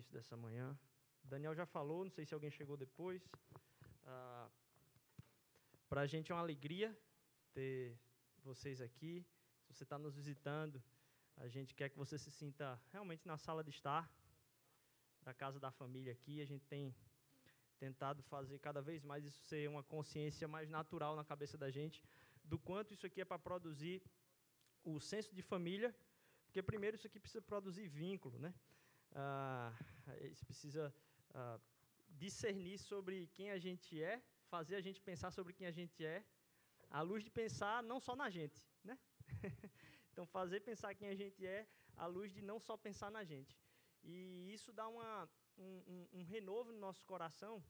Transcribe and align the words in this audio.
início 0.00 0.12
dessa 0.12 0.36
manhã. 0.36 0.66
Daniel 1.22 1.54
já 1.54 1.66
falou, 1.66 2.04
não 2.04 2.10
sei 2.10 2.24
se 2.24 2.32
alguém 2.32 2.50
chegou 2.50 2.76
depois. 2.76 3.22
Ah, 4.04 4.48
Para 5.88 6.00
a 6.02 6.06
gente 6.06 6.32
é 6.32 6.34
uma 6.34 6.40
alegria 6.40 6.88
ter 7.52 7.98
vocês 8.42 8.80
aqui. 8.80 9.26
Se 9.66 9.74
você 9.74 9.84
está 9.84 9.98
nos 9.98 10.14
visitando, 10.14 10.82
a 11.36 11.46
gente 11.48 11.74
quer 11.74 11.90
que 11.90 11.98
você 11.98 12.16
se 12.18 12.30
sinta 12.30 12.80
realmente 12.92 13.26
na 13.26 13.36
sala 13.36 13.62
de 13.62 13.70
estar, 13.70 14.10
da 15.22 15.34
casa 15.34 15.60
da 15.60 15.70
família 15.70 16.12
aqui. 16.12 16.40
A 16.40 16.46
gente 16.46 16.64
tem 16.66 16.94
tentado 17.78 18.22
fazer 18.22 18.58
cada 18.58 18.80
vez 18.80 19.04
mais 19.04 19.24
isso 19.24 19.42
ser 19.50 19.68
uma 19.68 19.82
consciência 19.82 20.48
mais 20.48 20.68
natural 20.70 21.14
na 21.14 21.24
cabeça 21.24 21.58
da 21.58 21.70
gente, 21.70 22.02
do 22.42 22.58
quanto 22.58 22.94
isso 22.94 23.06
aqui 23.06 23.20
é 23.20 23.24
para 23.24 23.38
produzir 23.38 24.02
o 24.82 24.98
senso 24.98 25.34
de 25.34 25.42
família, 25.42 25.94
porque 26.46 26.62
primeiro 26.62 26.96
isso 26.96 27.06
aqui 27.06 27.20
precisa 27.20 27.42
produzir 27.42 27.86
vínculo, 27.88 28.38
né? 28.38 28.54
Ah, 29.12 29.72
isso 30.22 30.44
precisa 30.46 30.94
ah, 31.34 31.58
discernir 32.10 32.78
sobre 32.78 33.26
quem 33.28 33.50
a 33.50 33.58
gente 33.58 34.02
é, 34.02 34.22
fazer 34.48 34.76
a 34.76 34.80
gente 34.80 35.00
pensar 35.00 35.30
sobre 35.30 35.52
quem 35.52 35.66
a 35.66 35.70
gente 35.70 36.04
é, 36.04 36.24
à 36.90 37.02
luz 37.02 37.22
de 37.22 37.30
pensar 37.30 37.82
não 37.82 38.00
só 38.00 38.16
na 38.16 38.28
gente, 38.28 38.64
né? 38.84 38.98
então 40.12 40.26
fazer 40.26 40.60
pensar 40.60 40.94
quem 40.94 41.08
a 41.08 41.14
gente 41.14 41.46
é, 41.46 41.66
à 41.96 42.06
luz 42.06 42.32
de 42.32 42.42
não 42.42 42.58
só 42.58 42.76
pensar 42.76 43.10
na 43.10 43.24
gente. 43.24 43.56
E 44.02 44.52
isso 44.52 44.72
dá 44.72 44.88
uma, 44.88 45.28
um, 45.56 45.82
um, 45.86 46.20
um 46.20 46.22
renovo 46.24 46.72
no 46.72 46.78
nosso 46.78 47.04
coração. 47.04 47.62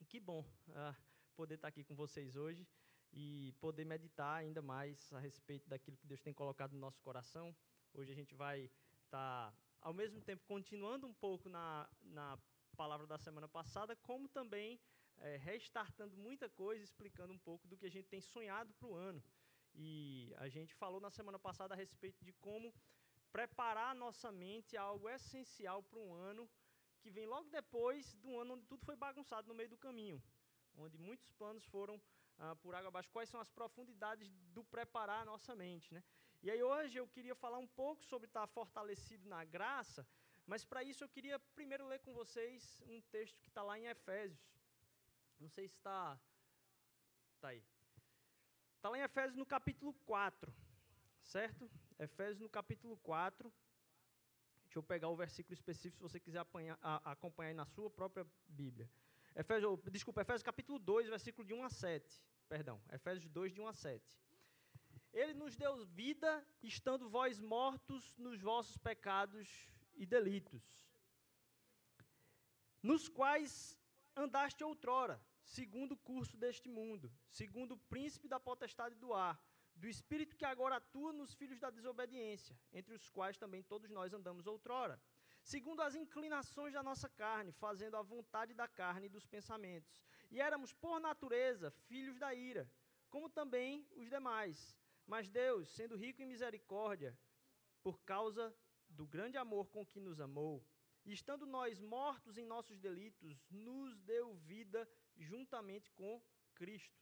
E 0.00 0.04
que 0.04 0.18
bom 0.18 0.40
uh, 0.68 0.96
poder 1.36 1.54
estar 1.54 1.68
aqui 1.68 1.84
com 1.84 1.94
vocês 1.94 2.34
hoje 2.34 2.66
e 3.12 3.52
poder 3.60 3.84
meditar 3.84 4.36
ainda 4.36 4.62
mais 4.62 5.12
a 5.12 5.18
respeito 5.18 5.68
daquilo 5.68 5.96
que 5.96 6.06
Deus 6.06 6.20
tem 6.20 6.32
colocado 6.32 6.72
no 6.72 6.80
nosso 6.80 7.00
coração. 7.02 7.54
Hoje 7.92 8.10
a 8.10 8.14
gente 8.14 8.34
vai 8.34 8.70
estar, 9.04 9.54
ao 9.82 9.92
mesmo 9.92 10.20
tempo, 10.20 10.42
continuando 10.46 11.06
um 11.06 11.12
pouco 11.12 11.48
na, 11.48 11.88
na 12.02 12.38
palavra 12.76 13.06
da 13.06 13.18
semana 13.18 13.48
passada, 13.48 13.94
como 13.96 14.28
também 14.28 14.80
é, 15.18 15.36
restartando 15.36 16.16
muita 16.16 16.48
coisa, 16.48 16.82
explicando 16.82 17.32
um 17.32 17.38
pouco 17.38 17.66
do 17.66 17.76
que 17.76 17.86
a 17.86 17.90
gente 17.90 18.08
tem 18.08 18.20
sonhado 18.20 18.72
para 18.74 18.88
o 18.88 18.94
ano. 18.94 19.22
E 19.74 20.32
a 20.38 20.48
gente 20.48 20.74
falou 20.74 21.00
na 21.00 21.10
semana 21.10 21.38
passada 21.38 21.74
a 21.74 21.76
respeito 21.76 22.24
de 22.24 22.32
como 22.34 22.72
preparar 23.32 23.90
a 23.90 23.94
nossa 23.94 24.30
mente 24.30 24.76
a 24.76 24.82
algo 24.82 25.08
essencial 25.08 25.82
para 25.82 25.98
um 25.98 26.14
ano 26.14 26.48
que 27.00 27.10
vem 27.10 27.26
logo 27.26 27.48
depois 27.50 28.14
do 28.14 28.38
ano 28.38 28.54
onde 28.54 28.66
tudo 28.66 28.84
foi 28.84 28.94
bagunçado 28.94 29.48
no 29.48 29.54
meio 29.54 29.68
do 29.68 29.76
caminho, 29.76 30.22
onde 30.74 30.96
muitos 30.98 31.32
planos 31.32 31.64
foram 31.64 32.00
ah, 32.38 32.54
por 32.56 32.74
água 32.74 32.88
abaixo. 32.88 33.10
Quais 33.10 33.28
são 33.28 33.40
as 33.40 33.50
profundidades 33.50 34.30
do 34.54 34.62
preparar 34.62 35.22
a 35.22 35.24
nossa 35.24 35.56
mente, 35.56 35.92
né? 35.92 36.02
E 36.42 36.50
aí 36.50 36.60
hoje 36.60 36.98
eu 36.98 37.06
queria 37.06 37.36
falar 37.36 37.58
um 37.58 37.68
pouco 37.68 38.04
sobre 38.04 38.26
estar 38.26 38.48
fortalecido 38.48 39.28
na 39.28 39.44
graça, 39.44 40.04
mas 40.44 40.64
para 40.64 40.82
isso 40.82 41.04
eu 41.04 41.08
queria 41.08 41.38
primeiro 41.38 41.86
ler 41.86 42.00
com 42.00 42.12
vocês 42.12 42.82
um 42.88 43.00
texto 43.00 43.40
que 43.40 43.48
está 43.48 43.62
lá 43.62 43.78
em 43.78 43.86
Efésios. 43.86 44.44
Não 45.38 45.48
sei 45.48 45.68
se 45.68 45.76
está 45.76 46.20
tá 47.40 47.48
aí. 47.48 47.62
Está 48.74 48.88
lá 48.88 48.98
em 48.98 49.02
Efésios 49.02 49.36
no 49.36 49.46
capítulo 49.46 49.94
4, 50.04 50.52
certo? 51.22 51.70
Efésios 51.96 52.40
no 52.40 52.48
capítulo 52.48 52.96
4. 52.96 53.52
Deixa 54.64 54.80
eu 54.80 54.82
pegar 54.82 55.10
o 55.10 55.14
versículo 55.14 55.54
específico 55.54 55.98
se 55.98 56.02
você 56.02 56.18
quiser 56.18 56.40
apanhar, 56.40 56.76
a, 56.82 57.12
acompanhar 57.12 57.50
aí 57.50 57.54
na 57.54 57.66
sua 57.66 57.88
própria 57.88 58.26
Bíblia. 58.48 58.90
Efésios, 59.36 59.78
desculpa, 59.92 60.22
Efésios 60.22 60.42
capítulo 60.42 60.80
2, 60.80 61.08
versículo 61.08 61.46
de 61.46 61.54
1 61.54 61.62
a 61.62 61.70
7. 61.70 62.20
Perdão, 62.48 62.82
Efésios 62.90 63.30
2, 63.30 63.52
de 63.52 63.60
1 63.60 63.68
a 63.68 63.72
7. 63.72 64.18
Ele 65.12 65.34
nos 65.34 65.56
deu 65.56 65.84
vida, 65.84 66.46
estando 66.62 67.08
vós 67.08 67.38
mortos 67.38 68.16
nos 68.16 68.40
vossos 68.40 68.76
pecados 68.78 69.68
e 69.94 70.06
delitos, 70.06 70.62
nos 72.82 73.08
quais 73.08 73.78
andaste 74.16 74.64
outrora, 74.64 75.20
segundo 75.44 75.92
o 75.92 75.96
curso 75.98 76.36
deste 76.36 76.68
mundo, 76.68 77.12
segundo 77.28 77.72
o 77.72 77.78
príncipe 77.78 78.26
da 78.26 78.40
potestade 78.40 78.94
do 78.94 79.12
ar, 79.12 79.38
do 79.74 79.86
espírito 79.86 80.36
que 80.36 80.44
agora 80.44 80.76
atua 80.76 81.12
nos 81.12 81.34
filhos 81.34 81.58
da 81.58 81.70
desobediência, 81.70 82.58
entre 82.72 82.94
os 82.94 83.08
quais 83.08 83.36
também 83.36 83.62
todos 83.62 83.90
nós 83.90 84.12
andamos 84.12 84.46
outrora, 84.46 85.00
segundo 85.42 85.82
as 85.82 85.94
inclinações 85.94 86.72
da 86.72 86.82
nossa 86.82 87.08
carne, 87.08 87.52
fazendo 87.52 87.96
a 87.96 88.02
vontade 88.02 88.54
da 88.54 88.68
carne 88.68 89.06
e 89.06 89.10
dos 89.10 89.26
pensamentos. 89.26 90.02
E 90.30 90.40
éramos, 90.40 90.72
por 90.72 91.00
natureza, 91.00 91.70
filhos 91.70 92.18
da 92.18 92.34
ira, 92.34 92.70
como 93.10 93.28
também 93.28 93.86
os 93.94 94.08
demais. 94.08 94.81
Mas 95.06 95.28
Deus, 95.28 95.68
sendo 95.68 95.96
rico 95.96 96.22
em 96.22 96.26
misericórdia, 96.26 97.16
por 97.82 98.00
causa 98.02 98.54
do 98.88 99.06
grande 99.06 99.36
amor 99.36 99.66
com 99.68 99.84
que 99.84 100.00
nos 100.00 100.20
amou, 100.20 100.64
estando 101.04 101.46
nós 101.46 101.80
mortos 101.80 102.38
em 102.38 102.44
nossos 102.44 102.78
delitos, 102.78 103.42
nos 103.50 103.98
deu 104.00 104.34
vida 104.34 104.88
juntamente 105.16 105.90
com 105.92 106.22
Cristo. 106.54 107.00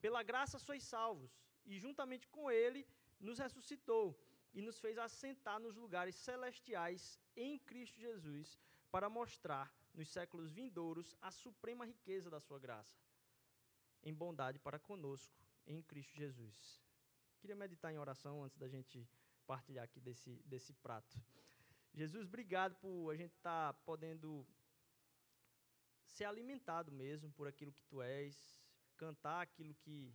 Pela 0.00 0.22
graça 0.22 0.58
sois 0.58 0.82
salvos, 0.82 1.30
e 1.64 1.78
juntamente 1.78 2.28
com 2.28 2.50
Ele 2.50 2.86
nos 3.20 3.38
ressuscitou 3.38 4.18
e 4.52 4.60
nos 4.60 4.78
fez 4.78 4.98
assentar 4.98 5.58
nos 5.60 5.76
lugares 5.76 6.14
celestiais 6.16 7.18
em 7.36 7.58
Cristo 7.58 7.98
Jesus, 7.98 8.58
para 8.90 9.08
mostrar 9.08 9.72
nos 9.94 10.08
séculos 10.08 10.50
vindouros 10.50 11.16
a 11.20 11.30
suprema 11.30 11.86
riqueza 11.86 12.28
da 12.28 12.40
Sua 12.40 12.58
graça, 12.58 13.00
em 14.02 14.12
bondade 14.12 14.58
para 14.58 14.78
conosco 14.78 15.34
em 15.66 15.80
Cristo 15.82 16.14
Jesus. 16.14 16.81
Queria 17.42 17.56
meditar 17.56 17.92
em 17.92 17.98
oração 17.98 18.44
antes 18.44 18.56
da 18.56 18.68
gente 18.68 19.04
partilhar 19.48 19.84
aqui 19.84 19.98
desse, 20.00 20.40
desse 20.46 20.72
prato. 20.74 21.20
Jesus, 21.92 22.28
obrigado 22.28 22.76
por 22.76 23.10
a 23.10 23.16
gente 23.16 23.34
estar 23.34 23.72
tá 23.72 23.80
podendo 23.84 24.46
ser 26.06 26.24
alimentado 26.24 26.92
mesmo 26.92 27.32
por 27.32 27.48
aquilo 27.48 27.72
que 27.72 27.82
Tu 27.86 28.00
és, 28.00 28.62
cantar 28.96 29.40
aquilo 29.40 29.74
que 29.74 30.14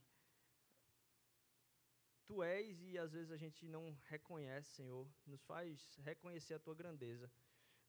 Tu 2.25 2.41
és 2.41 2.81
e 2.81 2.97
às 2.97 3.11
vezes 3.11 3.29
a 3.29 3.35
gente 3.35 3.67
não 3.67 3.93
reconhece, 4.05 4.75
Senhor. 4.75 5.05
Nos 5.25 5.43
faz 5.43 5.97
reconhecer 5.97 6.53
a 6.53 6.59
Tua 6.59 6.75
grandeza. 6.75 7.29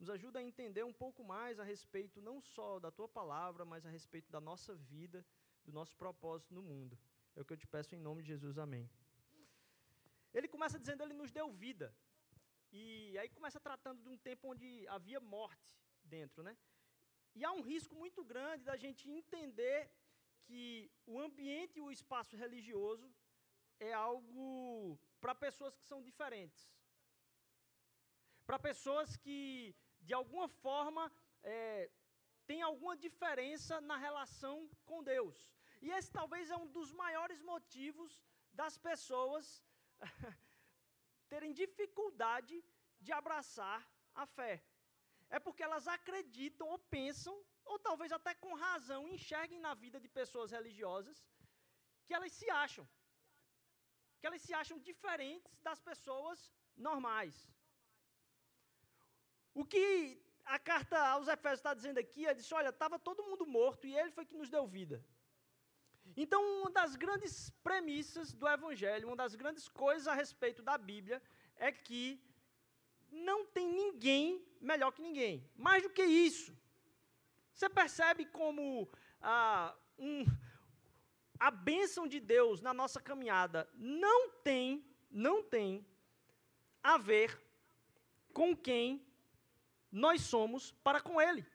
Nos 0.00 0.10
ajuda 0.10 0.41
a 0.41 0.43
entender 0.43 0.82
um 0.82 0.93
pouco 0.93 1.22
mais 1.22 1.60
a 1.60 1.62
respeito 1.62 2.20
não 2.20 2.41
só 2.41 2.81
da 2.81 2.91
Tua 2.91 3.09
palavra, 3.09 3.65
mas 3.65 3.87
a 3.87 3.91
respeito 3.91 4.32
da 4.32 4.41
nossa 4.41 4.75
vida, 4.75 5.25
do 5.65 5.70
nosso 5.70 5.94
propósito 5.94 6.53
no 6.53 6.62
mundo. 6.62 6.99
É 7.37 7.41
o 7.41 7.44
que 7.44 7.53
eu 7.53 7.56
te 7.56 7.69
peço 7.69 7.94
em 7.94 8.00
nome 8.00 8.22
de 8.22 8.31
Jesus. 8.31 8.59
Amém. 8.59 8.91
Ele 10.33 10.49
começa 10.49 10.78
dizendo, 10.78 11.03
ele 11.03 11.15
nos 11.15 11.33
deu 11.33 11.50
vida. 11.50 11.94
E 12.71 13.16
aí 13.19 13.28
começa 13.31 13.59
tratando 13.59 14.03
de 14.03 14.09
um 14.09 14.19
tempo 14.19 14.49
onde 14.53 14.87
havia 14.89 15.21
morte 15.21 15.77
dentro, 16.05 16.43
né? 16.43 16.56
E 17.34 17.44
há 17.44 17.53
um 17.53 17.62
risco 17.62 17.94
muito 17.94 18.25
grande 18.25 18.65
da 18.65 18.77
gente 18.77 19.09
entender 19.09 19.91
que 20.44 20.91
o 21.06 21.21
ambiente 21.21 21.78
e 21.78 21.81
o 21.81 21.91
espaço 21.91 22.37
religioso 22.37 23.06
é 23.81 23.93
algo 23.93 24.99
para 25.21 25.34
pessoas 25.34 25.77
que 25.77 25.84
são 25.84 26.03
diferentes. 26.03 26.62
Para 28.47 28.59
pessoas 28.59 29.17
que, 29.17 29.75
de 30.00 30.14
alguma 30.14 30.49
forma, 30.49 31.12
é, 31.43 31.91
tem 32.47 32.62
alguma 32.62 32.97
diferença 32.97 33.81
na 33.81 33.97
relação 33.97 34.69
com 34.85 35.02
Deus. 35.02 35.37
E 35.82 35.91
esse 35.91 36.11
talvez 36.11 36.50
é 36.50 36.56
um 36.56 36.67
dos 36.67 36.93
maiores 36.93 37.41
motivos 37.43 38.25
das 38.52 38.76
pessoas 38.79 39.62
terem 41.29 41.53
dificuldade 41.53 42.56
de 43.00 43.12
abraçar 43.12 43.81
a 44.15 44.27
fé. 44.27 44.55
É 45.31 45.39
porque 45.39 45.62
elas 45.62 45.87
acreditam 45.87 46.67
ou 46.69 46.79
pensam, 46.97 47.35
ou 47.65 47.79
talvez 47.79 48.11
até 48.12 48.35
com 48.35 48.55
razão, 48.55 49.09
enxerguem 49.09 49.61
na 49.61 49.75
vida 49.75 50.00
de 50.00 50.09
pessoas 50.09 50.50
religiosas, 50.50 51.19
que 52.06 52.15
elas 52.15 52.33
se 52.33 52.49
acham. 52.50 52.89
Que 54.19 54.27
elas 54.27 54.43
se 54.43 54.55
acham 54.55 54.79
diferentes 54.79 55.59
das 55.61 55.81
pessoas 55.81 56.50
normais. 56.77 57.37
O 59.55 59.65
que 59.65 59.83
a 60.45 60.59
carta 60.59 60.99
aos 61.12 61.29
Efésios 61.29 61.61
está 61.61 61.75
dizendo 61.75 61.99
aqui 61.99 62.27
é: 62.27 62.35
disse, 62.35 62.55
olha, 62.55 62.71
estava 62.71 62.99
todo 62.99 63.25
mundo 63.29 63.47
morto 63.47 63.87
e 63.87 63.97
ele 64.00 64.11
foi 64.11 64.25
que 64.25 64.37
nos 64.37 64.49
deu 64.49 64.67
vida. 64.67 65.05
Então, 66.23 66.41
uma 66.61 66.70
das 66.79 66.97
grandes 66.97 67.49
premissas 67.62 68.32
do 68.32 68.49
Evangelho, 68.49 69.06
uma 69.06 69.15
das 69.15 69.37
grandes 69.37 69.69
coisas 69.69 70.09
a 70.09 70.15
respeito 70.15 70.61
da 70.69 70.76
Bíblia, 70.76 71.23
é 71.55 71.70
que 71.70 72.20
não 73.09 73.47
tem 73.47 73.73
ninguém 73.73 74.44
melhor 74.61 74.91
que 74.91 75.00
ninguém. 75.00 75.49
Mais 75.55 75.81
do 75.85 75.91
que 75.91 76.03
isso, 76.03 76.53
você 77.55 77.69
percebe 77.70 78.26
como 78.26 78.91
ah, 79.23 79.73
um, 79.97 80.25
a 81.38 81.53
bênção 81.53 82.05
de 82.09 82.19
Deus 82.19 82.61
na 82.61 82.75
nossa 82.75 83.00
caminhada 83.00 83.71
não 83.75 84.31
tem, 84.43 84.85
não 85.09 85.41
tem 85.41 85.87
a 86.82 86.99
ver 86.99 87.41
com 88.32 88.56
quem 88.56 89.06
nós 89.91 90.23
somos 90.23 90.73
para 90.82 91.00
com 91.00 91.21
Ele. 91.21 91.47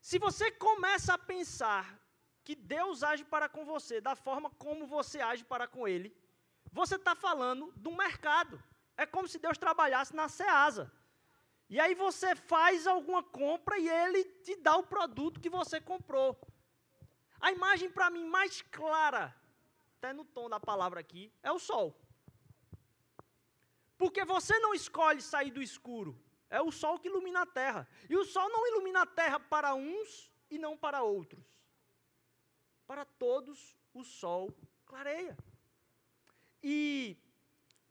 Se 0.00 0.18
você 0.18 0.50
começa 0.50 1.12
a 1.12 1.18
pensar 1.18 2.01
que 2.44 2.54
Deus 2.54 3.02
age 3.02 3.24
para 3.24 3.48
com 3.48 3.64
você 3.64 4.00
da 4.00 4.14
forma 4.14 4.50
como 4.50 4.86
você 4.86 5.20
age 5.20 5.44
para 5.44 5.66
com 5.66 5.86
Ele, 5.86 6.14
você 6.72 6.96
está 6.96 7.14
falando 7.14 7.72
do 7.76 7.92
mercado. 7.92 8.62
É 8.96 9.06
como 9.06 9.28
se 9.28 9.38
Deus 9.38 9.58
trabalhasse 9.58 10.14
na 10.14 10.28
Ceasa. 10.28 10.92
E 11.68 11.80
aí 11.80 11.94
você 11.94 12.34
faz 12.36 12.86
alguma 12.86 13.22
compra 13.22 13.78
e 13.78 13.88
ele 13.88 14.24
te 14.44 14.54
dá 14.56 14.76
o 14.76 14.82
produto 14.82 15.40
que 15.40 15.48
você 15.48 15.80
comprou. 15.80 16.38
A 17.40 17.50
imagem 17.50 17.90
para 17.90 18.10
mim 18.10 18.24
mais 18.24 18.60
clara, 18.60 19.34
até 19.96 20.12
no 20.12 20.24
tom 20.24 20.50
da 20.50 20.60
palavra 20.60 21.00
aqui, 21.00 21.32
é 21.42 21.50
o 21.50 21.58
sol. 21.58 21.98
Porque 23.96 24.24
você 24.24 24.58
não 24.58 24.74
escolhe 24.74 25.22
sair 25.22 25.50
do 25.50 25.62
escuro. 25.62 26.20
É 26.50 26.60
o 26.60 26.70
sol 26.70 26.98
que 26.98 27.08
ilumina 27.08 27.42
a 27.42 27.46
terra. 27.46 27.88
E 28.08 28.16
o 28.16 28.24
sol 28.24 28.48
não 28.50 28.66
ilumina 28.66 29.02
a 29.02 29.06
terra 29.06 29.40
para 29.40 29.74
uns 29.74 30.30
e 30.50 30.58
não 30.58 30.76
para 30.76 31.02
outros. 31.02 31.42
Para 32.92 33.06
todos, 33.06 33.74
o 33.94 34.04
sol 34.04 34.54
clareia. 34.84 35.34
E 36.62 37.16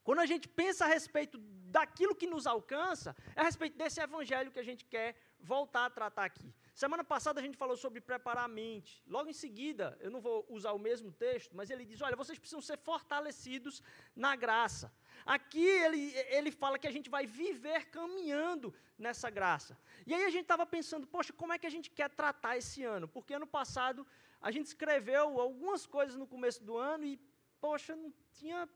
quando 0.04 0.20
a 0.20 0.28
gente 0.28 0.48
pensa 0.48 0.86
a 0.86 0.88
respeito 0.88 1.40
daquilo 1.78 2.14
que 2.14 2.28
nos 2.28 2.46
alcança, 2.46 3.16
é 3.36 3.42
a 3.42 3.44
respeito 3.44 3.76
desse 3.76 4.00
evangelho 4.00 4.52
que 4.52 4.60
a 4.60 4.68
gente 4.70 4.86
quer 4.86 5.16
voltar 5.40 5.86
a 5.86 5.90
tratar 5.90 6.26
aqui. 6.26 6.54
Semana 6.76 7.04
passada 7.04 7.40
a 7.40 7.44
gente 7.44 7.58
falou 7.58 7.76
sobre 7.76 8.00
preparar 8.00 8.46
a 8.46 8.48
mente. 8.48 9.02
Logo 9.08 9.28
em 9.28 9.34
seguida, 9.34 9.98
eu 10.00 10.12
não 10.12 10.22
vou 10.22 10.46
usar 10.48 10.72
o 10.74 10.78
mesmo 10.88 11.12
texto, 11.12 11.56
mas 11.56 11.72
ele 11.72 11.84
diz: 11.84 12.00
olha, 12.04 12.16
vocês 12.16 12.38
precisam 12.38 12.62
ser 12.62 12.78
fortalecidos 12.78 13.82
na 14.16 14.36
graça. 14.36 14.94
Aqui 15.26 15.66
ele, 15.66 16.14
ele 16.38 16.52
fala 16.52 16.78
que 16.78 16.88
a 16.88 16.92
gente 16.92 17.10
vai 17.10 17.26
viver 17.26 17.86
caminhando 17.90 18.72
nessa 19.00 19.32
graça. 19.32 19.76
E 20.06 20.14
aí 20.14 20.26
a 20.26 20.30
gente 20.30 20.44
estava 20.44 20.66
pensando, 20.66 21.08
poxa, 21.08 21.34
como 21.34 21.54
é 21.54 21.58
que 21.58 21.66
a 21.66 21.72
gente 21.72 21.90
quer 21.90 22.10
tratar 22.12 22.56
esse 22.56 22.84
ano? 22.84 23.08
Porque 23.08 23.34
ano 23.34 23.48
passado 23.48 24.06
a 24.42 24.52
gente 24.52 24.66
escreveu 24.68 25.40
algumas 25.40 25.86
coisas 25.86 26.16
no 26.16 26.28
começo 26.28 26.64
do 26.64 26.78
ano 26.78 27.06
e, 27.06 27.20
poxa, 27.60 27.96
não 27.96 28.12
tinha 28.34 28.68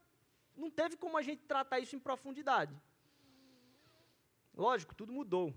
não 0.55 0.69
teve 0.69 0.95
como 0.95 1.17
a 1.17 1.21
gente 1.21 1.43
tratar 1.43 1.79
isso 1.79 1.95
em 1.95 1.99
profundidade. 1.99 2.73
Lógico, 4.53 4.95
tudo 4.95 5.11
mudou. 5.11 5.53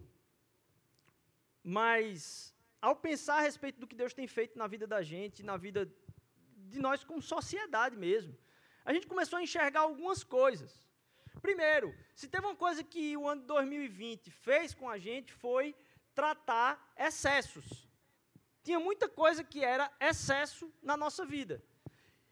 Mas, 1.63 2.53
ao 2.83 2.97
pensar 2.97 3.37
a 3.37 3.41
respeito 3.43 3.79
do 3.79 3.87
que 3.87 3.95
Deus 3.95 4.13
tem 4.13 4.27
feito 4.27 4.59
na 4.59 4.67
vida 4.67 4.87
da 4.87 5.03
gente, 5.03 5.43
na 5.43 5.57
vida 5.57 5.89
de 6.57 6.81
nós 6.81 7.05
como 7.05 7.23
sociedade 7.23 7.97
mesmo, 7.97 8.37
a 8.85 8.93
gente 8.93 9.07
começou 9.07 9.39
a 9.39 9.43
enxergar 9.43 9.81
algumas 9.81 10.25
coisas. 10.25 10.89
Primeiro, 11.41 11.95
se 12.15 12.27
teve 12.27 12.45
uma 12.45 12.57
coisa 12.57 12.83
que 12.83 13.17
o 13.17 13.29
ano 13.29 13.43
de 13.43 13.47
2020 13.47 14.31
fez 14.31 14.75
com 14.75 14.89
a 14.89 14.99
gente 14.99 15.33
foi 15.33 15.77
tratar 16.13 16.93
excessos. 16.97 17.88
Tinha 18.63 18.79
muita 18.79 19.09
coisa 19.09 19.43
que 19.43 19.65
era 19.65 19.91
excesso 20.01 20.73
na 20.83 20.97
nossa 20.97 21.25
vida. 21.25 21.63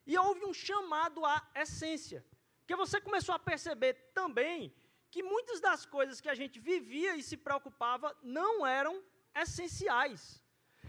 E 0.07 0.17
houve 0.19 0.45
um 0.45 0.55
chamado 0.55 1.25
à 1.25 1.37
essência. 1.55 2.25
Porque 2.61 2.77
você 2.77 3.01
começou 3.01 3.35
a 3.35 3.39
perceber 3.39 3.95
também 4.13 4.75
que 5.11 5.23
muitas 5.23 5.61
das 5.61 5.87
coisas 5.87 6.21
que 6.21 6.29
a 6.29 6.35
gente 6.35 6.59
vivia 6.59 7.17
e 7.17 7.23
se 7.23 7.37
preocupava 7.37 8.17
não 8.23 8.67
eram 8.67 9.03
essenciais. 9.35 10.43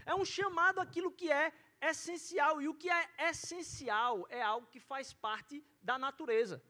É 0.04 0.14
um 0.14 0.24
chamado 0.24 0.80
àquilo 0.80 1.10
que 1.10 1.30
é 1.30 1.52
essencial. 1.80 2.60
E 2.60 2.68
o 2.68 2.74
que 2.74 2.90
é 2.90 3.08
essencial 3.30 4.26
é 4.28 4.42
algo 4.42 4.66
que 4.66 4.80
faz 4.80 5.12
parte 5.12 5.64
da 5.82 5.98
natureza. 5.98 6.62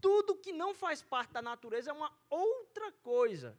Tudo 0.00 0.36
que 0.36 0.52
não 0.52 0.74
faz 0.74 1.02
parte 1.02 1.32
da 1.32 1.42
natureza 1.42 1.90
é 1.90 1.92
uma 1.92 2.12
outra 2.30 2.92
coisa. 2.92 3.58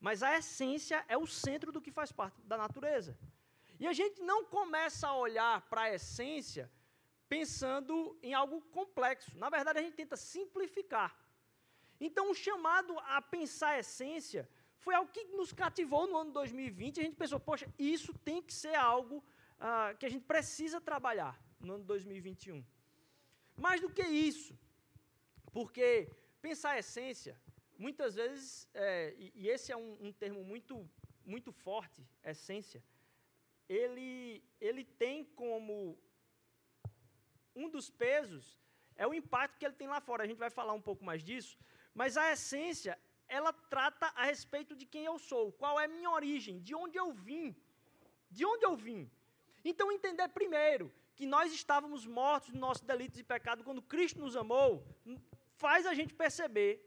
Mas 0.00 0.22
a 0.22 0.36
essência 0.36 1.04
é 1.08 1.16
o 1.16 1.26
centro 1.26 1.72
do 1.72 1.80
que 1.80 1.90
faz 1.90 2.12
parte 2.12 2.40
da 2.42 2.56
natureza. 2.56 3.18
E 3.80 3.86
a 3.86 3.92
gente 3.92 4.20
não 4.22 4.44
começa 4.44 5.08
a 5.08 5.16
olhar 5.16 5.60
para 5.62 5.82
a 5.82 5.94
essência 5.94 6.70
pensando 7.28 8.16
em 8.22 8.32
algo 8.34 8.60
complexo. 8.78 9.36
Na 9.36 9.50
verdade, 9.50 9.78
a 9.78 9.82
gente 9.82 9.94
tenta 9.94 10.16
simplificar. 10.16 11.16
Então, 12.00 12.30
o 12.30 12.34
chamado 12.34 12.98
a 13.00 13.20
pensar 13.20 13.70
a 13.70 13.80
essência 13.80 14.48
foi 14.78 14.94
algo 14.94 15.10
que 15.10 15.24
nos 15.24 15.52
cativou 15.52 16.06
no 16.06 16.16
ano 16.16 16.32
2020. 16.32 17.00
A 17.00 17.02
gente 17.02 17.16
pensou, 17.16 17.40
poxa, 17.40 17.68
isso 17.78 18.14
tem 18.20 18.40
que 18.40 18.54
ser 18.54 18.74
algo 18.74 19.22
ah, 19.58 19.94
que 19.98 20.06
a 20.06 20.08
gente 20.08 20.24
precisa 20.24 20.80
trabalhar 20.80 21.38
no 21.60 21.74
ano 21.74 21.84
2021. 21.84 22.64
Mais 23.56 23.80
do 23.80 23.90
que 23.90 24.02
isso, 24.02 24.56
porque 25.52 26.08
pensar 26.40 26.70
a 26.70 26.78
essência, 26.78 27.38
muitas 27.78 28.16
vezes, 28.16 28.68
é, 28.74 29.14
e, 29.16 29.32
e, 29.34 29.48
esse 29.48 29.70
é 29.72 29.76
um, 29.76 29.96
um 30.08 30.12
termo 30.12 30.44
muito, 30.44 30.88
muito 31.24 31.52
forte, 31.52 32.06
essência, 32.22 32.82
ele, 33.68 34.42
ele 34.60 34.84
tem 34.84 35.24
como 35.24 35.98
um 37.54 37.68
dos 37.68 37.88
pesos 37.90 38.58
é 38.98 39.06
o 39.06 39.14
impacto 39.14 39.56
que 39.58 39.64
ele 39.64 39.74
tem 39.74 39.86
lá 39.86 40.00
fora. 40.00 40.24
A 40.24 40.26
gente 40.26 40.38
vai 40.38 40.50
falar 40.50 40.72
um 40.72 40.82
pouco 40.82 41.04
mais 41.04 41.22
disso. 41.22 41.56
Mas 41.94 42.16
a 42.16 42.32
essência, 42.32 42.98
ela 43.28 43.52
trata 43.52 44.06
a 44.16 44.24
respeito 44.24 44.74
de 44.74 44.84
quem 44.84 45.04
eu 45.04 45.18
sou, 45.18 45.52
qual 45.52 45.78
é 45.78 45.84
a 45.84 45.88
minha 45.88 46.10
origem, 46.10 46.58
de 46.60 46.74
onde 46.74 46.98
eu 46.98 47.12
vim. 47.12 47.56
De 48.28 48.44
onde 48.44 48.66
eu 48.66 48.74
vim. 48.76 49.08
Então, 49.64 49.92
entender 49.92 50.28
primeiro 50.28 50.92
que 51.14 51.26
nós 51.26 51.52
estávamos 51.52 52.06
mortos 52.06 52.50
nos 52.50 52.60
nossos 52.60 52.82
delitos 52.82 53.18
e 53.20 53.24
pecados 53.24 53.64
quando 53.64 53.80
Cristo 53.80 54.20
nos 54.20 54.36
amou, 54.36 54.84
faz 55.54 55.86
a 55.86 55.94
gente 55.94 56.12
perceber. 56.12 56.84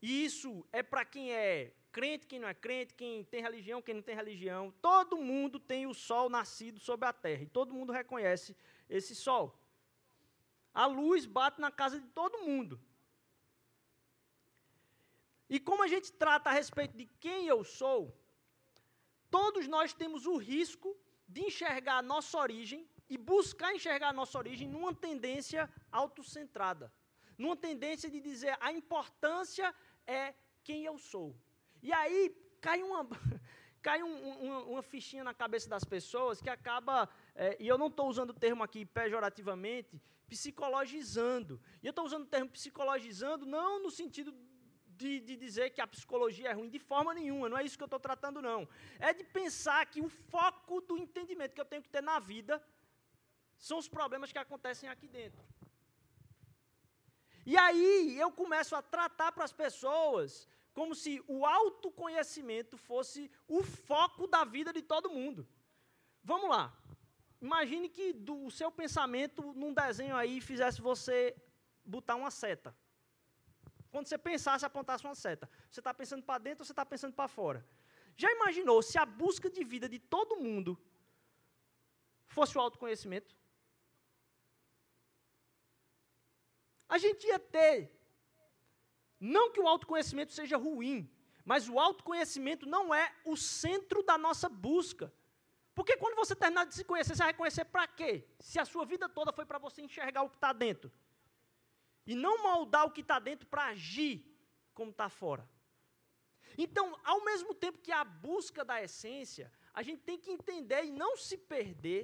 E 0.00 0.24
isso 0.24 0.66
é 0.72 0.82
para 0.82 1.04
quem 1.04 1.32
é 1.32 1.72
crente, 1.92 2.26
quem 2.26 2.38
não 2.38 2.48
é 2.48 2.54
crente, 2.54 2.94
quem 2.94 3.24
tem 3.24 3.42
religião, 3.42 3.82
quem 3.82 3.94
não 3.94 4.02
tem 4.02 4.14
religião. 4.14 4.72
Todo 4.80 5.16
mundo 5.16 5.58
tem 5.58 5.86
o 5.86 5.94
sol 5.94 6.28
nascido 6.28 6.78
sobre 6.78 7.06
a 7.06 7.12
terra. 7.12 7.42
E 7.42 7.46
todo 7.46 7.74
mundo 7.74 7.92
reconhece 7.92 8.56
esse 8.88 9.14
sol. 9.14 9.58
A 10.72 10.86
luz 10.86 11.26
bate 11.26 11.60
na 11.60 11.70
casa 11.70 12.00
de 12.00 12.06
todo 12.08 12.42
mundo. 12.42 12.80
E 15.48 15.58
como 15.58 15.82
a 15.82 15.88
gente 15.88 16.12
trata 16.12 16.48
a 16.48 16.52
respeito 16.52 16.96
de 16.96 17.06
quem 17.18 17.48
eu 17.48 17.64
sou, 17.64 18.16
todos 19.28 19.66
nós 19.66 19.92
temos 19.92 20.24
o 20.26 20.36
risco 20.36 20.96
de 21.26 21.42
enxergar 21.42 21.98
a 21.98 22.02
nossa 22.02 22.38
origem 22.38 22.88
e 23.08 23.18
buscar 23.18 23.74
enxergar 23.74 24.10
a 24.10 24.12
nossa 24.12 24.38
origem 24.38 24.68
numa 24.68 24.94
tendência 24.94 25.68
autocentrada, 25.90 26.92
numa 27.36 27.56
tendência 27.56 28.08
de 28.08 28.20
dizer 28.20 28.56
a 28.60 28.70
importância 28.72 29.74
é 30.10 30.34
quem 30.62 30.84
eu 30.84 30.98
sou. 30.98 31.34
E 31.82 31.92
aí 31.92 32.34
cai 32.60 32.82
uma, 32.82 33.06
cai 33.80 34.02
um, 34.02 34.14
um, 34.44 34.72
uma 34.72 34.82
fichinha 34.82 35.24
na 35.24 35.32
cabeça 35.32 35.68
das 35.68 35.84
pessoas 35.84 36.40
que 36.40 36.50
acaba, 36.50 37.08
é, 37.34 37.56
e 37.60 37.66
eu 37.68 37.78
não 37.78 37.86
estou 37.86 38.08
usando 38.08 38.30
o 38.30 38.40
termo 38.44 38.62
aqui 38.62 38.84
pejorativamente, 38.84 40.00
psicologizando. 40.28 41.60
E 41.82 41.86
eu 41.86 41.90
estou 41.90 42.04
usando 42.04 42.24
o 42.24 42.32
termo 42.36 42.50
psicologizando 42.50 43.46
não 43.46 43.82
no 43.82 43.90
sentido 43.90 44.34
de, 44.86 45.20
de, 45.20 45.36
dizer 45.36 45.70
que 45.70 45.80
a 45.80 45.86
psicologia 45.86 46.50
é 46.50 46.52
ruim, 46.52 46.68
de 46.68 46.78
forma 46.78 47.14
nenhuma, 47.14 47.48
não 47.48 47.56
é 47.56 47.64
isso 47.64 47.78
que 47.78 47.82
eu 47.82 47.86
estou 47.86 47.98
tratando, 47.98 48.42
não. 48.42 48.68
É 48.98 49.14
de 49.14 49.24
pensar 49.24 49.86
que 49.86 50.00
o 50.02 50.08
foco 50.08 50.80
do 50.82 50.98
entendimento 50.98 51.54
que 51.54 51.60
eu 51.60 51.64
tenho 51.64 51.82
que 51.82 51.88
ter 51.88 52.02
na 52.02 52.18
vida 52.18 52.62
são 53.56 53.78
os 53.78 53.88
problemas 53.88 54.30
que 54.30 54.38
acontecem 54.38 54.88
aqui 54.90 55.08
dentro. 55.08 55.42
E 57.46 57.56
aí 57.56 58.18
eu 58.18 58.30
começo 58.30 58.76
a 58.76 58.82
tratar 58.82 59.32
para 59.32 59.44
as 59.44 59.52
pessoas 59.52 60.48
como 60.72 60.94
se 60.94 61.22
o 61.26 61.44
autoconhecimento 61.44 62.76
fosse 62.76 63.30
o 63.48 63.62
foco 63.62 64.26
da 64.26 64.44
vida 64.44 64.72
de 64.72 64.82
todo 64.82 65.10
mundo. 65.10 65.46
Vamos 66.22 66.48
lá. 66.48 66.76
Imagine 67.40 67.88
que 67.88 68.12
do, 68.12 68.44
o 68.44 68.50
seu 68.50 68.70
pensamento 68.70 69.52
num 69.54 69.72
desenho 69.72 70.14
aí 70.14 70.40
fizesse 70.40 70.80
você 70.80 71.34
botar 71.84 72.14
uma 72.16 72.30
seta. 72.30 72.76
Quando 73.90 74.06
você 74.06 74.18
pensasse, 74.18 74.64
apontasse 74.64 75.04
uma 75.04 75.14
seta. 75.14 75.48
Você 75.70 75.80
está 75.80 75.92
pensando 75.92 76.22
para 76.22 76.38
dentro 76.38 76.62
ou 76.62 76.66
você 76.66 76.72
está 76.72 76.84
pensando 76.84 77.14
para 77.14 77.26
fora? 77.26 77.66
Já 78.16 78.30
imaginou 78.30 78.82
se 78.82 78.98
a 78.98 79.06
busca 79.06 79.50
de 79.50 79.64
vida 79.64 79.88
de 79.88 79.98
todo 79.98 80.36
mundo 80.36 80.78
fosse 82.28 82.56
o 82.56 82.60
autoconhecimento? 82.60 83.34
A 86.94 86.98
gente 86.98 87.26
ia 87.26 87.38
ter 87.38 87.76
não 89.20 89.50
que 89.52 89.60
o 89.60 89.68
autoconhecimento 89.68 90.32
seja 90.32 90.56
ruim, 90.56 90.98
mas 91.44 91.68
o 91.68 91.78
autoconhecimento 91.78 92.66
não 92.74 92.94
é 92.94 93.14
o 93.24 93.36
centro 93.36 94.02
da 94.02 94.16
nossa 94.18 94.48
busca. 94.48 95.12
Porque 95.74 95.96
quando 95.96 96.16
você 96.16 96.34
terminar 96.34 96.66
de 96.66 96.74
se 96.74 96.84
conhecer, 96.84 97.14
você 97.14 97.22
vai 97.22 97.34
conhecer 97.34 97.64
para 97.64 97.86
quê? 97.86 98.26
Se 98.40 98.58
a 98.58 98.64
sua 98.64 98.84
vida 98.84 99.08
toda 99.08 99.32
foi 99.32 99.46
para 99.46 99.58
você 99.66 99.82
enxergar 99.82 100.22
o 100.22 100.30
que 100.30 100.36
está 100.36 100.52
dentro. 100.52 100.90
E 102.06 102.14
não 102.14 102.42
moldar 102.42 102.86
o 102.86 102.90
que 102.90 103.02
está 103.02 103.18
dentro 103.18 103.46
para 103.46 103.66
agir 103.66 104.14
como 104.74 104.90
está 104.90 105.08
fora. 105.08 105.48
Então, 106.58 106.98
ao 107.04 107.24
mesmo 107.24 107.54
tempo 107.54 107.78
que 107.78 107.92
a 107.92 108.02
busca 108.02 108.64
da 108.64 108.82
essência, 108.82 109.52
a 109.72 109.82
gente 109.82 110.02
tem 110.02 110.18
que 110.18 110.30
entender 110.30 110.84
e 110.84 110.90
não 110.90 111.16
se 111.16 111.38
perder 111.38 112.02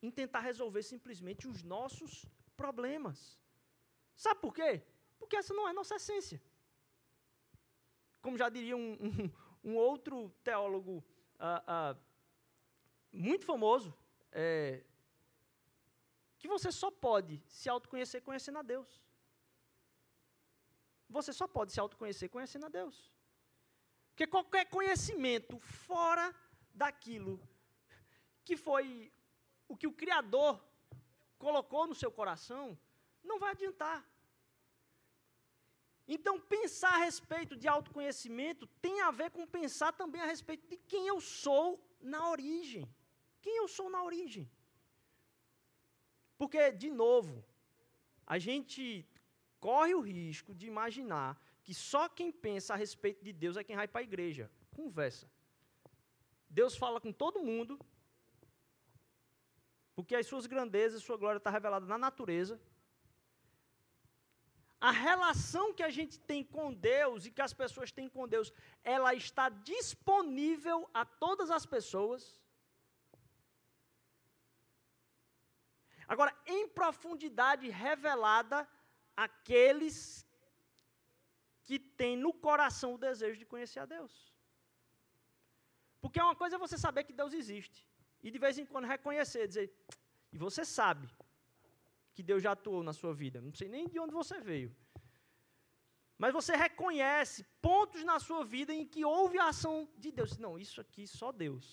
em 0.00 0.10
tentar 0.10 0.40
resolver 0.40 0.82
simplesmente 0.82 1.48
os 1.48 1.62
nossos 1.62 2.24
problemas. 2.56 3.40
Sabe 4.16 4.40
por 4.40 4.52
quê? 4.52 4.82
Porque 5.18 5.36
essa 5.36 5.54
não 5.54 5.68
é 5.68 5.72
nossa 5.72 5.96
essência. 5.96 6.42
Como 8.22 8.38
já 8.38 8.48
diria 8.48 8.76
um, 8.76 8.92
um, 9.06 9.70
um 9.70 9.76
outro 9.76 10.30
teólogo 10.42 11.04
uh, 11.38 11.94
uh, 11.94 12.00
muito 13.12 13.44
famoso, 13.44 13.94
é, 14.32 14.82
que 16.38 16.48
você 16.48 16.70
só 16.72 16.90
pode 16.90 17.42
se 17.46 17.68
autoconhecer 17.68 18.22
conhecendo 18.22 18.58
a 18.58 18.62
Deus. 18.62 18.88
Você 21.08 21.32
só 21.32 21.46
pode 21.46 21.72
se 21.72 21.80
autoconhecer 21.80 22.28
conhecendo 22.28 22.66
a 22.66 22.68
Deus. 22.68 23.10
Porque 24.10 24.26
qualquer 24.26 24.64
conhecimento 24.66 25.58
fora 25.58 26.34
daquilo 26.72 27.40
que 28.44 28.56
foi 28.56 29.12
o 29.68 29.76
que 29.76 29.86
o 29.86 29.92
Criador 29.92 30.62
colocou 31.38 31.86
no 31.86 31.94
seu 31.94 32.10
coração, 32.10 32.78
não 33.26 33.38
vai 33.38 33.50
adiantar. 33.52 33.98
Então, 36.14 36.34
pensar 36.40 36.92
a 36.94 37.04
respeito 37.08 37.56
de 37.56 37.66
autoconhecimento 37.66 38.66
tem 38.80 39.00
a 39.00 39.10
ver 39.10 39.30
com 39.30 39.44
pensar 39.46 39.92
também 39.92 40.20
a 40.22 40.26
respeito 40.26 40.66
de 40.68 40.76
quem 40.76 41.08
eu 41.08 41.20
sou 41.20 41.68
na 42.00 42.30
origem. 42.30 42.88
Quem 43.42 43.56
eu 43.56 43.66
sou 43.66 43.88
na 43.90 44.02
origem. 44.02 44.48
Porque, 46.38 46.70
de 46.70 46.90
novo, 46.90 47.44
a 48.26 48.38
gente 48.38 49.04
corre 49.58 49.94
o 49.94 50.00
risco 50.00 50.54
de 50.54 50.66
imaginar 50.66 51.40
que 51.64 51.74
só 51.74 52.08
quem 52.08 52.30
pensa 52.30 52.74
a 52.74 52.76
respeito 52.76 53.24
de 53.24 53.32
Deus 53.32 53.56
é 53.56 53.64
quem 53.64 53.74
vai 53.74 53.88
para 53.88 54.00
a 54.00 54.04
igreja. 54.10 54.50
Conversa. 54.74 55.28
Deus 56.48 56.76
fala 56.76 57.00
com 57.00 57.12
todo 57.12 57.42
mundo, 57.42 57.78
porque 59.96 60.14
as 60.14 60.26
suas 60.26 60.46
grandezas, 60.46 61.02
sua 61.02 61.16
glória 61.16 61.38
está 61.38 61.50
revelada 61.50 61.86
na 61.86 61.98
natureza, 61.98 62.60
a 64.88 64.92
relação 64.92 65.64
que 65.76 65.84
a 65.86 65.92
gente 65.96 66.16
tem 66.30 66.42
com 66.54 66.66
Deus 66.72 67.26
e 67.26 67.30
que 67.36 67.44
as 67.46 67.54
pessoas 67.60 67.90
têm 67.96 68.08
com 68.16 68.28
Deus, 68.34 68.48
ela 68.96 69.12
está 69.22 69.46
disponível 69.72 70.78
a 71.00 71.04
todas 71.04 71.50
as 71.56 71.64
pessoas. 71.74 72.20
Agora, 76.06 76.32
em 76.46 76.68
profundidade 76.68 77.68
revelada 77.68 78.58
aqueles 79.26 79.96
que 81.64 81.80
têm 81.80 82.14
no 82.24 82.32
coração 82.46 82.94
o 82.94 83.02
desejo 83.08 83.36
de 83.42 83.50
conhecer 83.52 83.80
a 83.80 83.86
Deus. 83.96 84.14
Porque 86.00 86.20
uma 86.20 86.36
coisa 86.36 86.54
é 86.54 86.64
você 86.66 86.78
saber 86.78 87.02
que 87.02 87.18
Deus 87.22 87.32
existe, 87.32 87.84
e 88.22 88.30
de 88.30 88.38
vez 88.38 88.56
em 88.56 88.66
quando 88.70 88.92
reconhecer, 88.96 89.48
dizer, 89.48 89.68
e 90.32 90.38
você 90.38 90.64
sabe, 90.64 91.08
que 92.16 92.22
Deus 92.30 92.42
já 92.42 92.52
atuou 92.52 92.82
na 92.82 92.94
sua 93.00 93.12
vida. 93.22 93.42
Não 93.46 93.52
sei 93.60 93.68
nem 93.68 93.86
de 93.86 93.98
onde 94.02 94.14
você 94.20 94.40
veio. 94.40 94.74
Mas 96.22 96.32
você 96.32 96.56
reconhece 96.56 97.44
pontos 97.60 98.02
na 98.10 98.18
sua 98.18 98.42
vida 98.42 98.72
em 98.72 98.86
que 98.92 99.04
houve 99.04 99.38
a 99.38 99.48
ação 99.48 99.74
de 99.98 100.10
Deus. 100.10 100.38
Não, 100.38 100.58
isso 100.58 100.80
aqui 100.80 101.06
só 101.06 101.30
Deus. 101.30 101.66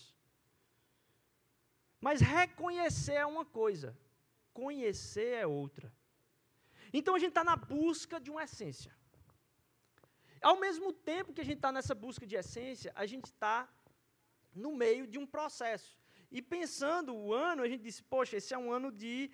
Mas 1.98 2.20
reconhecer 2.20 3.14
é 3.14 3.26
uma 3.34 3.46
coisa, 3.46 3.98
conhecer 4.52 5.30
é 5.42 5.46
outra. 5.46 5.90
Então 6.92 7.14
a 7.14 7.18
gente 7.18 7.30
está 7.30 7.42
na 7.42 7.56
busca 7.56 8.20
de 8.20 8.30
uma 8.30 8.44
essência. 8.44 8.94
Ao 10.42 10.60
mesmo 10.60 10.92
tempo 10.92 11.32
que 11.32 11.40
a 11.40 11.48
gente 11.48 11.60
está 11.62 11.72
nessa 11.72 11.94
busca 11.94 12.26
de 12.26 12.36
essência, 12.36 12.92
a 12.94 13.06
gente 13.06 13.24
está 13.24 13.66
no 14.54 14.72
meio 14.76 15.06
de 15.06 15.18
um 15.18 15.26
processo. 15.26 15.98
E 16.30 16.42
pensando 16.42 17.14
o 17.14 17.32
ano, 17.32 17.62
a 17.62 17.68
gente 17.68 17.82
disse, 17.82 18.02
poxa, 18.02 18.36
esse 18.36 18.52
é 18.52 18.58
um 18.58 18.70
ano 18.70 18.92
de 18.92 19.30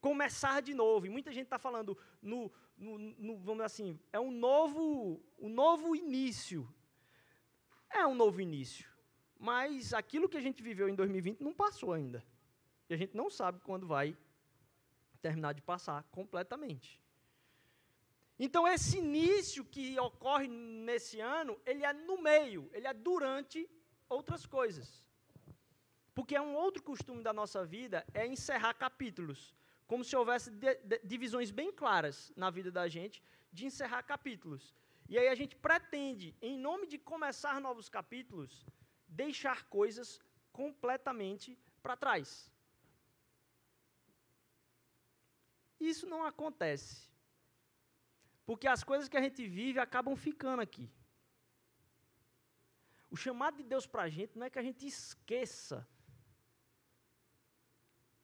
começar 0.00 0.60
de 0.62 0.74
novo. 0.74 1.06
E 1.06 1.10
muita 1.10 1.32
gente 1.32 1.44
está 1.44 1.58
falando 1.58 1.96
no, 2.22 2.52
no, 2.76 2.98
no, 2.98 3.38
vamos 3.38 3.64
assim, 3.64 3.98
é 4.12 4.20
um 4.20 4.30
novo, 4.30 5.20
um 5.38 5.48
novo 5.48 5.96
início. 5.96 6.68
É 7.90 8.06
um 8.06 8.14
novo 8.14 8.40
início. 8.40 8.88
Mas 9.38 9.92
aquilo 9.92 10.28
que 10.28 10.36
a 10.36 10.40
gente 10.40 10.62
viveu 10.62 10.88
em 10.88 10.94
2020 10.94 11.40
não 11.40 11.52
passou 11.52 11.92
ainda. 11.92 12.24
E 12.88 12.94
a 12.94 12.96
gente 12.96 13.16
não 13.16 13.28
sabe 13.30 13.60
quando 13.60 13.86
vai 13.86 14.16
terminar 15.20 15.52
de 15.54 15.62
passar 15.62 16.02
completamente. 16.04 17.00
Então, 18.38 18.68
esse 18.68 18.98
início 18.98 19.64
que 19.64 19.98
ocorre 19.98 20.46
nesse 20.46 21.20
ano, 21.20 21.58
ele 21.64 21.84
é 21.84 21.92
no 21.92 22.20
meio, 22.20 22.68
ele 22.72 22.86
é 22.86 22.92
durante 22.92 23.68
outras 24.08 24.44
coisas. 24.44 25.02
Porque 26.14 26.36
é 26.36 26.40
um 26.40 26.54
outro 26.54 26.82
costume 26.82 27.22
da 27.22 27.32
nossa 27.32 27.64
vida, 27.64 28.06
é 28.12 28.26
encerrar 28.26 28.74
capítulos 28.74 29.55
como 29.86 30.04
se 30.04 30.16
houvesse 30.16 30.50
de, 30.50 30.74
de, 30.76 30.98
divisões 31.04 31.50
bem 31.50 31.72
claras 31.72 32.32
na 32.36 32.50
vida 32.50 32.70
da 32.70 32.88
gente 32.88 33.22
de 33.52 33.66
encerrar 33.66 34.02
capítulos. 34.02 34.74
E 35.08 35.16
aí 35.16 35.28
a 35.28 35.34
gente 35.34 35.54
pretende, 35.54 36.36
em 36.42 36.58
nome 36.58 36.86
de 36.86 36.98
começar 36.98 37.60
novos 37.60 37.88
capítulos, 37.88 38.66
deixar 39.06 39.64
coisas 39.64 40.20
completamente 40.52 41.56
para 41.82 41.96
trás. 41.96 42.50
Isso 45.78 46.06
não 46.06 46.24
acontece. 46.24 47.08
Porque 48.44 48.66
as 48.66 48.82
coisas 48.82 49.08
que 49.08 49.16
a 49.16 49.22
gente 49.22 49.46
vive 49.46 49.78
acabam 49.78 50.16
ficando 50.16 50.60
aqui. 50.60 50.90
O 53.08 53.16
chamado 53.16 53.56
de 53.58 53.62
Deus 53.62 53.86
para 53.86 54.02
a 54.02 54.08
gente 54.08 54.36
não 54.36 54.46
é 54.46 54.50
que 54.50 54.58
a 54.58 54.62
gente 54.62 54.86
esqueça 54.86 55.86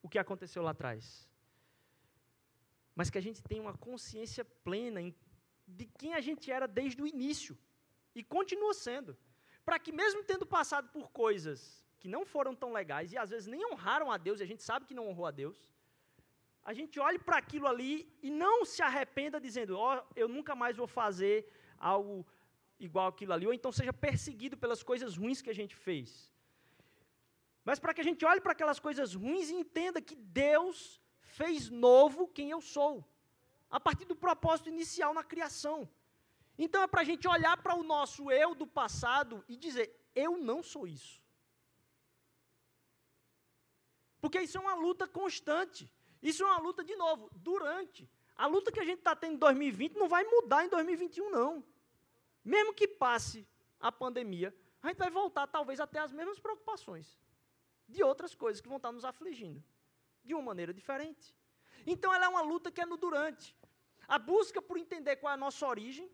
o 0.03 0.09
que 0.09 0.19
aconteceu 0.19 0.63
lá 0.63 0.73
atrás 0.73 1.32
mas 2.95 3.11
que 3.11 3.19
a 3.19 3.23
gente 3.27 3.43
tenha 3.43 3.63
uma 3.63 3.77
consciência 3.77 4.45
plena 4.45 5.01
de 5.67 5.87
quem 5.99 6.15
a 6.15 6.21
gente 6.21 6.51
era 6.51 6.67
desde 6.67 7.01
o 7.03 7.07
início 7.07 7.57
e 8.15 8.23
continua 8.23 8.75
sendo. 8.75 9.17
Para 9.65 9.79
que, 9.79 9.93
mesmo 9.93 10.25
tendo 10.25 10.45
passado 10.45 10.89
por 10.89 11.11
coisas 11.11 11.85
que 11.99 12.09
não 12.09 12.25
foram 12.25 12.55
tão 12.55 12.73
legais 12.73 13.13
e 13.13 13.19
às 13.19 13.31
vezes 13.31 13.47
nem 13.47 13.65
honraram 13.71 14.11
a 14.11 14.17
Deus, 14.17 14.41
e 14.41 14.43
a 14.43 14.47
gente 14.47 14.63
sabe 14.63 14.87
que 14.87 14.95
não 14.95 15.09
honrou 15.09 15.27
a 15.27 15.31
Deus, 15.31 15.71
a 16.65 16.73
gente 16.73 16.99
olhe 17.01 17.19
para 17.19 17.39
aquilo 17.39 17.67
ali 17.67 18.13
e 18.23 18.31
não 18.31 18.65
se 18.65 18.83
arrependa 18.83 19.41
dizendo: 19.41 19.77
Ó, 19.77 19.97
oh, 19.97 20.13
eu 20.15 20.29
nunca 20.29 20.55
mais 20.55 20.77
vou 20.77 20.87
fazer 20.87 21.51
algo 21.79 22.27
igual 22.79 23.09
aquilo 23.09 23.33
ali, 23.33 23.47
ou 23.47 23.55
então 23.55 23.73
seja 23.73 23.93
perseguido 23.93 24.57
pelas 24.57 24.83
coisas 24.83 25.17
ruins 25.17 25.41
que 25.41 25.51
a 25.51 25.55
gente 25.55 25.75
fez. 25.75 26.31
Mas 27.65 27.79
para 27.79 27.95
que 27.95 28.01
a 28.01 28.05
gente 28.05 28.25
olhe 28.25 28.41
para 28.41 28.53
aquelas 28.53 28.81
coisas 28.81 29.15
ruins 29.15 29.51
e 29.51 29.55
entenda 29.55 30.01
que 30.01 30.17
Deus 30.17 31.01
fez 31.39 31.71
novo 31.71 32.29
quem 32.29 32.51
eu 32.51 32.61
sou, 32.61 33.05
a 33.71 33.81
partir 33.81 34.05
do 34.05 34.15
propósito 34.15 34.69
inicial 34.69 35.13
na 35.15 35.25
criação. 35.25 35.89
Então 36.59 36.83
é 36.83 36.87
para 36.87 37.01
a 37.01 37.09
gente 37.11 37.27
olhar 37.27 37.57
para 37.63 37.75
o 37.75 37.83
nosso 37.83 38.31
eu 38.31 38.55
do 38.55 38.67
passado 38.67 39.45
e 39.49 39.57
dizer: 39.57 39.87
eu 40.15 40.37
não 40.37 40.63
sou 40.63 40.87
isso. 40.87 41.21
Porque 44.21 44.41
isso 44.41 44.59
é 44.59 44.61
uma 44.61 44.75
luta 44.75 45.07
constante. 45.09 45.91
Isso 46.23 46.43
é 46.45 46.47
uma 46.47 46.59
luta, 46.59 46.85
de 46.85 46.95
novo, 46.95 47.29
durante. 47.35 48.09
A 48.37 48.47
luta 48.47 48.71
que 48.71 48.79
a 48.79 48.85
gente 48.85 48.99
está 48.99 49.17
tendo 49.17 49.35
em 49.35 49.39
2020 49.39 49.95
não 49.95 50.09
vai 50.09 50.23
mudar 50.25 50.65
em 50.65 50.69
2021, 50.69 51.31
não. 51.31 51.65
Mesmo 52.45 52.73
que 52.73 52.87
passe 52.87 53.45
a 53.81 53.91
pandemia, 53.91 54.55
a 54.81 54.89
gente 54.89 54.99
vai 54.99 55.11
voltar, 55.11 55.49
talvez, 55.49 55.81
até 55.81 55.99
as 55.99 56.13
mesmas 56.13 56.39
preocupações 56.39 57.19
de 57.89 58.05
outras 58.05 58.35
coisas 58.35 58.61
que 58.61 58.69
vão 58.69 58.77
estar 58.77 58.93
nos 58.93 59.05
afligindo 59.05 59.63
de 60.25 60.35
uma 60.35 60.43
maneira 60.43 60.73
diferente. 60.73 61.35
Então 61.87 62.13
ela 62.15 62.27
é 62.27 62.29
uma 62.29 62.43
luta 62.43 62.71
que 62.71 62.81
é 62.81 62.87
no 62.87 62.97
durante. 62.97 63.57
A 64.07 64.19
busca 64.19 64.61
por 64.61 64.77
entender 64.77 65.17
qual 65.17 65.31
é 65.31 65.35
a 65.35 65.45
nossa 65.47 65.67
origem, 65.67 66.11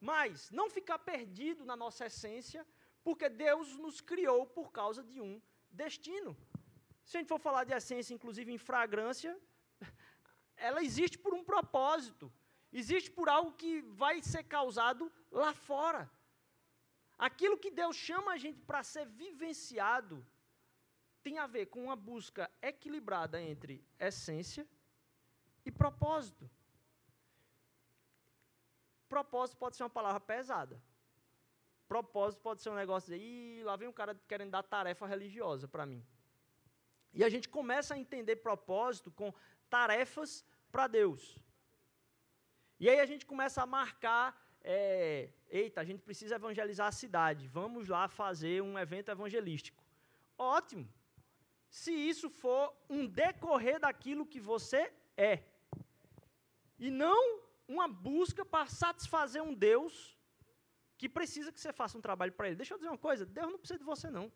mas 0.00 0.50
não 0.50 0.68
ficar 0.70 0.98
perdido 0.98 1.64
na 1.64 1.76
nossa 1.76 2.06
essência, 2.06 2.66
porque 3.02 3.28
Deus 3.28 3.76
nos 3.76 4.00
criou 4.00 4.46
por 4.46 4.70
causa 4.72 5.02
de 5.02 5.20
um 5.20 5.40
destino. 5.70 6.36
Se 7.04 7.16
a 7.16 7.20
gente 7.20 7.28
for 7.28 7.40
falar 7.40 7.64
de 7.64 7.72
essência, 7.72 8.14
inclusive 8.14 8.52
em 8.52 8.58
fragrância, 8.58 9.38
ela 10.56 10.82
existe 10.82 11.18
por 11.18 11.34
um 11.34 11.44
propósito. 11.44 12.32
Existe 12.72 13.10
por 13.10 13.28
algo 13.28 13.52
que 13.52 13.80
vai 13.82 14.22
ser 14.22 14.44
causado 14.44 15.12
lá 15.30 15.52
fora. 15.52 16.10
Aquilo 17.18 17.58
que 17.58 17.70
Deus 17.70 17.96
chama 17.96 18.32
a 18.32 18.38
gente 18.38 18.60
para 18.60 18.82
ser 18.82 19.06
vivenciado 19.06 20.24
tem 21.22 21.38
a 21.38 21.46
ver 21.46 21.66
com 21.66 21.84
uma 21.84 21.96
busca 21.96 22.50
equilibrada 22.62 23.40
entre 23.40 23.84
essência 23.98 24.66
e 25.64 25.70
propósito. 25.70 26.50
Propósito 29.08 29.58
pode 29.58 29.76
ser 29.76 29.82
uma 29.82 29.90
palavra 29.90 30.20
pesada. 30.20 30.80
Propósito 31.88 32.40
pode 32.40 32.62
ser 32.62 32.70
um 32.70 32.74
negócio 32.74 33.12
de, 33.12 33.20
Ih, 33.20 33.64
lá 33.64 33.74
vem 33.76 33.88
um 33.88 33.92
cara 33.92 34.14
querendo 34.28 34.52
dar 34.52 34.62
tarefa 34.62 35.06
religiosa 35.06 35.66
para 35.66 35.84
mim. 35.84 36.06
E 37.12 37.24
a 37.24 37.28
gente 37.28 37.48
começa 37.48 37.94
a 37.94 37.98
entender 37.98 38.36
propósito 38.36 39.10
com 39.10 39.34
tarefas 39.68 40.44
para 40.70 40.86
Deus. 40.86 41.38
E 42.78 42.88
aí 42.88 43.00
a 43.00 43.06
gente 43.06 43.26
começa 43.26 43.62
a 43.62 43.66
marcar, 43.66 44.40
é, 44.62 45.30
eita, 45.48 45.80
a 45.80 45.84
gente 45.84 46.02
precisa 46.02 46.36
evangelizar 46.36 46.86
a 46.86 46.92
cidade, 46.92 47.48
vamos 47.48 47.88
lá 47.88 48.08
fazer 48.08 48.62
um 48.62 48.78
evento 48.78 49.10
evangelístico. 49.10 49.82
Ótimo, 50.38 50.88
se 51.70 51.92
isso 51.92 52.28
for 52.28 52.74
um 52.88 53.06
decorrer 53.06 53.78
daquilo 53.80 54.26
que 54.26 54.40
você 54.40 54.92
é. 55.16 55.44
E 56.78 56.90
não 56.90 57.40
uma 57.66 57.86
busca 57.86 58.44
para 58.44 58.66
satisfazer 58.66 59.42
um 59.42 59.54
Deus 59.54 60.18
que 60.98 61.08
precisa 61.08 61.52
que 61.52 61.60
você 61.60 61.72
faça 61.72 61.96
um 61.96 62.00
trabalho 62.00 62.32
para 62.32 62.48
ele. 62.48 62.56
Deixa 62.56 62.74
eu 62.74 62.78
dizer 62.78 62.90
uma 62.90 62.98
coisa: 62.98 63.24
Deus 63.24 63.50
não 63.50 63.58
precisa 63.58 63.78
de 63.78 63.84
você, 63.84 64.10
não. 64.10 64.30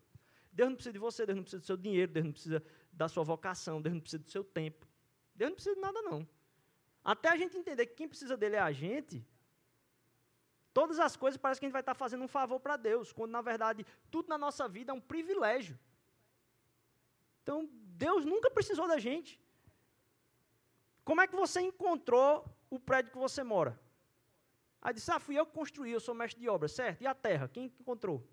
Deus 0.51 0.69
não 0.69 0.75
precisa 0.75 0.93
de 0.93 0.99
você, 0.99 1.25
Deus 1.25 1.35
não 1.35 1.43
precisa 1.43 1.61
do 1.61 1.65
seu 1.65 1.77
dinheiro, 1.77 2.11
Deus 2.11 2.25
não 2.25 2.31
precisa 2.31 2.63
da 2.91 3.07
sua 3.09 3.23
vocação, 3.23 3.81
Deus 3.81 3.93
não 3.93 4.01
precisa 4.01 4.23
do 4.23 4.31
seu 4.31 4.43
tempo. 4.43 4.87
Deus 5.35 5.51
não 5.51 5.55
precisa 5.55 5.75
de 5.75 5.81
nada, 5.81 6.01
não. 6.01 6.27
Até 7.03 7.29
a 7.29 7.35
gente 7.35 7.57
entender 7.57 7.85
que 7.85 7.95
quem 7.95 8.07
precisa 8.07 8.37
dele 8.37 8.55
é 8.55 8.59
a 8.59 8.71
gente, 8.71 9.23
Todas 10.75 10.99
as 10.99 11.15
coisas 11.15 11.37
parece 11.37 11.57
que 11.57 11.65
a 11.65 11.69
gente 11.69 11.71
vai 11.71 11.81
estar 11.81 11.93
fazendo 11.93 12.25
um 12.25 12.27
favor 12.27 12.59
para 12.59 12.75
Deus, 12.75 13.13
quando 13.13 13.31
na 13.31 13.41
verdade 13.41 13.85
tudo 14.11 14.27
na 14.27 14.37
nossa 14.37 14.67
vida 14.67 14.91
é 14.91 14.93
um 14.93 14.99
privilégio. 14.99 15.79
Então, 17.45 17.69
Deus 17.71 18.25
nunca 18.25 18.49
precisou 18.49 18.87
da 18.87 18.97
gente. 18.97 19.39
Como 21.03 21.21
é 21.21 21.27
que 21.27 21.35
você 21.35 21.61
encontrou 21.61 22.27
o 22.71 22.79
prédio 22.79 23.11
que 23.11 23.19
você 23.19 23.43
mora? 23.43 23.79
Aí 24.81 24.91
disse: 24.95 25.11
Ah, 25.11 25.19
fui 25.19 25.37
eu 25.37 25.45
que 25.45 25.53
construí, 25.53 25.91
eu 25.91 25.99
sou 25.99 26.15
mestre 26.15 26.41
de 26.41 26.49
obra, 26.49 26.67
certo? 26.67 27.03
E 27.03 27.07
a 27.07 27.13
terra? 27.13 27.47
Quem 27.47 27.65
encontrou? 27.65 28.27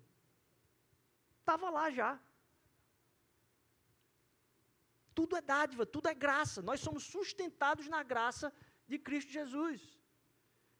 Estava 1.41 1.69
lá 1.69 1.91
já. 1.91 2.19
Tudo 5.13 5.37
é 5.37 5.41
dádiva, 5.41 5.85
tudo 5.85 6.07
é 6.07 6.15
graça. 6.15 6.63
Nós 6.63 6.79
somos 6.79 7.03
sustentados 7.03 7.87
na 7.87 8.01
graça 8.01 8.51
de 8.87 8.97
Cristo 8.97 9.31
Jesus. 9.31 9.79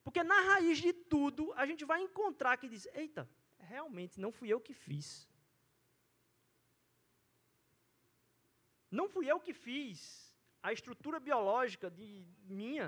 Porque 0.03 0.23
na 0.23 0.41
raiz 0.41 0.79
de 0.79 0.91
tudo, 0.91 1.53
a 1.53 1.67
gente 1.67 1.85
vai 1.85 2.01
encontrar 2.01 2.57
que 2.57 2.67
diz: 2.67 2.87
eita, 2.95 3.29
realmente 3.59 4.19
não 4.19 4.31
fui 4.31 4.49
eu 4.51 4.59
que 4.59 4.73
fiz. 4.73 5.31
Não 8.99 9.07
fui 9.13 9.25
eu 9.33 9.39
que 9.45 9.53
fiz 9.53 9.99
a 10.61 10.71
estrutura 10.71 11.19
biológica 11.19 11.89
de 11.99 12.07
minha 12.59 12.87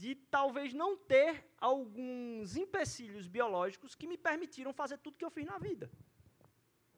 de 0.00 0.14
talvez 0.14 0.74
não 0.74 0.90
ter 1.12 1.32
alguns 1.58 2.56
empecilhos 2.62 3.26
biológicos 3.26 3.94
que 3.94 4.06
me 4.06 4.18
permitiram 4.18 4.72
fazer 4.80 4.98
tudo 4.98 5.16
que 5.16 5.24
eu 5.24 5.30
fiz 5.30 5.46
na 5.46 5.58
vida. 5.58 5.90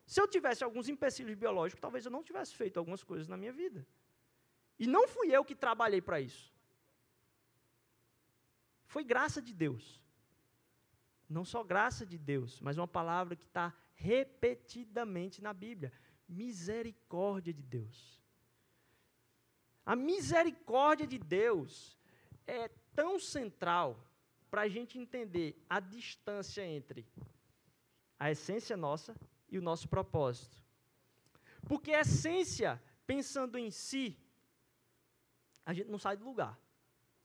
Se 0.04 0.20
eu 0.20 0.26
tivesse 0.26 0.64
alguns 0.64 0.88
empecilhos 0.88 1.36
biológicos, 1.36 1.80
talvez 1.80 2.04
eu 2.04 2.10
não 2.10 2.24
tivesse 2.24 2.52
feito 2.60 2.78
algumas 2.78 3.04
coisas 3.04 3.28
na 3.28 3.36
minha 3.36 3.52
vida. 3.52 3.86
E 4.76 4.88
não 4.88 5.06
fui 5.06 5.28
eu 5.36 5.44
que 5.44 5.54
trabalhei 5.54 6.02
para 6.02 6.20
isso. 6.20 6.52
Foi 8.86 9.04
graça 9.04 9.40
de 9.40 9.54
Deus. 9.54 10.00
Não 11.28 11.44
só 11.44 11.62
graça 11.62 12.04
de 12.04 12.18
Deus, 12.18 12.60
mas 12.60 12.76
uma 12.76 12.88
palavra 12.88 13.36
que 13.36 13.44
está 13.44 13.72
repetidamente 13.94 15.40
na 15.40 15.52
Bíblia: 15.52 15.92
misericórdia 16.30 17.52
de 17.52 17.62
Deus. 17.62 18.20
A 19.84 19.96
misericórdia 19.96 21.06
de 21.06 21.18
Deus 21.18 21.98
é 22.46 22.68
tão 22.94 23.18
central 23.18 23.98
para 24.50 24.62
a 24.62 24.68
gente 24.68 24.98
entender 24.98 25.64
a 25.68 25.80
distância 25.80 26.64
entre 26.64 27.06
a 28.18 28.30
essência 28.30 28.76
nossa 28.76 29.16
e 29.48 29.58
o 29.58 29.62
nosso 29.62 29.88
propósito. 29.88 30.56
Porque 31.66 31.92
a 31.92 32.00
essência, 32.00 32.82
pensando 33.06 33.58
em 33.58 33.70
si, 33.70 34.18
a 35.64 35.72
gente 35.72 35.90
não 35.90 35.98
sai 35.98 36.16
do 36.16 36.24
lugar. 36.24 36.58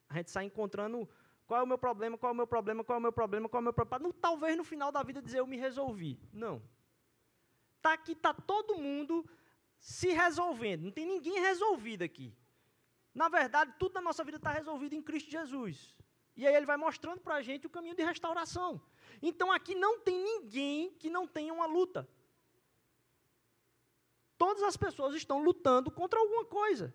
A 0.09 0.15
gente 0.15 0.31
sai 0.31 0.45
encontrando 0.45 1.07
qual 1.45 1.59
é 1.59 1.63
o 1.63 1.67
meu 1.67 1.77
problema, 1.77 2.17
qual 2.17 2.31
é 2.31 2.33
o 2.33 2.35
meu 2.35 2.47
problema, 2.47 2.83
qual 2.83 2.95
é 2.95 2.99
o 2.99 3.01
meu 3.01 3.11
problema, 3.11 3.49
qual 3.49 3.59
é 3.59 3.61
o 3.61 3.63
meu 3.63 3.73
problema. 3.73 4.13
talvez 4.21 4.57
no 4.57 4.63
final 4.63 4.91
da 4.91 5.03
vida 5.03 5.21
dizer 5.21 5.39
eu 5.39 5.47
me 5.47 5.57
resolvi. 5.57 6.19
Não. 6.31 6.61
Tá 7.85 7.93
aqui, 7.93 8.13
está 8.13 8.33
todo 8.33 8.79
mundo 8.79 9.23
se 9.77 10.07
resolvendo. 10.07 10.85
Não 10.85 10.91
tem 10.91 11.05
ninguém 11.05 11.39
resolvido 11.39 12.01
aqui. 12.01 12.35
Na 13.13 13.29
verdade, 13.29 13.75
tudo 13.77 13.93
na 13.93 14.01
nossa 14.01 14.23
vida 14.23 14.37
está 14.37 14.49
resolvido 14.49 14.95
em 14.95 15.03
Cristo 15.03 15.29
Jesus. 15.29 15.95
E 16.35 16.47
aí 16.47 16.55
ele 16.55 16.65
vai 16.65 16.77
mostrando 16.77 17.19
para 17.19 17.35
a 17.35 17.43
gente 17.43 17.67
o 17.67 17.69
caminho 17.69 17.93
de 17.93 18.01
restauração. 18.01 18.81
Então 19.21 19.51
aqui 19.51 19.75
não 19.75 19.99
tem 19.99 20.17
ninguém 20.17 20.95
que 20.95 21.11
não 21.11 21.27
tenha 21.27 21.53
uma 21.53 21.67
luta. 21.67 22.09
Todas 24.35 24.63
as 24.63 24.75
pessoas 24.75 25.13
estão 25.13 25.43
lutando 25.43 25.91
contra 25.91 26.19
alguma 26.19 26.43
coisa. 26.43 26.91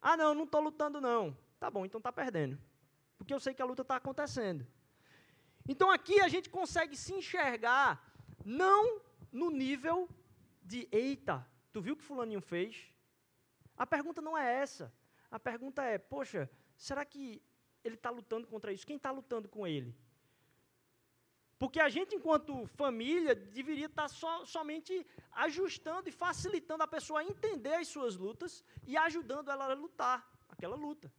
Ah, 0.00 0.16
não, 0.16 0.34
não 0.34 0.44
estou 0.44 0.62
lutando 0.62 0.98
não. 0.98 1.36
Tá 1.60 1.70
bom, 1.70 1.84
então 1.84 1.98
está 1.98 2.10
perdendo. 2.10 2.58
Porque 3.18 3.34
eu 3.34 3.38
sei 3.38 3.52
que 3.52 3.60
a 3.60 3.66
luta 3.66 3.82
está 3.82 3.96
acontecendo. 3.96 4.66
Então 5.68 5.90
aqui 5.90 6.22
a 6.22 6.28
gente 6.28 6.48
consegue 6.48 6.96
se 6.96 7.12
enxergar 7.12 8.02
não 8.42 9.04
no 9.36 9.50
nível 9.50 10.08
de 10.62 10.88
eita, 10.90 11.46
tu 11.72 11.80
viu 11.80 11.94
o 11.94 11.96
que 11.96 12.02
fulaninho 12.02 12.40
fez? 12.40 12.90
A 13.76 13.86
pergunta 13.86 14.22
não 14.22 14.36
é 14.36 14.46
essa. 14.62 14.92
A 15.30 15.38
pergunta 15.38 15.82
é, 15.82 15.98
poxa, 15.98 16.50
será 16.76 17.04
que 17.04 17.42
ele 17.84 17.96
está 17.96 18.08
lutando 18.08 18.46
contra 18.46 18.72
isso? 18.72 18.86
Quem 18.86 18.96
está 18.96 19.10
lutando 19.10 19.46
com 19.48 19.66
ele? 19.66 19.94
Porque 21.58 21.80
a 21.80 21.88
gente, 21.88 22.14
enquanto 22.14 22.66
família, 22.66 23.34
deveria 23.34 23.86
estar 23.86 24.02
tá 24.02 24.08
so, 24.08 24.46
somente 24.46 25.06
ajustando 25.32 26.08
e 26.08 26.12
facilitando 26.12 26.82
a 26.82 26.88
pessoa 26.88 27.20
a 27.20 27.24
entender 27.24 27.74
as 27.74 27.88
suas 27.88 28.16
lutas 28.16 28.64
e 28.86 28.96
ajudando 28.96 29.50
ela 29.50 29.70
a 29.70 29.74
lutar 29.74 30.18
aquela 30.48 30.76
luta. 30.76 31.12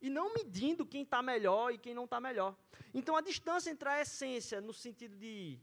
E 0.00 0.10
não 0.10 0.34
medindo 0.34 0.84
quem 0.84 1.02
está 1.02 1.22
melhor 1.22 1.72
e 1.72 1.78
quem 1.78 1.94
não 1.94 2.04
está 2.04 2.20
melhor. 2.20 2.54
Então, 2.92 3.16
a 3.16 3.20
distância 3.22 3.70
entre 3.70 3.88
a 3.88 4.00
essência, 4.00 4.60
no 4.60 4.72
sentido 4.72 5.16
de 5.16 5.58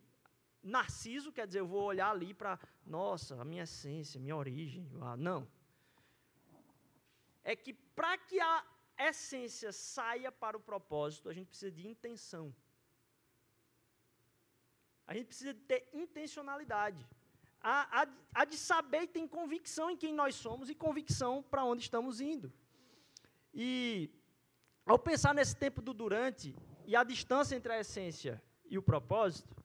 narciso, 0.61 1.31
quer 1.31 1.47
dizer, 1.47 1.59
eu 1.59 1.67
vou 1.67 1.83
olhar 1.83 2.11
ali 2.11 2.33
para, 2.33 2.59
nossa, 2.85 3.41
a 3.41 3.45
minha 3.45 3.63
essência, 3.63 4.19
minha 4.19 4.35
origem. 4.35 4.87
Não 5.17 5.47
é 7.43 7.55
que 7.55 7.73
para 7.73 8.17
que 8.17 8.39
a 8.39 8.63
essência 9.09 9.71
saia 9.71 10.31
para 10.31 10.57
o 10.57 10.59
propósito, 10.59 11.29
a 11.29 11.33
gente 11.33 11.47
precisa 11.47 11.71
de 11.71 11.87
intenção. 11.87 12.53
A 15.07 15.13
gente 15.15 15.27
precisa 15.27 15.53
de 15.53 15.61
ter 15.61 15.89
intencionalidade. 15.91 17.07
A, 17.61 18.01
a, 18.01 18.07
a 18.35 18.45
de 18.45 18.57
saber 18.57 19.03
e 19.03 19.07
ter 19.07 19.27
convicção 19.27 19.89
em 19.89 19.97
quem 19.97 20.13
nós 20.13 20.35
somos 20.35 20.69
e 20.69 20.75
convicção 20.75 21.41
para 21.41 21.63
onde 21.63 21.81
estamos 21.81 22.21
indo. 22.21 22.53
E 23.53 24.09
ao 24.85 24.99
pensar 24.99 25.33
nesse 25.33 25.55
tempo 25.55 25.81
do 25.81 25.93
durante 25.93 26.55
e 26.85 26.95
a 26.95 27.03
distância 27.03 27.55
entre 27.55 27.73
a 27.73 27.79
essência 27.79 28.41
e 28.69 28.77
o 28.77 28.83
propósito, 28.83 29.55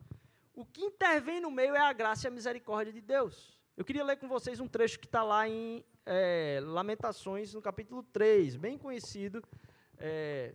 o 0.55 0.65
que 0.65 0.83
intervém 0.83 1.41
no 1.41 1.51
meio 1.51 1.75
é 1.75 1.81
a 1.81 1.93
graça 1.93 2.27
e 2.27 2.29
a 2.29 2.31
misericórdia 2.31 2.93
de 2.93 3.01
Deus. 3.01 3.59
Eu 3.77 3.85
queria 3.85 4.05
ler 4.05 4.17
com 4.17 4.29
vocês 4.29 4.61
um 4.61 4.69
trecho 4.69 5.01
que 5.01 5.07
está 5.07 5.23
lá 5.23 5.49
em 5.49 5.85
é, 6.07 6.61
Lamentações, 6.63 7.53
no 7.53 7.61
capítulo 7.61 8.05
3, 8.05 8.55
bem 8.55 8.79
conhecido. 8.79 9.43
É, 9.99 10.55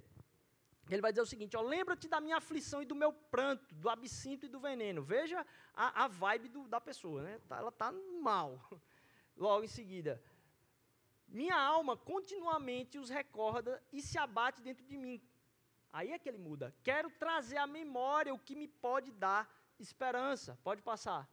ele 0.90 1.02
vai 1.02 1.12
dizer 1.12 1.22
o 1.22 1.26
seguinte: 1.26 1.58
lembra-te 1.58 2.08
da 2.08 2.22
minha 2.22 2.38
aflição 2.38 2.82
e 2.82 2.86
do 2.86 2.96
meu 2.96 3.12
pranto, 3.12 3.76
do 3.76 3.90
absinto 3.90 4.46
e 4.46 4.50
do 4.50 4.60
veneno. 4.60 5.04
Veja 5.04 5.46
a, 5.74 6.06
a 6.06 6.08
vibe 6.08 6.48
do, 6.48 6.68
da 6.68 6.80
pessoa, 6.80 7.22
né? 7.22 7.40
Tá, 7.50 7.58
ela 7.58 7.70
está 7.70 7.92
mal. 8.22 8.58
Logo 9.36 9.66
em 9.66 9.68
seguida, 9.68 10.22
minha 11.28 11.58
alma 11.58 11.98
continuamente 11.98 12.98
os 12.98 13.10
recorda 13.10 13.84
e 13.92 14.02
se 14.02 14.18
abate 14.18 14.62
dentro 14.62 14.86
de 14.86 14.98
mim. 14.98 15.22
Aí 15.92 16.12
é 16.12 16.20
que 16.20 16.30
ele 16.30 16.38
muda. 16.38 16.74
Quero 16.84 17.10
trazer 17.10 17.58
à 17.58 17.68
memória 17.68 18.34
o 18.34 18.40
que 18.40 18.56
me 18.56 18.68
pode 18.68 19.12
dar 19.12 19.59
esperança. 19.80 20.58
Pode 20.64 20.82
passar. 20.82 21.30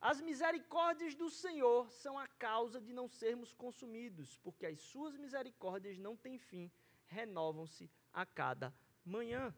As 0.00 0.20
misericórdias 0.20 1.14
do 1.14 1.30
Senhor 1.30 1.90
são 1.90 2.18
a 2.18 2.26
causa 2.26 2.80
de 2.80 2.92
não 2.92 3.08
sermos 3.08 3.52
consumidos, 3.52 4.36
porque 4.38 4.66
as 4.66 4.80
suas 4.80 5.16
misericórdias 5.16 5.98
não 5.98 6.16
têm 6.16 6.38
fim, 6.38 6.70
renovam-se 7.06 7.90
a 8.12 8.26
cada 8.26 8.74
manhã. 9.04 9.54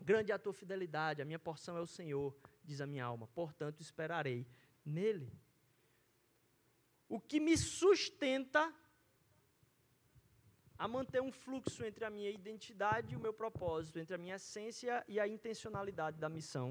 Grande 0.00 0.32
é 0.32 0.34
a 0.34 0.38
tua 0.38 0.52
fidelidade, 0.52 1.22
a 1.22 1.24
minha 1.24 1.38
porção 1.38 1.76
é 1.76 1.80
o 1.80 1.86
Senhor, 1.86 2.36
diz 2.64 2.80
a 2.80 2.86
minha 2.86 3.04
alma, 3.04 3.26
portanto 3.28 3.80
esperarei 3.80 4.46
nele. 4.84 5.32
O 7.08 7.20
que 7.20 7.38
me 7.40 7.56
sustenta 7.58 8.72
a 10.82 10.86
manter 10.88 11.22
um 11.28 11.32
fluxo 11.42 11.80
entre 11.88 12.04
a 12.04 12.10
minha 12.16 12.30
identidade 12.40 13.12
e 13.12 13.16
o 13.16 13.20
meu 13.26 13.34
propósito, 13.42 13.98
entre 14.00 14.14
a 14.16 14.22
minha 14.24 14.36
essência 14.40 14.94
e 15.12 15.20
a 15.20 15.26
intencionalidade 15.36 16.16
da 16.24 16.28
missão 16.36 16.66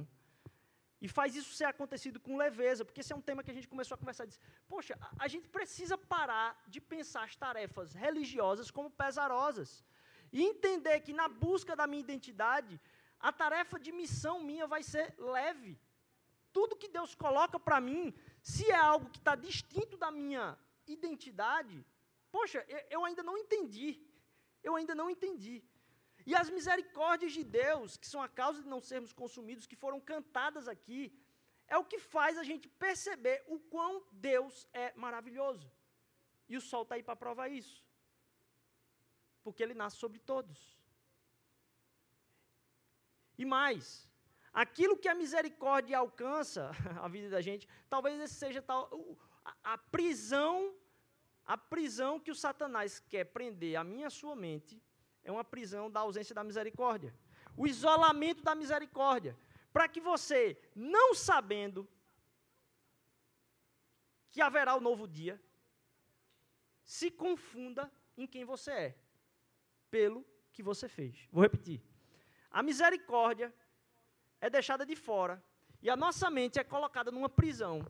e 1.01 1.07
faz 1.07 1.35
isso 1.35 1.53
ser 1.59 1.65
acontecido 1.65 2.19
com 2.25 2.37
leveza, 2.37 2.85
porque 2.85 3.01
esse 3.01 3.11
é 3.11 3.15
um 3.15 3.27
tema 3.29 3.43
que 3.43 3.49
a 3.49 3.53
gente 3.57 3.67
começou 3.67 3.95
a 3.95 3.97
conversar. 3.97 4.25
Diz, 4.25 4.39
Poxa, 4.67 4.95
a, 5.01 5.25
a 5.25 5.27
gente 5.27 5.47
precisa 5.49 5.97
parar 5.97 6.49
de 6.67 6.79
pensar 6.79 7.23
as 7.23 7.35
tarefas 7.35 7.93
religiosas 7.93 8.69
como 8.69 8.91
pesarosas. 8.91 9.83
E 10.31 10.43
entender 10.43 10.99
que 10.99 11.11
na 11.11 11.27
busca 11.27 11.75
da 11.75 11.87
minha 11.87 12.03
identidade, 12.07 12.79
a 13.19 13.31
tarefa 13.31 13.79
de 13.79 13.91
missão 13.91 14.35
minha 14.43 14.67
vai 14.67 14.83
ser 14.83 15.15
leve. 15.17 15.79
Tudo 16.53 16.75
que 16.75 16.87
Deus 16.87 17.15
coloca 17.15 17.59
para 17.59 17.81
mim, 17.81 18.13
se 18.43 18.69
é 18.69 18.75
algo 18.75 19.09
que 19.09 19.17
está 19.17 19.35
distinto 19.35 19.97
da 19.97 20.11
minha 20.11 20.55
identidade, 20.85 21.83
poxa, 22.37 22.59
eu 22.95 23.03
ainda 23.07 23.23
não 23.29 23.37
entendi. 23.43 23.89
Eu 24.63 24.75
ainda 24.75 24.95
não 25.01 25.09
entendi. 25.15 25.63
E 26.29 26.35
as 26.41 26.49
misericórdias 26.49 27.33
de 27.37 27.43
Deus, 27.43 27.97
que 27.97 28.07
são 28.07 28.21
a 28.21 28.29
causa 28.29 28.61
de 28.61 28.69
não 28.73 28.81
sermos 28.91 29.11
consumidos, 29.21 29.67
que 29.69 29.81
foram 29.83 29.99
cantadas 29.99 30.67
aqui, 30.67 31.01
é 31.67 31.77
o 31.77 31.85
que 31.91 31.99
faz 31.99 32.37
a 32.37 32.43
gente 32.43 32.67
perceber 32.85 33.37
o 33.47 33.57
quão 33.73 34.03
Deus 34.11 34.67
é 34.73 34.93
maravilhoso. 35.05 35.71
E 36.47 36.57
o 36.57 36.61
sol 36.69 36.83
está 36.83 36.95
aí 36.95 37.03
para 37.03 37.15
provar 37.15 37.47
isso. 37.49 37.77
Porque 39.43 39.63
ele 39.63 39.73
nasce 39.73 39.97
sobre 39.97 40.19
todos. 40.19 40.59
E 43.37 43.45
mais, 43.45 44.07
aquilo 44.53 44.97
que 44.97 45.07
a 45.07 45.15
misericórdia 45.15 45.97
alcança 45.97 46.71
a 47.01 47.07
vida 47.07 47.29
da 47.29 47.41
gente, 47.41 47.67
talvez 47.89 48.19
esse 48.19 48.35
seja 48.35 48.61
tal, 48.61 48.81
a, 49.43 49.73
a 49.73 49.77
prisão, 49.77 50.75
a 51.45 51.57
prisão 51.57 52.19
que 52.19 52.31
o 52.31 52.35
Satanás 52.35 52.99
quer 52.99 53.25
prender 53.25 53.75
a 53.75 53.83
minha 53.83 54.09
sua 54.09 54.35
mente 54.35 54.81
é 55.23 55.31
uma 55.31 55.43
prisão 55.43 55.89
da 55.89 55.99
ausência 55.99 56.33
da 56.33 56.43
misericórdia. 56.43 57.13
O 57.57 57.67
isolamento 57.67 58.43
da 58.43 58.55
misericórdia. 58.55 59.37
Para 59.73 59.87
que 59.87 60.01
você, 60.01 60.57
não 60.75 61.13
sabendo 61.13 61.87
que 64.29 64.41
haverá 64.41 64.75
o 64.75 64.81
novo 64.81 65.07
dia, 65.07 65.41
se 66.83 67.09
confunda 67.09 67.91
em 68.17 68.27
quem 68.27 68.43
você 68.43 68.71
é, 68.71 68.97
pelo 69.89 70.25
que 70.51 70.63
você 70.63 70.87
fez. 70.87 71.27
Vou 71.31 71.41
repetir. 71.41 71.81
A 72.49 72.61
misericórdia 72.61 73.53
é 74.39 74.49
deixada 74.49 74.85
de 74.85 74.95
fora 74.95 75.41
e 75.81 75.89
a 75.89 75.95
nossa 75.95 76.29
mente 76.29 76.59
é 76.59 76.63
colocada 76.63 77.11
numa 77.11 77.29
prisão 77.29 77.85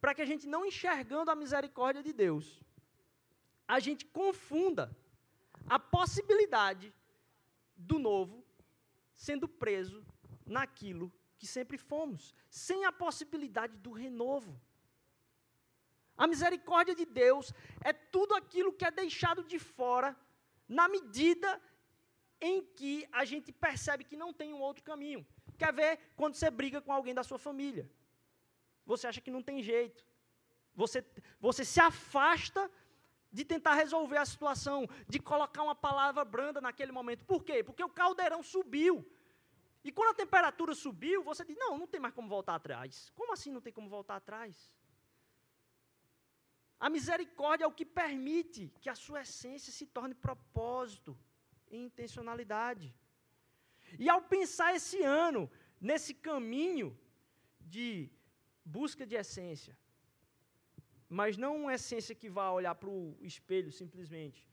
para 0.00 0.14
que 0.14 0.22
a 0.22 0.26
gente 0.26 0.46
não 0.46 0.66
enxergando 0.66 1.30
a 1.30 1.34
misericórdia 1.34 2.02
de 2.02 2.12
Deus, 2.12 2.60
a 3.74 3.78
gente 3.80 4.04
confunda 4.04 4.84
a 5.66 5.78
possibilidade 5.78 6.92
do 7.74 7.98
novo 7.98 8.44
sendo 9.14 9.46
preso 9.48 10.04
naquilo 10.44 11.06
que 11.38 11.46
sempre 11.46 11.78
fomos, 11.78 12.34
sem 12.50 12.84
a 12.84 12.92
possibilidade 12.92 13.74
do 13.78 13.90
renovo. 13.90 14.52
A 16.18 16.26
misericórdia 16.26 16.94
de 16.94 17.06
Deus 17.06 17.46
é 17.82 17.94
tudo 17.94 18.34
aquilo 18.34 18.74
que 18.74 18.84
é 18.84 18.90
deixado 18.90 19.42
de 19.42 19.58
fora 19.58 20.14
na 20.68 20.86
medida 20.86 21.50
em 22.42 22.60
que 22.76 23.08
a 23.10 23.24
gente 23.24 23.50
percebe 23.66 24.04
que 24.04 24.18
não 24.22 24.34
tem 24.34 24.52
um 24.52 24.60
outro 24.60 24.84
caminho. 24.84 25.26
Quer 25.56 25.72
ver 25.72 25.98
quando 26.14 26.34
você 26.34 26.50
briga 26.50 26.82
com 26.82 26.92
alguém 26.92 27.14
da 27.14 27.24
sua 27.24 27.38
família? 27.38 27.90
Você 28.84 29.06
acha 29.06 29.22
que 29.22 29.30
não 29.30 29.42
tem 29.42 29.62
jeito. 29.62 30.04
Você, 30.74 31.02
você 31.40 31.64
se 31.64 31.80
afasta 31.80 32.70
de 33.32 33.44
tentar 33.44 33.74
resolver 33.74 34.18
a 34.18 34.26
situação, 34.26 34.88
de 35.08 35.18
colocar 35.18 35.62
uma 35.62 35.74
palavra 35.74 36.24
branda 36.24 36.60
naquele 36.60 36.92
momento. 36.92 37.24
Por 37.24 37.42
quê? 37.42 37.64
Porque 37.64 37.82
o 37.82 37.88
caldeirão 37.88 38.42
subiu. 38.42 38.94
E 39.82 39.90
quando 39.90 40.10
a 40.10 40.20
temperatura 40.22 40.74
subiu, 40.74 41.22
você 41.22 41.44
diz: 41.44 41.56
não, 41.56 41.78
não 41.78 41.86
tem 41.86 42.00
mais 42.00 42.14
como 42.14 42.28
voltar 42.28 42.54
atrás. 42.56 43.10
Como 43.14 43.32
assim 43.32 43.50
não 43.50 43.60
tem 43.60 43.72
como 43.72 43.88
voltar 43.88 44.16
atrás? 44.16 44.70
A 46.78 46.90
misericórdia 46.90 47.64
é 47.64 47.68
o 47.68 47.72
que 47.72 47.86
permite 47.86 48.72
que 48.80 48.90
a 48.90 48.94
sua 48.94 49.22
essência 49.22 49.72
se 49.72 49.86
torne 49.86 50.14
propósito 50.14 51.16
e 51.70 51.76
intencionalidade. 51.76 52.94
E 53.98 54.08
ao 54.08 54.22
pensar 54.22 54.74
esse 54.74 55.00
ano 55.02 55.50
nesse 55.80 56.12
caminho 56.12 56.98
de 57.60 58.10
busca 58.64 59.06
de 59.06 59.14
essência, 59.14 59.76
mas 61.12 61.36
não 61.36 61.56
uma 61.56 61.74
essência 61.74 62.14
que 62.14 62.28
vá 62.28 62.50
olhar 62.50 62.74
para 62.74 62.88
o 62.88 63.16
espelho 63.20 63.70
simplesmente, 63.70 64.48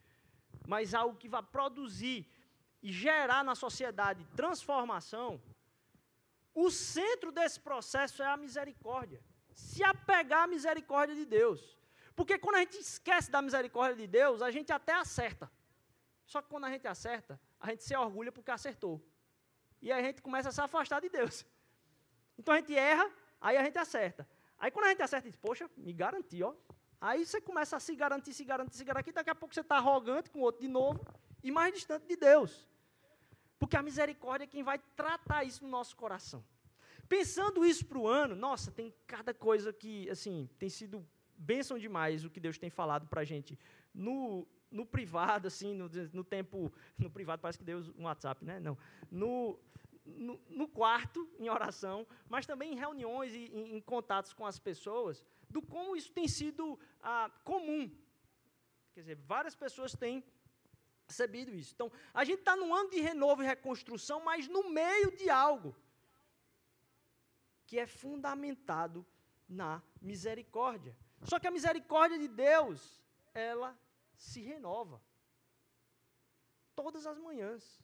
mas 0.67 0.93
algo 0.93 1.17
que 1.17 1.29
vá 1.29 1.41
produzir 1.41 2.27
e 2.81 2.91
gerar 2.91 3.43
na 3.43 3.55
sociedade 3.55 4.25
transformação, 4.35 5.41
o 6.53 6.69
centro 6.69 7.31
desse 7.31 7.59
processo 7.59 8.21
é 8.21 8.27
a 8.27 8.35
misericórdia. 8.35 9.23
Se 9.53 9.83
apegar 9.83 10.43
à 10.43 10.47
misericórdia 10.47 11.15
de 11.15 11.25
Deus. 11.25 11.77
Porque 12.15 12.37
quando 12.37 12.55
a 12.55 12.59
gente 12.59 12.77
esquece 12.79 13.31
da 13.31 13.41
misericórdia 13.41 13.95
de 13.95 14.07
Deus, 14.07 14.41
a 14.41 14.51
gente 14.51 14.71
até 14.73 14.93
acerta. 14.93 15.49
Só 16.25 16.41
que 16.41 16.49
quando 16.49 16.65
a 16.65 16.69
gente 16.69 16.87
acerta, 16.87 17.39
a 17.59 17.69
gente 17.69 17.83
se 17.83 17.95
orgulha 17.95 18.31
porque 18.31 18.51
acertou. 18.51 19.01
E 19.81 19.91
aí 19.91 20.01
a 20.03 20.07
gente 20.07 20.21
começa 20.21 20.49
a 20.49 20.51
se 20.51 20.61
afastar 20.61 20.99
de 20.99 21.09
Deus. 21.09 21.45
Então 22.37 22.53
a 22.53 22.57
gente 22.57 22.75
erra, 22.75 23.09
aí 23.39 23.55
a 23.55 23.63
gente 23.63 23.77
acerta. 23.77 24.27
Aí 24.59 24.69
quando 24.71 24.85
a 24.85 24.89
gente 24.89 25.01
acerta, 25.01 25.29
diz, 25.29 25.37
poxa, 25.37 25.69
me 25.77 25.93
garanti, 25.93 26.43
ó. 26.43 26.53
Aí 27.01 27.25
você 27.25 27.39
começa 27.39 27.77
a 27.77 27.79
se 27.79 27.95
garantir, 27.95 28.33
se 28.33 28.43
garantir, 28.43 28.75
se 28.75 28.83
garantir, 28.83 29.11
daqui 29.13 29.29
a 29.29 29.35
pouco 29.35 29.53
você 29.53 29.61
está 29.61 29.77
arrogante 29.77 30.29
com 30.29 30.39
o 30.39 30.41
outro 30.41 30.61
de 30.61 30.67
novo 30.67 30.99
e 31.41 31.49
mais 31.49 31.73
distante 31.73 32.05
de 32.07 32.17
Deus. 32.17 32.67
Porque 33.57 33.77
a 33.77 33.81
misericórdia 33.81 34.43
é 34.43 34.47
quem 34.47 34.63
vai 34.63 34.79
tratar 34.95 35.43
isso 35.45 35.63
no 35.63 35.69
nosso 35.69 35.95
coração. 35.95 36.43
Pensando 37.07 37.65
isso 37.65 37.85
para 37.85 37.97
o 37.97 38.07
ano, 38.07 38.35
nossa, 38.35 38.71
tem 38.71 38.93
cada 39.07 39.33
coisa 39.33 39.71
que, 39.71 40.09
assim, 40.09 40.49
tem 40.59 40.69
sido 40.69 41.05
bênção 41.37 41.79
demais 41.79 42.25
o 42.25 42.29
que 42.29 42.39
Deus 42.39 42.57
tem 42.57 42.69
falado 42.69 43.07
para 43.07 43.21
a 43.21 43.23
gente 43.25 43.57
no, 43.93 44.45
no 44.69 44.85
privado, 44.85 45.47
assim, 45.47 45.73
no, 45.73 45.89
no 46.13 46.23
tempo, 46.23 46.71
no 46.97 47.09
privado 47.09 47.41
parece 47.41 47.57
que 47.57 47.63
Deus 47.63 47.89
um 47.97 48.03
WhatsApp, 48.03 48.43
né? 48.43 48.59
Não, 48.59 48.77
no, 49.09 49.57
no, 50.17 50.39
no, 50.49 50.67
quarto, 50.67 51.29
em 51.39 51.49
oração, 51.49 52.05
mas 52.27 52.45
também 52.45 52.73
em 52.73 52.75
reuniões 52.75 53.33
e 53.33 53.45
em, 53.45 53.77
em, 53.77 53.81
contatos 53.81 54.33
com 54.33 54.45
as 54.45 54.59
pessoas, 54.59 55.23
do 55.49 55.61
como 55.61 55.95
isso 55.95 56.11
tem 56.11 56.27
sido 56.27 56.79
ah, 57.01 57.31
comum. 57.43 57.89
Quer 58.93 59.01
dizer, 59.01 59.15
várias 59.15 59.55
pessoas 59.55 59.93
têm 59.93 60.23
percebido 61.05 61.53
isso. 61.55 61.73
Então, 61.73 61.91
a 62.13 62.23
gente 62.23 62.39
está 62.39 62.55
num 62.55 62.73
ano 62.73 62.89
de 62.89 62.99
renovo 62.99 63.41
e 63.41 63.45
reconstrução, 63.45 64.23
mas 64.23 64.47
no 64.47 64.69
meio 64.69 65.15
de 65.15 65.29
algo 65.29 65.75
que 67.65 67.79
é 67.79 67.85
fundamentado 67.85 69.05
na 69.47 69.81
misericórdia. 70.01 70.95
Só 71.23 71.39
que 71.39 71.47
a 71.47 71.51
misericórdia 71.51 72.17
de 72.17 72.27
Deus, 72.27 73.01
ela 73.33 73.77
se 74.15 74.41
renova. 74.41 75.01
Todas 76.75 77.05
as 77.05 77.17
manhãs. 77.17 77.83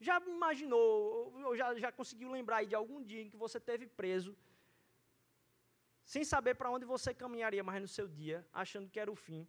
Já 0.00 0.20
imaginou, 0.20 1.32
ou 1.44 1.56
já, 1.56 1.74
já 1.78 1.92
conseguiu 1.92 2.30
lembrar 2.30 2.64
de 2.64 2.74
algum 2.74 3.02
dia 3.02 3.22
em 3.22 3.30
que 3.30 3.36
você 3.36 3.58
teve 3.60 3.86
preso, 3.86 4.36
sem 6.04 6.24
saber 6.24 6.54
para 6.54 6.70
onde 6.70 6.84
você 6.84 7.14
caminharia 7.14 7.62
mais 7.62 7.80
no 7.80 7.88
seu 7.88 8.06
dia, 8.06 8.46
achando 8.52 8.90
que 8.90 9.00
era 9.00 9.10
o 9.10 9.16
fim? 9.16 9.46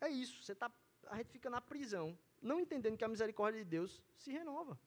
É 0.00 0.08
isso, 0.08 0.42
você 0.42 0.54
tá, 0.54 0.70
a 1.06 1.16
gente 1.16 1.30
fica 1.30 1.48
na 1.48 1.60
prisão, 1.60 2.18
não 2.42 2.60
entendendo 2.60 2.96
que 2.96 3.04
a 3.04 3.08
misericórdia 3.08 3.62
de 3.62 3.68
Deus 3.68 4.02
se 4.16 4.32
renova. 4.32 4.78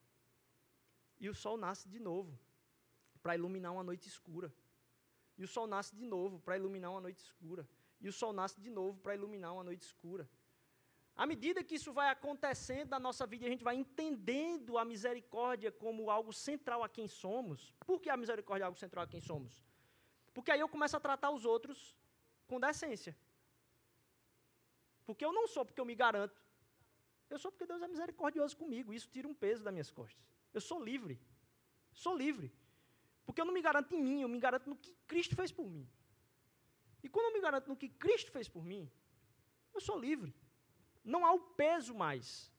E 1.19 1.29
o 1.29 1.33
sol 1.33 1.57
nasce 1.57 1.87
de 1.87 1.99
novo, 1.99 2.37
para 3.21 3.35
iluminar 3.35 3.71
uma 3.73 3.83
noite 3.83 4.07
escura. 4.07 4.53
E 5.37 5.43
o 5.43 5.47
sol 5.47 5.67
nasce 5.67 5.95
de 5.95 6.05
novo 6.05 6.39
para 6.39 6.57
iluminar 6.57 6.91
uma 6.91 7.01
noite 7.01 7.19
escura. 7.19 7.67
E 8.01 8.07
o 8.07 8.13
sol 8.13 8.33
nasce 8.33 8.59
de 8.59 8.69
novo 8.69 8.99
para 8.99 9.15
iluminar 9.15 9.53
uma 9.53 9.63
noite 9.63 9.83
escura. 9.83 10.29
À 11.21 11.25
medida 11.31 11.65
que 11.67 11.75
isso 11.75 11.91
vai 11.91 12.07
acontecendo 12.09 12.91
na 12.91 12.99
nossa 13.05 13.25
vida, 13.31 13.45
a 13.45 13.49
gente 13.53 13.65
vai 13.69 13.75
entendendo 13.75 14.77
a 14.77 14.85
misericórdia 14.91 15.69
como 15.69 16.09
algo 16.09 16.31
central 16.31 16.81
a 16.81 16.87
quem 16.87 17.07
somos. 17.09 17.75
Por 17.85 17.99
que 17.99 18.09
a 18.09 18.15
misericórdia 18.15 18.63
é 18.63 18.67
algo 18.67 18.79
central 18.83 19.03
a 19.03 19.07
quem 19.13 19.19
somos? 19.19 19.61
Porque 20.33 20.49
aí 20.49 20.61
eu 20.61 20.69
começo 20.75 20.95
a 20.95 20.99
tratar 21.07 21.31
os 21.31 21.43
outros 21.43 21.93
com 22.47 22.57
decência. 22.57 23.13
Porque 25.05 25.25
eu 25.25 25.33
não 25.33 25.45
sou 25.45 25.65
porque 25.65 25.81
eu 25.81 25.89
me 25.91 25.93
garanto. 25.93 26.41
Eu 27.29 27.37
sou 27.37 27.51
porque 27.51 27.65
Deus 27.65 27.81
é 27.81 27.89
misericordioso 27.89 28.55
comigo. 28.55 28.93
Isso 28.93 29.09
tira 29.09 29.27
um 29.27 29.33
peso 29.33 29.61
das 29.61 29.73
minhas 29.73 29.91
costas. 29.91 30.23
Eu 30.53 30.61
sou 30.61 30.81
livre. 30.81 31.19
Sou 31.91 32.15
livre. 32.15 32.49
Porque 33.25 33.41
eu 33.41 33.45
não 33.45 33.53
me 33.53 33.61
garanto 33.61 33.93
em 33.93 34.01
mim, 34.01 34.21
eu 34.21 34.29
me 34.29 34.39
garanto 34.39 34.69
no 34.69 34.77
que 34.77 34.95
Cristo 35.05 35.35
fez 35.35 35.51
por 35.51 35.67
mim. 35.69 35.85
E 37.03 37.09
quando 37.09 37.25
eu 37.25 37.33
me 37.33 37.41
garanto 37.41 37.67
no 37.67 37.75
que 37.75 37.89
Cristo 37.89 38.31
fez 38.31 38.47
por 38.47 38.63
mim, 38.63 38.89
eu 39.73 39.81
sou 39.81 39.99
livre. 39.99 40.33
Não 41.03 41.25
há 41.25 41.31
o 41.33 41.39
peso 41.39 41.93
mais. 41.93 42.51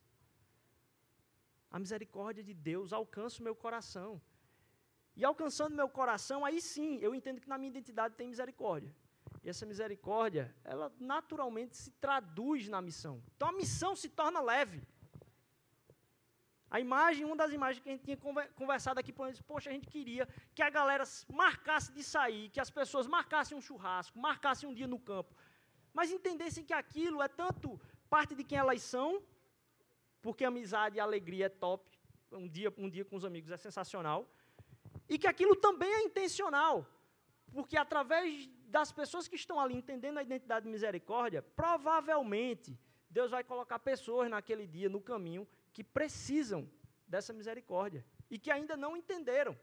A 1.71 1.79
misericórdia 1.79 2.43
de 2.43 2.53
Deus 2.53 2.93
alcança 2.93 3.41
o 3.41 3.45
meu 3.45 3.55
coração. 3.55 4.21
E 5.17 5.25
alcançando 5.25 5.77
meu 5.77 5.89
coração, 5.89 6.45
aí 6.45 6.61
sim, 6.61 6.99
eu 7.01 7.15
entendo 7.15 7.41
que 7.41 7.49
na 7.49 7.59
minha 7.59 7.71
identidade 7.71 8.15
tem 8.15 8.29
misericórdia. 8.29 8.95
E 9.43 9.49
essa 9.49 9.65
misericórdia, 9.65 10.55
ela 10.65 10.93
naturalmente 10.99 11.77
se 11.77 11.91
traduz 11.93 12.69
na 12.69 12.81
missão. 12.83 13.23
Então 13.37 13.49
a 13.49 13.53
missão 13.53 13.95
se 13.95 14.09
torna 14.09 14.41
leve. 14.41 14.83
A 16.71 16.79
imagem, 16.79 17.25
uma 17.25 17.35
das 17.35 17.53
imagens 17.53 17.83
que 17.83 17.89
a 17.89 17.93
gente 17.93 18.05
tinha 18.05 18.17
conversado 18.55 19.01
aqui, 19.01 19.13
poxa, 19.13 19.71
a 19.71 19.73
gente 19.73 19.89
queria 19.89 20.29
que 20.55 20.63
a 20.63 20.71
galera 20.71 21.05
marcasse 21.29 21.93
de 21.93 22.03
sair, 22.03 22.49
que 22.49 22.61
as 22.61 22.71
pessoas 22.71 23.09
marcassem 23.09 23.59
um 23.59 23.61
churrasco, 23.61 24.19
marcassem 24.19 24.69
um 24.69 24.75
dia 24.75 24.87
no 24.87 24.99
campo, 24.99 25.35
mas 25.93 26.13
entendessem 26.13 26.65
que 26.65 26.73
aquilo 26.73 27.21
é 27.21 27.27
tanto 27.27 27.81
parte 28.15 28.35
de 28.35 28.45
quem 28.45 28.59
elas 28.59 28.83
são, 28.83 29.23
porque 30.21 30.45
amizade 30.45 30.97
e 30.97 31.01
alegria 31.01 31.47
é 31.47 31.49
top, 31.49 31.89
um 32.33 32.49
dia, 32.49 32.73
um 32.77 32.91
dia 32.91 33.05
com 33.05 33.17
os 33.17 33.25
amigos 33.25 33.51
é 33.51 33.57
sensacional, 33.57 34.29
e 35.09 35.17
que 35.19 35.27
aquilo 35.27 35.57
também 35.57 35.93
é 35.93 36.03
intencional, 36.03 36.87
porque 37.53 37.77
através 37.77 38.49
das 38.77 38.93
pessoas 38.93 39.27
que 39.27 39.37
estão 39.37 39.59
ali 39.59 39.75
entendendo 39.75 40.19
a 40.19 40.23
identidade 40.23 40.65
de 40.67 40.71
misericórdia, 40.71 41.43
provavelmente 41.43 42.79
Deus 43.09 43.31
vai 43.31 43.43
colocar 43.43 43.79
pessoas 43.79 44.31
naquele 44.31 44.67
dia 44.67 44.89
no 44.89 45.01
caminho 45.01 45.47
que 45.73 45.83
precisam 45.83 46.71
dessa 47.07 47.33
misericórdia 47.33 48.05
e 48.31 48.39
que 48.39 48.51
ainda 48.51 48.77
não 48.77 48.97
entenderam. 48.97 49.59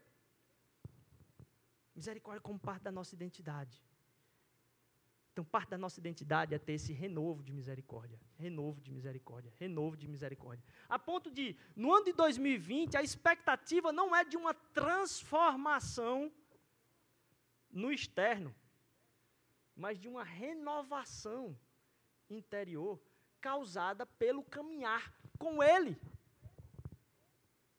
Misericórdia 1.94 2.42
como 2.42 2.58
parte 2.58 2.82
da 2.82 2.92
nossa 2.92 3.14
identidade. 3.14 3.82
Então, 5.38 5.44
parte 5.44 5.68
da 5.68 5.78
nossa 5.78 6.00
identidade 6.00 6.52
é 6.52 6.58
ter 6.58 6.72
esse 6.72 6.92
renovo 6.92 7.44
de 7.44 7.52
misericórdia, 7.52 8.18
renovo 8.34 8.80
de 8.80 8.90
misericórdia, 8.90 9.52
renovo 9.56 9.96
de 9.96 10.08
misericórdia. 10.08 10.64
A 10.88 10.98
ponto 10.98 11.30
de, 11.30 11.56
no 11.76 11.94
ano 11.94 12.06
de 12.06 12.12
2020, 12.12 12.96
a 12.96 13.04
expectativa 13.04 13.92
não 13.92 14.16
é 14.16 14.24
de 14.24 14.36
uma 14.36 14.52
transformação 14.52 16.32
no 17.70 17.92
externo, 17.92 18.52
mas 19.76 19.96
de 19.96 20.08
uma 20.08 20.24
renovação 20.24 21.56
interior 22.28 23.00
causada 23.40 24.04
pelo 24.04 24.42
caminhar 24.42 25.14
com 25.38 25.62
Ele. 25.62 25.96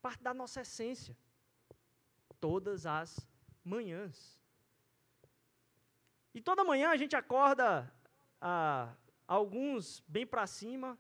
Parte 0.01 0.23
da 0.23 0.33
nossa 0.33 0.61
essência. 0.61 1.13
Todas 2.39 2.85
as 2.85 3.19
manhãs. 3.65 4.39
E 6.33 6.41
toda 6.41 6.63
manhã 6.63 6.89
a 6.89 6.97
gente 6.97 7.15
acorda, 7.15 7.91
ah, 8.39 8.95
alguns 9.27 10.03
bem 10.07 10.25
para 10.25 10.45
cima, 10.45 10.97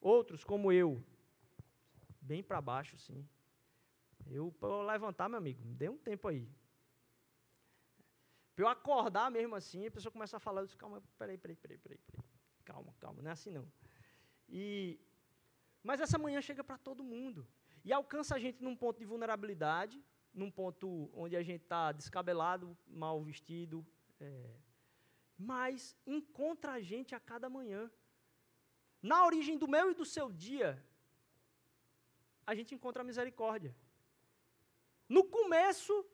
outros 0.00 0.44
como 0.44 0.72
eu, 0.72 1.02
bem 2.20 2.42
para 2.42 2.60
baixo, 2.60 2.98
sim. 2.98 3.28
Eu, 4.26 4.52
para 4.52 4.82
levantar, 4.82 5.28
meu 5.28 5.38
amigo, 5.38 5.62
dê 5.74 5.88
um 5.88 5.98
tempo 5.98 6.28
aí. 6.28 6.48
Para 8.54 8.64
eu 8.64 8.68
acordar 8.68 9.30
mesmo 9.30 9.54
assim, 9.54 9.86
a 9.86 9.90
pessoa 9.90 10.12
começa 10.12 10.36
a 10.36 10.40
falar, 10.40 10.60
eu 10.60 10.66
disse, 10.66 10.76
calma, 10.76 11.02
peraí, 11.18 11.38
peraí, 11.38 11.56
peraí, 11.56 11.78
peraí, 11.78 11.98
peraí. 11.98 12.24
Calma, 12.64 12.94
calma, 13.00 13.22
não 13.22 13.30
é 13.30 13.32
assim 13.32 13.50
não. 13.50 13.66
E, 14.48 15.00
mas 15.82 16.00
essa 16.00 16.18
manhã 16.18 16.40
chega 16.40 16.62
para 16.62 16.76
todo 16.76 17.02
mundo. 17.02 17.46
E 17.84 17.92
alcança 17.92 18.34
a 18.34 18.38
gente 18.38 18.62
num 18.62 18.76
ponto 18.76 18.98
de 18.98 19.06
vulnerabilidade, 19.06 20.04
num 20.32 20.50
ponto 20.50 21.10
onde 21.14 21.36
a 21.36 21.42
gente 21.42 21.62
está 21.62 21.90
descabelado, 21.92 22.76
mal 22.86 23.22
vestido, 23.22 23.86
é, 24.20 24.50
mas 25.36 25.96
encontra 26.06 26.72
a 26.72 26.80
gente 26.80 27.14
a 27.14 27.20
cada 27.20 27.48
manhã. 27.48 27.90
Na 29.02 29.24
origem 29.24 29.56
do 29.56 29.66
meu 29.66 29.90
e 29.90 29.94
do 29.94 30.04
seu 30.04 30.30
dia, 30.30 30.84
a 32.46 32.54
gente 32.54 32.74
encontra 32.74 33.02
a 33.02 33.04
misericórdia. 33.04 33.74
No 35.08 35.24
começo 35.24 36.06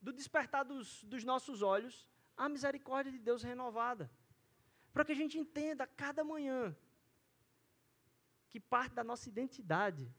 do 0.00 0.12
despertar 0.12 0.64
dos, 0.64 1.02
dos 1.04 1.24
nossos 1.24 1.62
olhos, 1.62 2.08
a 2.36 2.48
misericórdia 2.48 3.12
de 3.12 3.18
Deus 3.18 3.42
renovada. 3.42 4.10
Para 4.92 5.04
que 5.04 5.12
a 5.12 5.14
gente 5.22 5.38
entenda 5.38 5.84
a 5.84 5.86
cada 5.86 6.22
manhã 6.24 6.76
que 8.48 8.58
parte 8.58 8.94
da 8.94 9.04
nossa 9.04 9.28
identidade 9.28 10.12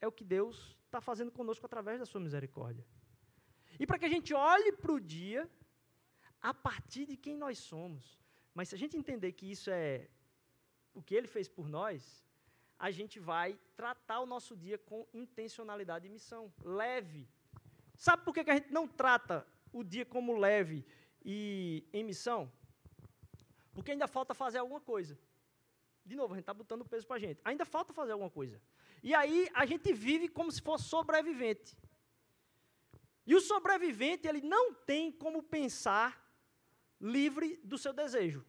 é 0.00 0.06
o 0.06 0.12
que 0.12 0.24
Deus 0.24 0.76
está 0.86 1.00
fazendo 1.00 1.32
conosco 1.32 1.66
através 1.66 1.98
da 1.98 2.06
sua 2.06 2.20
misericórdia. 2.20 2.86
E 3.78 3.86
para 3.86 3.98
que 3.98 4.04
a 4.04 4.08
gente 4.16 4.34
olhe 4.34 4.72
para 4.72 4.92
o 4.92 5.00
dia 5.00 5.48
a 6.40 6.52
partir 6.52 7.06
de 7.06 7.16
quem 7.16 7.36
nós 7.36 7.58
somos. 7.58 8.18
Mas 8.54 8.68
se 8.68 8.74
a 8.74 8.78
gente 8.78 8.96
entender 8.96 9.32
que 9.32 9.50
isso 9.50 9.70
é 9.70 10.08
o 10.94 11.02
que 11.02 11.14
ele 11.14 11.28
fez 11.28 11.48
por 11.48 11.68
nós, 11.68 12.24
a 12.78 12.90
gente 12.90 13.18
vai 13.18 13.58
tratar 13.76 14.20
o 14.20 14.26
nosso 14.26 14.56
dia 14.56 14.78
com 14.78 15.06
intencionalidade 15.12 16.06
e 16.06 16.10
missão, 16.10 16.52
leve. 16.62 17.28
Sabe 17.94 18.24
por 18.24 18.32
que, 18.32 18.48
a 18.48 18.54
gente 18.54 18.72
não 18.72 18.86
trata 18.86 19.46
o 19.72 19.82
dia 19.82 20.04
como 20.04 20.36
leve 20.36 20.84
e 21.24 21.84
em 21.92 22.04
missão? 22.04 22.50
Porque 23.72 23.90
ainda 23.92 24.06
falta 24.06 24.34
fazer 24.34 24.58
alguma 24.58 24.80
coisa. 24.80 25.18
De 26.04 26.16
novo, 26.16 26.32
a 26.32 26.36
gente 26.36 26.44
está 26.44 26.54
botando 26.54 26.84
peso 26.84 27.06
para 27.06 27.16
a 27.16 27.18
gente. 27.18 27.40
Ainda 27.44 27.64
falta 27.64 27.92
fazer 27.92 28.12
alguma 28.12 28.30
coisa. 28.30 28.60
E 29.02 29.14
aí 29.14 29.48
a 29.52 29.66
gente 29.66 29.92
vive 29.92 30.28
como 30.28 30.50
se 30.50 30.62
fosse 30.62 30.84
sobrevivente. 30.84 31.76
E 33.30 33.34
o 33.34 33.42
sobrevivente, 33.42 34.26
ele 34.26 34.40
não 34.40 34.72
tem 34.72 35.12
como 35.12 35.42
pensar 35.42 36.10
livre 36.98 37.48
do 37.62 37.76
seu 37.76 37.92
desejo. 37.92 38.42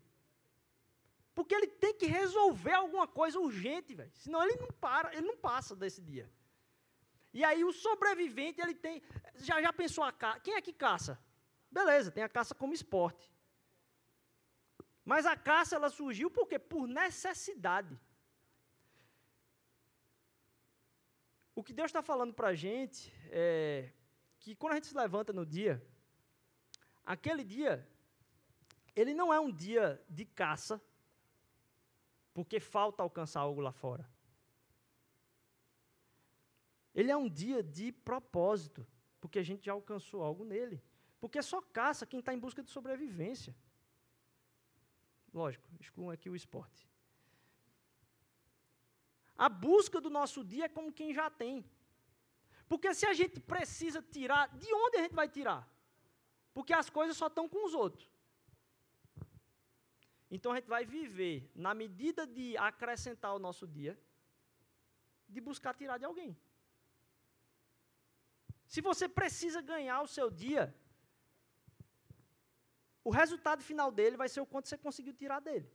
Porque 1.35 1.53
ele 1.53 1.67
tem 1.67 1.93
que 1.93 2.05
resolver 2.05 2.71
alguma 2.71 3.05
coisa 3.05 3.37
urgente, 3.41 3.93
velho. 3.93 4.13
Senão 4.13 4.41
ele 4.41 4.55
não 4.55 4.71
para, 4.85 5.13
ele 5.13 5.27
não 5.27 5.35
passa 5.35 5.75
desse 5.75 6.01
dia. 6.01 6.31
E 7.33 7.43
aí 7.43 7.61
o 7.65 7.73
sobrevivente, 7.73 8.61
ele 8.61 8.73
tem. 8.73 9.03
Já, 9.35 9.61
já 9.61 9.73
pensou 9.73 10.01
a 10.01 10.13
caça? 10.13 10.39
Quem 10.39 10.53
é 10.53 10.61
que 10.61 10.71
caça? 10.71 11.19
Beleza, 11.69 12.09
tem 12.09 12.23
a 12.23 12.29
caça 12.29 12.55
como 12.55 12.73
esporte. 12.73 13.29
Mas 15.03 15.25
a 15.25 15.35
caça 15.35 15.75
ela 15.75 15.89
surgiu 15.89 16.31
por 16.31 16.47
quê? 16.47 16.57
Por 16.57 16.87
necessidade. 16.87 17.99
O 21.53 21.61
que 21.61 21.73
Deus 21.73 21.89
está 21.89 22.01
falando 22.01 22.33
para 22.33 22.47
a 22.47 22.55
gente 22.55 23.13
é 23.29 23.91
que 24.39 24.55
quando 24.55 24.73
a 24.73 24.75
gente 24.75 24.87
se 24.87 24.95
levanta 24.95 25.33
no 25.33 25.45
dia, 25.45 25.85
aquele 27.05 27.43
dia, 27.43 27.87
ele 28.95 29.13
não 29.13 29.33
é 29.33 29.39
um 29.39 29.51
dia 29.51 30.01
de 30.09 30.25
caça, 30.25 30.81
porque 32.33 32.59
falta 32.59 33.03
alcançar 33.03 33.41
algo 33.41 33.61
lá 33.61 33.71
fora. 33.71 34.09
Ele 36.93 37.11
é 37.11 37.17
um 37.17 37.29
dia 37.29 37.61
de 37.61 37.91
propósito, 37.91 38.85
porque 39.21 39.39
a 39.39 39.43
gente 39.43 39.65
já 39.65 39.73
alcançou 39.73 40.23
algo 40.23 40.43
nele. 40.43 40.81
Porque 41.19 41.41
só 41.41 41.61
caça 41.61 42.05
quem 42.05 42.19
está 42.19 42.33
em 42.33 42.39
busca 42.39 42.63
de 42.63 42.69
sobrevivência. 42.69 43.55
Lógico, 45.33 45.67
excluam 45.79 46.11
aqui 46.11 46.29
o 46.29 46.35
esporte. 46.35 46.89
A 49.37 49.47
busca 49.47 50.01
do 50.01 50.09
nosso 50.09 50.43
dia 50.43 50.65
é 50.65 50.69
como 50.69 50.91
quem 50.91 51.13
já 51.13 51.29
tem. 51.29 51.65
Porque 52.69 52.93
se 52.93 53.05
a 53.11 53.13
gente 53.19 53.39
precisa 53.53 53.99
tirar, 54.15 54.43
de 54.63 54.71
onde 54.83 54.97
a 54.97 55.01
gente 55.01 55.15
vai 55.21 55.27
tirar? 55.27 55.61
Porque 56.53 56.73
as 56.81 56.89
coisas 56.97 57.17
só 57.17 57.27
estão 57.27 57.49
com 57.53 57.65
os 57.65 57.73
outros. 57.73 58.07
Então 60.29 60.51
a 60.51 60.55
gente 60.57 60.69
vai 60.75 60.85
viver 60.85 61.51
na 61.55 61.73
medida 61.73 62.27
de 62.27 62.55
acrescentar 62.69 63.33
o 63.35 63.39
nosso 63.39 63.65
dia, 63.67 63.99
de 65.27 65.41
buscar 65.41 65.73
tirar 65.73 65.97
de 65.97 66.05
alguém. 66.05 66.37
Se 68.67 68.81
você 68.81 69.09
precisa 69.09 69.61
ganhar 69.61 70.01
o 70.01 70.07
seu 70.07 70.29
dia, 70.29 70.63
o 73.03 73.09
resultado 73.09 73.63
final 73.63 73.91
dele 73.91 74.15
vai 74.15 74.29
ser 74.29 74.41
o 74.41 74.45
quanto 74.45 74.67
você 74.67 74.77
conseguiu 74.77 75.13
tirar 75.13 75.39
dele. 75.39 75.67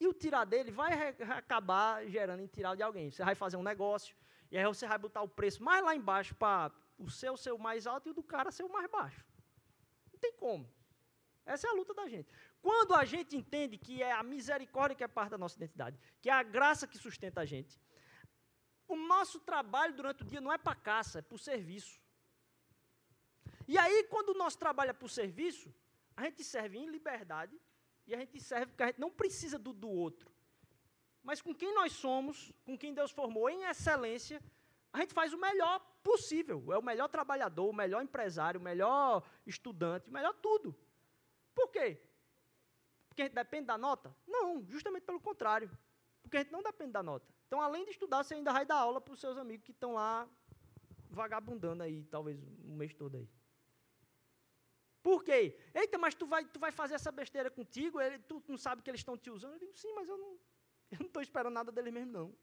E 0.00 0.08
o 0.08 0.12
tirar 0.12 0.44
dele 0.44 0.72
vai 0.72 0.92
acabar 1.40 2.04
gerando 2.08 2.42
em 2.42 2.48
tirar 2.48 2.74
de 2.74 2.82
alguém. 2.82 3.10
Você 3.10 3.22
vai 3.22 3.36
fazer 3.36 3.56
um 3.56 3.62
negócio, 3.62 4.16
e 4.50 4.58
aí 4.58 4.64
você 4.64 4.86
vai 4.86 4.98
botar 4.98 5.22
o 5.22 5.28
preço 5.28 5.62
mais 5.62 5.84
lá 5.84 5.94
embaixo 5.94 6.34
para 6.34 6.72
o 6.98 7.08
seu 7.10 7.36
ser 7.36 7.52
o 7.52 7.58
mais 7.58 7.86
alto 7.86 8.08
e 8.08 8.10
o 8.10 8.14
do 8.14 8.22
cara 8.22 8.50
ser 8.50 8.64
o 8.64 8.72
mais 8.72 8.90
baixo. 8.90 9.24
Não 10.12 10.18
tem 10.18 10.32
como. 10.32 10.68
Essa 11.46 11.68
é 11.68 11.70
a 11.70 11.74
luta 11.74 11.94
da 11.94 12.08
gente. 12.08 12.32
Quando 12.60 12.94
a 12.94 13.04
gente 13.04 13.36
entende 13.36 13.78
que 13.78 14.02
é 14.02 14.12
a 14.12 14.22
misericórdia 14.22 14.96
que 14.96 15.04
é 15.04 15.08
parte 15.08 15.30
da 15.30 15.38
nossa 15.38 15.56
identidade, 15.56 15.98
que 16.20 16.28
é 16.28 16.32
a 16.32 16.42
graça 16.42 16.86
que 16.86 16.98
sustenta 16.98 17.40
a 17.40 17.44
gente, 17.44 17.80
o 18.86 18.96
nosso 18.96 19.40
trabalho 19.40 19.94
durante 19.94 20.22
o 20.22 20.26
dia 20.26 20.40
não 20.40 20.52
é 20.52 20.58
para 20.58 20.74
caça, 20.74 21.20
é 21.20 21.22
para 21.22 21.36
o 21.36 21.38
serviço. 21.38 22.00
E 23.66 23.78
aí, 23.78 24.04
quando 24.04 24.30
o 24.30 24.34
nosso 24.34 24.58
trabalho 24.58 24.90
é 24.90 24.92
para 24.92 25.06
o 25.06 25.08
serviço, 25.08 25.72
a 26.16 26.24
gente 26.24 26.42
serve 26.42 26.76
em 26.76 26.90
liberdade 26.90 27.58
e 28.06 28.14
a 28.14 28.18
gente 28.18 28.40
serve 28.40 28.66
porque 28.66 28.82
a 28.82 28.86
gente 28.86 29.00
não 29.00 29.10
precisa 29.10 29.58
do, 29.58 29.72
do 29.72 29.88
outro. 29.88 30.30
Mas 31.22 31.40
com 31.40 31.54
quem 31.54 31.74
nós 31.74 31.92
somos, 31.92 32.52
com 32.64 32.76
quem 32.76 32.94
Deus 32.94 33.10
formou 33.10 33.48
em 33.48 33.64
excelência, 33.64 34.42
a 34.92 35.00
gente 35.00 35.14
faz 35.14 35.32
o 35.32 35.38
melhor 35.38 35.78
possível. 36.02 36.72
É 36.72 36.78
o 36.78 36.82
melhor 36.82 37.08
trabalhador, 37.08 37.68
o 37.68 37.74
melhor 37.74 38.02
empresário, 38.02 38.60
o 38.60 38.62
melhor 38.62 39.22
estudante, 39.46 40.08
o 40.08 40.12
melhor 40.12 40.34
tudo. 40.34 40.74
Por 41.54 41.68
quê? 41.68 42.00
Porque 43.08 43.22
a 43.22 43.24
gente 43.26 43.34
depende 43.34 43.66
da 43.66 43.76
nota? 43.76 44.14
Não, 44.26 44.64
justamente 44.68 45.02
pelo 45.04 45.20
contrário. 45.20 45.70
Porque 46.22 46.38
a 46.38 46.40
gente 46.40 46.52
não 46.52 46.62
depende 46.62 46.92
da 46.92 47.02
nota. 47.02 47.26
Então, 47.46 47.60
além 47.60 47.84
de 47.84 47.90
estudar, 47.90 48.22
você 48.22 48.34
ainda 48.34 48.52
vai 48.52 48.64
dar 48.64 48.76
aula 48.76 49.00
para 49.00 49.12
os 49.12 49.20
seus 49.20 49.36
amigos 49.36 49.64
que 49.64 49.72
estão 49.72 49.94
lá 49.94 50.28
vagabundando 51.10 51.82
aí, 51.82 52.04
talvez 52.04 52.38
um 52.64 52.76
mês 52.76 52.94
todo 52.94 53.16
aí. 53.16 53.28
Por 55.02 55.24
quê? 55.24 55.58
Eita, 55.74 55.98
mas 55.98 56.14
tu 56.14 56.26
vai, 56.26 56.44
tu 56.44 56.60
vai 56.60 56.70
fazer 56.70 56.94
essa 56.94 57.10
besteira 57.10 57.50
contigo, 57.50 58.00
ele, 58.00 58.18
tu 58.20 58.42
não 58.46 58.58
sabe 58.58 58.82
que 58.82 58.90
eles 58.90 59.00
estão 59.00 59.16
te 59.16 59.30
usando? 59.30 59.54
Eu 59.54 59.58
digo, 59.58 59.74
sim, 59.74 59.92
mas 59.94 60.08
eu 60.08 60.16
não, 60.16 60.38
eu 60.92 60.98
não 60.98 61.06
estou 61.06 61.22
esperando 61.22 61.54
nada 61.54 61.72
deles 61.72 61.92
mesmo, 61.92 62.12
não. 62.12 62.34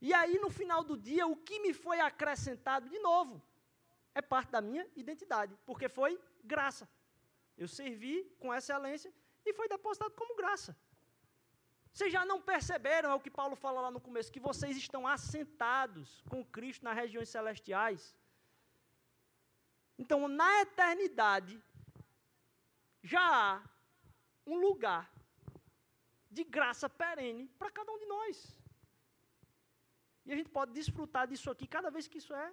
E 0.00 0.14
aí, 0.14 0.38
no 0.38 0.50
final 0.50 0.84
do 0.84 0.96
dia, 0.96 1.26
o 1.26 1.36
que 1.36 1.58
me 1.60 1.72
foi 1.72 2.00
acrescentado, 2.00 2.88
de 2.88 2.98
novo, 3.00 3.42
é 4.14 4.22
parte 4.22 4.50
da 4.50 4.60
minha 4.60 4.86
identidade, 4.94 5.56
porque 5.66 5.88
foi 5.88 6.20
graça. 6.44 6.88
Eu 7.56 7.66
servi 7.66 8.24
com 8.38 8.54
excelência 8.54 9.12
e 9.44 9.52
foi 9.52 9.68
depositado 9.68 10.12
como 10.12 10.36
graça. 10.36 10.76
Vocês 11.92 12.12
já 12.12 12.24
não 12.24 12.40
perceberam, 12.40 13.10
é 13.10 13.14
o 13.14 13.20
que 13.20 13.30
Paulo 13.30 13.56
fala 13.56 13.80
lá 13.80 13.90
no 13.90 14.00
começo, 14.00 14.30
que 14.30 14.38
vocês 14.38 14.76
estão 14.76 15.06
assentados 15.06 16.22
com 16.30 16.44
Cristo 16.44 16.84
nas 16.84 16.94
regiões 16.94 17.28
celestiais? 17.28 18.14
Então, 19.98 20.28
na 20.28 20.60
eternidade, 20.60 21.60
já 23.02 23.20
há 23.20 23.62
um 24.46 24.60
lugar 24.60 25.10
de 26.30 26.44
graça 26.44 26.88
perene 26.88 27.46
para 27.58 27.70
cada 27.70 27.90
um 27.92 27.98
de 27.98 28.06
nós. 28.06 28.58
E 30.26 30.32
a 30.32 30.36
gente 30.36 30.50
pode 30.50 30.72
desfrutar 30.72 31.26
disso 31.26 31.50
aqui 31.50 31.66
cada 31.66 31.90
vez 31.90 32.06
que 32.06 32.18
isso 32.18 32.34
é 32.34 32.52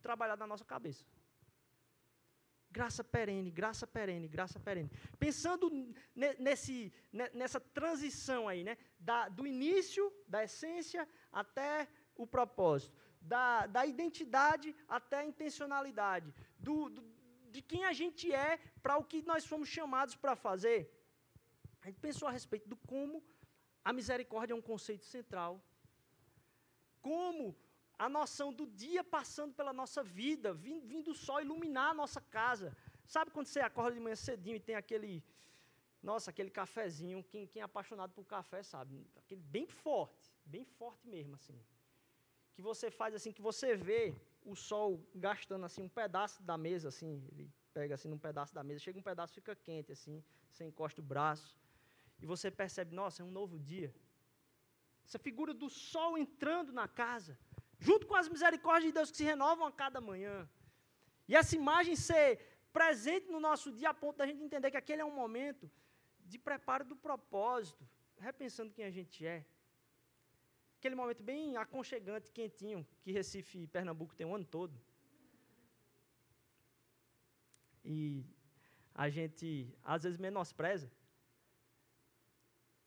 trabalhado 0.00 0.40
na 0.40 0.46
nossa 0.46 0.64
cabeça. 0.64 1.04
Graça 2.70 3.02
perene, 3.02 3.50
graça 3.50 3.86
perene, 3.86 4.28
graça 4.28 4.60
perene. 4.60 4.90
Pensando 5.18 5.68
nesse, 6.46 6.92
nessa 7.32 7.58
transição 7.58 8.48
aí, 8.48 8.62
né? 8.62 8.76
Da, 9.00 9.28
do 9.28 9.46
início, 9.46 10.12
da 10.28 10.44
essência, 10.44 11.08
até 11.32 11.88
o 12.14 12.26
propósito. 12.26 12.94
Da, 13.20 13.66
da 13.66 13.84
identidade 13.86 14.76
até 14.86 15.16
a 15.20 15.24
intencionalidade. 15.24 16.32
Do, 16.58 16.88
do, 16.90 17.02
de 17.50 17.62
quem 17.62 17.84
a 17.84 17.92
gente 17.92 18.32
é 18.32 18.58
para 18.82 18.98
o 18.98 19.04
que 19.04 19.22
nós 19.22 19.44
fomos 19.44 19.68
chamados 19.68 20.14
para 20.14 20.36
fazer 20.36 20.95
a 21.86 21.88
gente 21.88 22.00
pensou 22.00 22.26
a 22.26 22.32
respeito 22.32 22.68
do 22.68 22.76
como 22.92 23.22
a 23.88 23.92
misericórdia 23.92 24.52
é 24.52 24.56
um 24.56 24.66
conceito 24.70 25.04
central. 25.04 25.52
Como 27.00 27.56
a 27.96 28.08
noção 28.08 28.52
do 28.52 28.66
dia 28.66 29.04
passando 29.04 29.54
pela 29.54 29.72
nossa 29.72 30.02
vida, 30.02 30.52
vindo, 30.52 31.12
o 31.12 31.14
sol 31.14 31.40
iluminar 31.40 31.90
a 31.90 31.94
nossa 31.94 32.20
casa. 32.20 32.76
Sabe 33.06 33.30
quando 33.30 33.46
você 33.46 33.60
acorda 33.60 33.92
de 33.92 34.00
manhã 34.00 34.16
cedinho 34.16 34.56
e 34.56 34.64
tem 34.68 34.74
aquele, 34.74 35.22
nossa, 36.02 36.30
aquele 36.30 36.50
cafezinho, 36.50 37.22
quem, 37.22 37.46
quem 37.46 37.62
é 37.62 37.64
apaixonado 37.64 38.12
por 38.12 38.24
café 38.24 38.64
sabe, 38.64 39.06
aquele 39.16 39.42
bem 39.42 39.68
forte, 39.68 40.34
bem 40.44 40.64
forte 40.64 41.06
mesmo, 41.06 41.36
assim. 41.36 41.56
Que 42.56 42.62
você 42.62 42.90
faz 42.90 43.14
assim, 43.14 43.30
que 43.30 43.42
você 43.50 43.76
vê 43.76 44.12
o 44.44 44.56
sol 44.56 45.00
gastando 45.14 45.64
assim 45.64 45.82
um 45.82 45.88
pedaço 45.88 46.42
da 46.42 46.58
mesa, 46.58 46.88
assim, 46.88 47.24
ele 47.30 47.48
pega 47.72 47.94
assim 47.94 48.08
num 48.08 48.18
pedaço 48.18 48.52
da 48.52 48.64
mesa, 48.64 48.80
chega 48.80 48.98
um 48.98 49.02
pedaço 49.02 49.34
fica 49.34 49.54
quente, 49.54 49.92
assim, 49.92 50.20
você 50.50 50.64
encosta 50.64 51.00
o 51.00 51.04
braço, 51.04 51.56
e 52.20 52.26
você 52.26 52.50
percebe, 52.50 52.94
nossa, 52.94 53.22
é 53.22 53.24
um 53.24 53.30
novo 53.30 53.58
dia. 53.58 53.94
Essa 55.04 55.18
figura 55.18 55.52
do 55.54 55.68
sol 55.68 56.16
entrando 56.18 56.72
na 56.72 56.88
casa, 56.88 57.38
junto 57.78 58.06
com 58.06 58.14
as 58.14 58.28
misericórdias 58.28 58.88
de 58.88 58.92
Deus 58.92 59.10
que 59.10 59.16
se 59.16 59.24
renovam 59.24 59.66
a 59.66 59.72
cada 59.72 60.00
manhã. 60.00 60.48
E 61.28 61.34
essa 61.36 61.54
imagem 61.54 61.94
ser 61.94 62.28
presente 62.72 63.28
no 63.30 63.40
nosso 63.40 63.70
dia 63.72 63.90
a 63.90 63.94
ponto 63.94 64.16
da 64.16 64.26
gente 64.26 64.42
entender 64.42 64.70
que 64.70 64.76
aquele 64.76 65.02
é 65.02 65.04
um 65.04 65.14
momento 65.14 65.70
de 66.24 66.38
preparo 66.38 66.84
do 66.84 66.96
propósito, 66.96 67.88
repensando 68.18 68.72
quem 68.72 68.84
a 68.84 68.90
gente 68.90 69.26
é. 69.26 69.44
Aquele 70.78 70.94
momento 70.94 71.22
bem 71.22 71.56
aconchegante, 71.56 72.32
quentinho, 72.32 72.86
que 73.02 73.12
Recife 73.12 73.58
e 73.58 73.66
Pernambuco 73.66 74.14
tem 74.14 74.26
o 74.26 74.34
ano 74.34 74.44
todo. 74.44 74.74
E 77.84 78.24
a 78.94 79.08
gente, 79.08 79.72
às 79.82 80.02
vezes, 80.02 80.18
menospreza. 80.18 80.90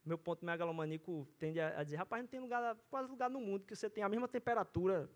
Meu 0.09 0.17
ponto 0.17 0.43
megalomaníaco 0.43 1.27
tende 1.37 1.59
a, 1.59 1.79
a 1.79 1.83
dizer, 1.83 1.97
rapaz, 1.97 2.23
não 2.23 2.27
tem 2.27 2.39
lugar, 2.39 2.75
quase 2.89 3.07
lugar 3.07 3.29
no 3.29 3.39
mundo 3.39 3.63
que 3.67 3.75
você 3.75 3.87
tem 3.87 4.03
a 4.03 4.09
mesma 4.09 4.27
temperatura 4.27 5.07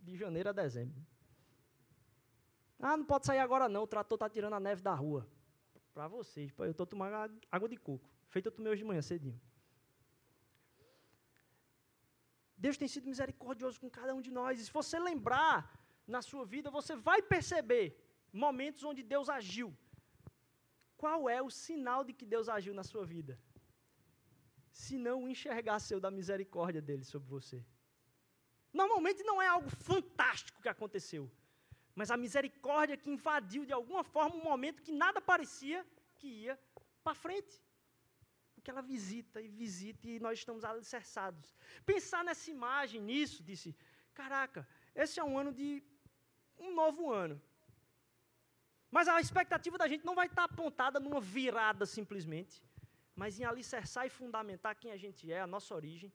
de 0.00 0.16
janeiro 0.16 0.48
a 0.48 0.52
dezembro. 0.52 1.00
Ah, 2.80 2.96
não 2.96 3.04
pode 3.04 3.26
sair 3.26 3.38
agora 3.38 3.68
não, 3.68 3.84
o 3.84 3.86
trator 3.86 4.16
está 4.16 4.28
tirando 4.28 4.54
a 4.54 4.58
neve 4.58 4.82
da 4.82 4.92
rua. 4.92 5.24
Para 5.94 6.08
vocês, 6.08 6.52
eu 6.58 6.72
estou 6.72 6.84
tomando 6.84 7.14
água 7.48 7.68
de 7.68 7.76
coco. 7.76 8.10
Feito 8.28 8.46
eu 8.46 8.52
tomei 8.56 8.72
hoje 8.72 8.82
de 8.82 8.88
manhã 8.88 9.02
cedinho. 9.02 9.40
Deus 12.56 12.76
tem 12.76 12.88
sido 12.88 13.08
misericordioso 13.08 13.80
com 13.80 13.88
cada 13.88 14.12
um 14.16 14.20
de 14.20 14.32
nós. 14.32 14.58
E 14.58 14.64
se 14.64 14.72
você 14.72 14.98
lembrar 14.98 15.56
na 16.08 16.22
sua 16.22 16.44
vida, 16.44 16.72
você 16.72 16.96
vai 16.96 17.22
perceber 17.22 17.86
momentos 18.32 18.82
onde 18.82 19.04
Deus 19.04 19.28
agiu. 19.28 19.72
Qual 20.96 21.28
é 21.30 21.40
o 21.40 21.50
sinal 21.50 22.02
de 22.02 22.12
que 22.12 22.26
Deus 22.26 22.48
agiu 22.48 22.74
na 22.74 22.82
sua 22.82 23.06
vida? 23.06 23.38
Se 24.82 24.96
não 25.06 25.16
o 25.24 25.28
enxergar 25.34 25.78
seu 25.80 25.98
da 26.04 26.10
misericórdia 26.18 26.80
dele 26.88 27.04
sobre 27.12 27.28
você. 27.36 27.58
Normalmente 28.80 29.24
não 29.24 29.40
é 29.42 29.48
algo 29.54 29.70
fantástico 29.90 30.62
que 30.62 30.68
aconteceu, 30.68 31.24
mas 31.96 32.12
a 32.12 32.16
misericórdia 32.24 32.96
que 32.96 33.10
invadiu 33.10 33.64
de 33.70 33.72
alguma 33.72 34.04
forma 34.04 34.36
um 34.36 34.44
momento 34.50 34.84
que 34.86 34.92
nada 34.92 35.20
parecia 35.20 35.84
que 36.18 36.28
ia 36.44 36.54
para 37.02 37.14
frente. 37.24 37.54
Porque 38.54 38.70
ela 38.70 38.80
visita 38.80 39.40
e 39.40 39.48
visita 39.48 40.06
e 40.08 40.20
nós 40.20 40.38
estamos 40.38 40.62
alicerçados. 40.64 41.56
Pensar 41.84 42.22
nessa 42.22 42.48
imagem, 42.56 43.00
nisso, 43.00 43.42
disse: 43.42 43.76
caraca, 44.14 44.60
esse 44.94 45.18
é 45.18 45.24
um 45.24 45.36
ano 45.36 45.52
de 45.52 45.82
um 46.56 46.72
novo 46.72 47.12
ano. 47.12 47.36
Mas 48.92 49.08
a 49.08 49.20
expectativa 49.20 49.76
da 49.76 49.88
gente 49.88 50.06
não 50.06 50.14
vai 50.14 50.28
estar 50.28 50.44
apontada 50.44 51.00
numa 51.00 51.20
virada 51.20 51.84
simplesmente, 51.84 52.62
mas 53.20 53.38
em 53.38 53.44
alicerçar 53.50 54.04
e 54.06 54.16
fundamentar 54.18 54.72
quem 54.80 54.90
a 54.96 54.98
gente 55.04 55.22
é, 55.36 55.40
a 55.40 55.52
nossa 55.54 55.70
origem, 55.80 56.10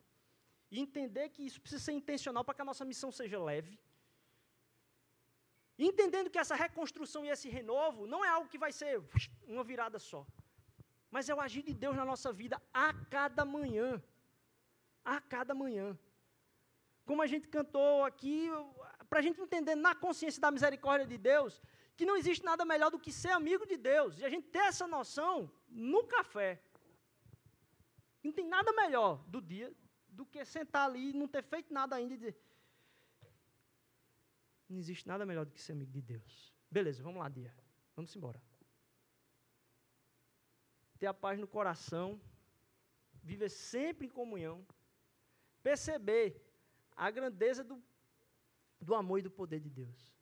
e 0.72 0.80
entender 0.86 1.26
que 1.34 1.44
isso 1.48 1.60
precisa 1.63 1.84
ser 1.88 1.96
intencional 2.02 2.44
para 2.46 2.56
que 2.56 2.63
a 2.66 2.70
nossa 2.70 2.86
missão 2.92 3.10
seja 3.20 3.39
leve. 3.52 3.74
Entendendo 5.89 6.32
que 6.34 6.42
essa 6.44 6.56
reconstrução 6.63 7.22
e 7.26 7.30
esse 7.36 7.50
renovo 7.58 8.08
não 8.13 8.24
é 8.28 8.30
algo 8.30 8.50
que 8.54 8.63
vai 8.66 8.72
ser 8.72 8.94
uma 9.54 9.66
virada 9.72 10.00
só, 10.00 10.22
mas 11.16 11.30
é 11.30 11.36
o 11.36 11.44
agir 11.48 11.63
de 11.70 11.74
Deus 11.84 11.96
na 12.02 12.06
nossa 12.12 12.32
vida 12.42 12.56
a 12.74 12.88
cada 13.16 13.44
manhã. 13.44 14.02
A 15.04 15.20
cada 15.20 15.54
manhã. 15.54 15.88
Como 17.06 17.22
a 17.22 17.28
gente 17.28 17.48
cantou 17.50 18.06
aqui, 18.06 18.50
para 19.10 19.20
a 19.20 19.26
gente 19.26 19.42
entender 19.42 19.76
na 19.76 19.94
consciência 19.94 20.42
da 20.46 20.52
misericórdia 20.58 21.06
de 21.13 21.18
Deus, 21.32 21.62
que 21.98 22.06
não 22.10 22.16
existe 22.22 22.46
nada 22.52 22.63
melhor 22.74 22.89
do 22.89 23.04
que 23.06 23.12
ser 23.12 23.32
amigo 23.32 23.66
de 23.72 23.78
Deus. 23.92 24.20
E 24.20 24.26
a 24.26 24.30
gente 24.30 24.48
ter 24.56 24.66
essa 24.72 24.88
noção 24.88 25.52
no 25.70 26.04
café. 26.16 26.52
Não 28.24 28.32
tem 28.32 28.48
nada 28.48 28.72
melhor 28.74 29.24
do 29.28 29.42
dia 29.42 29.76
do 30.08 30.26
que 30.26 30.44
sentar 30.46 30.90
ali 30.90 31.10
e 31.10 31.14
não 31.14 31.28
ter 31.28 31.44
feito 31.44 31.74
nada 31.74 31.96
ainda 31.96 32.14
e 32.14 32.18
dizer. 32.18 32.38
Não 34.70 34.78
existe 34.78 35.08
nada 35.08 35.26
melhor 35.26 35.46
do 35.46 35.52
que 35.52 35.62
ser 35.62 35.74
amigo 35.74 35.92
de 35.92 36.02
Deus. 36.02 36.54
Beleza, 36.72 37.04
vamos 37.04 37.20
lá, 37.20 37.30
dia. 37.30 37.54
Vamos 37.96 38.16
embora. 38.16 38.42
Ter 40.98 41.08
a 41.08 41.14
paz 41.14 41.38
no 41.38 41.48
coração, 41.48 42.20
viver 43.22 43.50
sempre 43.50 44.08
em 44.08 44.10
comunhão, 44.10 44.66
perceber 45.62 46.42
a 46.96 47.12
grandeza 47.12 47.64
do, 47.64 47.82
do 48.80 48.96
amor 48.96 49.20
e 49.20 49.24
do 49.24 49.32
poder 49.32 49.60
de 49.60 49.70
Deus. 49.70 50.14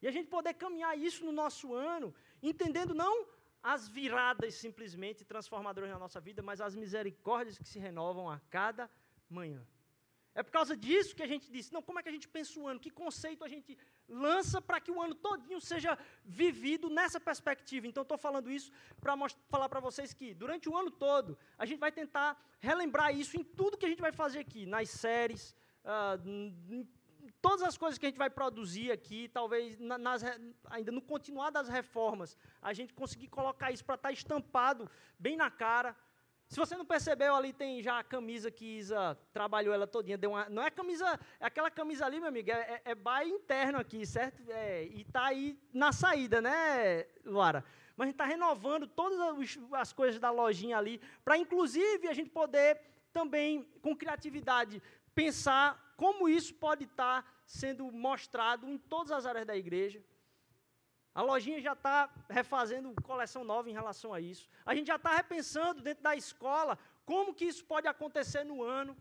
E 0.00 0.08
a 0.08 0.10
gente 0.10 0.28
poder 0.28 0.54
caminhar 0.54 0.98
isso 0.98 1.24
no 1.24 1.32
nosso 1.32 1.72
ano, 1.72 2.12
entendendo 2.42 2.92
não 2.92 3.28
as 3.62 3.88
viradas 3.88 4.54
simplesmente 4.54 5.24
transformadoras 5.24 5.90
na 5.90 5.98
nossa 5.98 6.20
vida, 6.20 6.42
mas 6.42 6.60
as 6.60 6.74
misericórdias 6.74 7.58
que 7.58 7.68
se 7.68 7.78
renovam 7.78 8.28
a 8.28 8.40
cada 8.50 8.90
manhã. 9.28 9.64
É 10.34 10.42
por 10.42 10.50
causa 10.50 10.74
disso 10.74 11.14
que 11.14 11.22
a 11.22 11.26
gente 11.26 11.50
disse, 11.50 11.72
não, 11.72 11.82
como 11.82 11.98
é 11.98 12.02
que 12.02 12.08
a 12.08 12.12
gente 12.12 12.26
pensa 12.26 12.58
o 12.58 12.66
ano? 12.66 12.80
Que 12.80 12.90
conceito 12.90 13.44
a 13.44 13.48
gente 13.48 13.76
lança 14.08 14.62
para 14.62 14.80
que 14.80 14.90
o 14.90 15.00
ano 15.00 15.14
todinho 15.14 15.60
seja 15.60 15.98
vivido 16.24 16.88
nessa 16.88 17.20
perspectiva? 17.20 17.86
Então, 17.86 18.02
estou 18.02 18.16
falando 18.16 18.50
isso 18.50 18.72
para 18.98 19.14
falar 19.50 19.68
para 19.68 19.78
vocês 19.80 20.14
que, 20.14 20.32
durante 20.32 20.70
o 20.70 20.76
ano 20.76 20.90
todo, 20.90 21.38
a 21.58 21.66
gente 21.66 21.78
vai 21.78 21.92
tentar 21.92 22.42
relembrar 22.60 23.14
isso 23.14 23.36
em 23.36 23.44
tudo 23.44 23.76
que 23.76 23.84
a 23.84 23.88
gente 23.90 24.00
vai 24.00 24.12
fazer 24.12 24.38
aqui, 24.38 24.64
nas 24.64 24.88
séries, 24.88 25.54
uh, 25.84 26.86
todas 27.42 27.62
as 27.62 27.76
coisas 27.76 27.98
que 27.98 28.06
a 28.06 28.08
gente 28.08 28.18
vai 28.18 28.30
produzir 28.30 28.92
aqui, 28.92 29.28
talvez 29.28 29.76
nas, 29.80 30.22
ainda 30.70 30.92
no 30.92 31.02
continuar 31.02 31.50
das 31.50 31.68
reformas, 31.68 32.38
a 32.62 32.72
gente 32.72 32.94
conseguir 32.94 33.26
colocar 33.26 33.72
isso 33.72 33.84
para 33.84 33.96
estar 33.96 34.08
tá 34.08 34.12
estampado 34.12 34.88
bem 35.18 35.36
na 35.36 35.50
cara. 35.50 35.94
Se 36.48 36.56
você 36.56 36.76
não 36.76 36.84
percebeu, 36.84 37.34
ali 37.34 37.52
tem 37.52 37.82
já 37.82 37.98
a 37.98 38.04
camisa 38.04 38.50
que 38.50 38.78
Isa 38.78 39.18
trabalhou 39.32 39.74
ela 39.74 39.86
todinha. 39.86 40.16
Deu 40.16 40.30
uma, 40.30 40.48
não 40.48 40.62
é 40.62 40.70
camisa, 40.70 41.18
é 41.40 41.46
aquela 41.46 41.70
camisa 41.70 42.06
ali, 42.06 42.20
meu 42.20 42.28
amigo, 42.28 42.50
é, 42.50 42.80
é, 42.84 42.92
é 42.92 43.26
interno 43.26 43.78
aqui, 43.78 44.06
certo? 44.06 44.42
É, 44.48 44.84
e 44.84 45.00
está 45.00 45.26
aí 45.26 45.58
na 45.72 45.92
saída, 45.92 46.40
né, 46.40 47.06
Luara? 47.24 47.64
Mas 47.96 48.04
a 48.04 48.08
gente 48.08 48.14
está 48.14 48.24
renovando 48.24 48.86
todas 48.86 49.18
as 49.72 49.92
coisas 49.92 50.20
da 50.20 50.30
lojinha 50.30 50.78
ali, 50.78 51.00
para 51.24 51.36
inclusive 51.36 52.06
a 52.06 52.12
gente 52.12 52.30
poder 52.30 52.80
também, 53.12 53.62
com 53.82 53.96
criatividade, 53.96 54.82
pensar 55.14 55.91
como 56.02 56.28
isso 56.28 56.52
pode 56.54 56.82
estar 56.82 57.24
sendo 57.46 57.84
mostrado 57.92 58.68
em 58.68 58.76
todas 58.76 59.12
as 59.12 59.24
áreas 59.24 59.46
da 59.46 59.56
igreja. 59.56 60.02
A 61.14 61.22
lojinha 61.22 61.60
já 61.60 61.74
está 61.74 62.12
refazendo 62.28 62.92
coleção 63.04 63.44
nova 63.44 63.70
em 63.70 63.72
relação 63.72 64.12
a 64.12 64.20
isso. 64.20 64.48
A 64.66 64.74
gente 64.74 64.88
já 64.88 64.96
está 64.96 65.14
repensando 65.14 65.80
dentro 65.80 66.02
da 66.02 66.16
escola 66.16 66.76
como 67.04 67.32
que 67.32 67.44
isso 67.44 67.64
pode 67.64 67.86
acontecer 67.86 68.42
no 68.42 68.64
ano. 68.64 68.96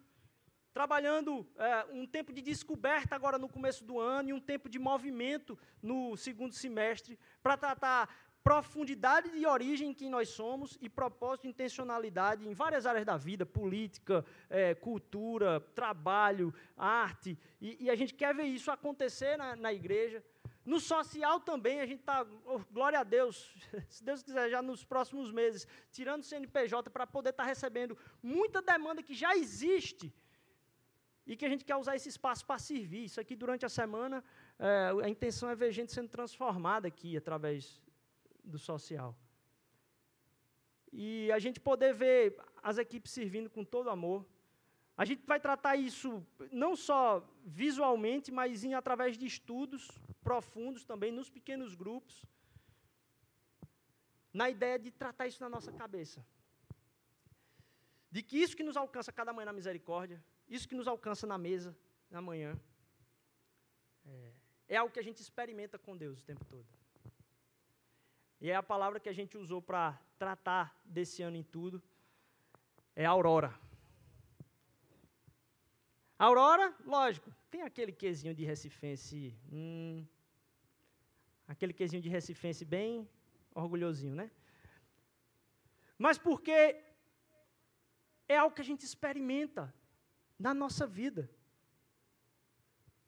Trabalhando 0.71 1.43
é, 1.57 1.85
um 1.91 2.05
tempo 2.05 2.31
de 2.31 2.39
descoberta 2.39 3.15
agora 3.15 3.39
no 3.39 3.49
começo 3.49 3.83
do 3.83 3.99
ano 3.99 4.29
e 4.29 4.33
um 4.33 4.39
tempo 4.39 4.69
de 4.69 4.77
movimento 4.77 5.57
no 5.81 6.15
segundo 6.15 6.53
semestre, 6.53 7.17
para 7.41 7.57
tratar 7.57 8.15
profundidade 8.43 9.29
de 9.29 9.45
origem 9.45 9.89
em 9.89 9.93
quem 9.93 10.09
nós 10.09 10.29
somos 10.29 10.77
e 10.81 10.89
propósito 10.89 11.47
intencionalidade 11.47 12.47
em 12.47 12.53
várias 12.53 12.85
áreas 12.85 13.05
da 13.05 13.15
vida, 13.17 13.45
política, 13.45 14.25
é, 14.49 14.73
cultura, 14.73 15.59
trabalho, 15.75 16.53
arte, 16.75 17.37
e, 17.59 17.85
e, 17.85 17.89
a 17.89 17.95
gente 17.95 18.13
quer 18.13 18.33
ver 18.33 18.43
isso 18.43 18.71
acontecer 18.71 19.37
na, 19.37 19.55
na 19.55 19.71
igreja. 19.71 20.23
No 20.65 20.79
social 20.79 21.39
também, 21.39 21.81
a 21.81 21.85
gente 21.85 21.99
está, 21.99 22.25
oh, 22.45 22.59
glória 22.71 22.99
a 22.99 23.03
Deus, 23.03 23.55
se 23.89 24.03
Deus 24.03 24.23
quiser, 24.23 24.49
já 24.49 24.61
nos 24.61 24.83
próximos 24.83 25.31
meses, 25.31 25.67
tirando 25.91 26.21
o 26.21 26.25
CNPJ 26.25 26.89
para 26.89 27.05
poder 27.05 27.29
estar 27.29 27.43
tá 27.43 27.49
recebendo 27.49 27.97
muita 28.21 28.61
demanda 28.61 29.03
que 29.03 29.13
já 29.13 29.35
existe 29.35 30.13
e 31.25 31.35
que 31.35 31.45
a 31.45 31.49
gente 31.49 31.63
quer 31.63 31.75
usar 31.75 31.95
esse 31.95 32.09
espaço 32.09 32.45
para 32.45 32.57
servir. 32.59 33.05
Isso 33.05 33.19
aqui, 33.19 33.35
durante 33.35 33.65
a 33.65 33.69
semana, 33.69 34.23
é, 34.57 34.91
a 35.03 35.09
intenção 35.09 35.49
é 35.49 35.55
ver 35.55 35.71
gente 35.71 35.91
sendo 35.91 36.09
transformada 36.09 36.87
aqui 36.87 37.15
através 37.15 37.79
do 38.43 38.59
social. 38.59 39.15
E 40.91 41.31
a 41.31 41.39
gente 41.39 41.59
poder 41.59 41.93
ver 41.93 42.37
as 42.61 42.77
equipes 42.77 43.11
servindo 43.11 43.49
com 43.49 43.63
todo 43.63 43.89
amor. 43.89 44.25
A 44.97 45.05
gente 45.05 45.25
vai 45.25 45.39
tratar 45.39 45.75
isso 45.77 46.25
não 46.51 46.75
só 46.75 47.25
visualmente, 47.45 48.31
mas 48.31 48.63
em, 48.63 48.73
através 48.73 49.17
de 49.17 49.25
estudos 49.25 49.89
profundos 50.21 50.83
também, 50.83 51.11
nos 51.11 51.29
pequenos 51.29 51.75
grupos. 51.75 52.25
na 54.33 54.49
ideia 54.49 54.79
de 54.79 54.89
tratar 54.91 55.27
isso 55.27 55.41
na 55.41 55.49
nossa 55.49 55.71
cabeça. 55.73 56.25
De 58.09 58.21
que 58.23 58.37
isso 58.37 58.55
que 58.55 58.63
nos 58.63 58.77
alcança 58.77 59.11
cada 59.11 59.33
manhã 59.33 59.45
na 59.47 59.53
misericórdia, 59.53 60.23
isso 60.47 60.67
que 60.67 60.75
nos 60.75 60.87
alcança 60.87 61.27
na 61.27 61.37
mesa, 61.37 61.77
na 62.09 62.21
manhã, 62.21 62.57
é, 64.05 64.33
é 64.69 64.77
algo 64.77 64.93
que 64.93 64.99
a 64.99 65.03
gente 65.03 65.21
experimenta 65.21 65.77
com 65.77 65.97
Deus 65.97 66.21
o 66.21 66.23
tempo 66.23 66.45
todo. 66.45 66.80
E 68.43 68.49
é 68.49 68.55
a 68.55 68.63
palavra 68.63 68.99
que 68.99 69.07
a 69.07 69.13
gente 69.13 69.37
usou 69.37 69.61
para 69.61 70.01
tratar 70.17 70.75
desse 70.83 71.21
ano 71.21 71.37
em 71.37 71.43
tudo, 71.43 71.79
é 72.95 73.05
aurora. 73.05 73.53
Aurora, 76.17 76.75
lógico, 76.83 77.31
tem 77.51 77.61
aquele 77.61 77.91
quesinho 77.91 78.33
de 78.33 78.43
recifense, 78.43 79.37
hum, 79.51 80.07
aquele 81.47 81.71
quesinho 81.71 82.01
de 82.01 82.09
recifense 82.09 82.65
bem 82.65 83.07
orgulhosinho, 83.53 84.15
né? 84.15 84.31
Mas 85.95 86.17
porque 86.17 86.83
é 88.27 88.37
algo 88.37 88.55
que 88.55 88.61
a 88.61 88.69
gente 88.71 88.83
experimenta 88.83 89.71
na 90.39 90.51
nossa 90.51 90.87
vida. 90.87 91.29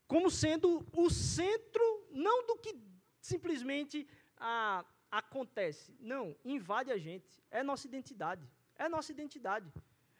Como 0.06 0.30
sendo 0.30 0.86
o 0.92 1.10
centro, 1.10 2.08
não 2.12 2.46
do 2.46 2.56
que 2.56 2.72
simplesmente 3.20 4.06
ah, 4.36 4.84
acontece. 5.18 5.96
Não, 6.00 6.36
invade 6.44 6.90
a 6.90 6.98
gente. 6.98 7.40
É 7.50 7.62
nossa 7.62 7.86
identidade. 7.86 8.44
É 8.76 8.88
nossa 8.88 9.12
identidade. 9.12 9.72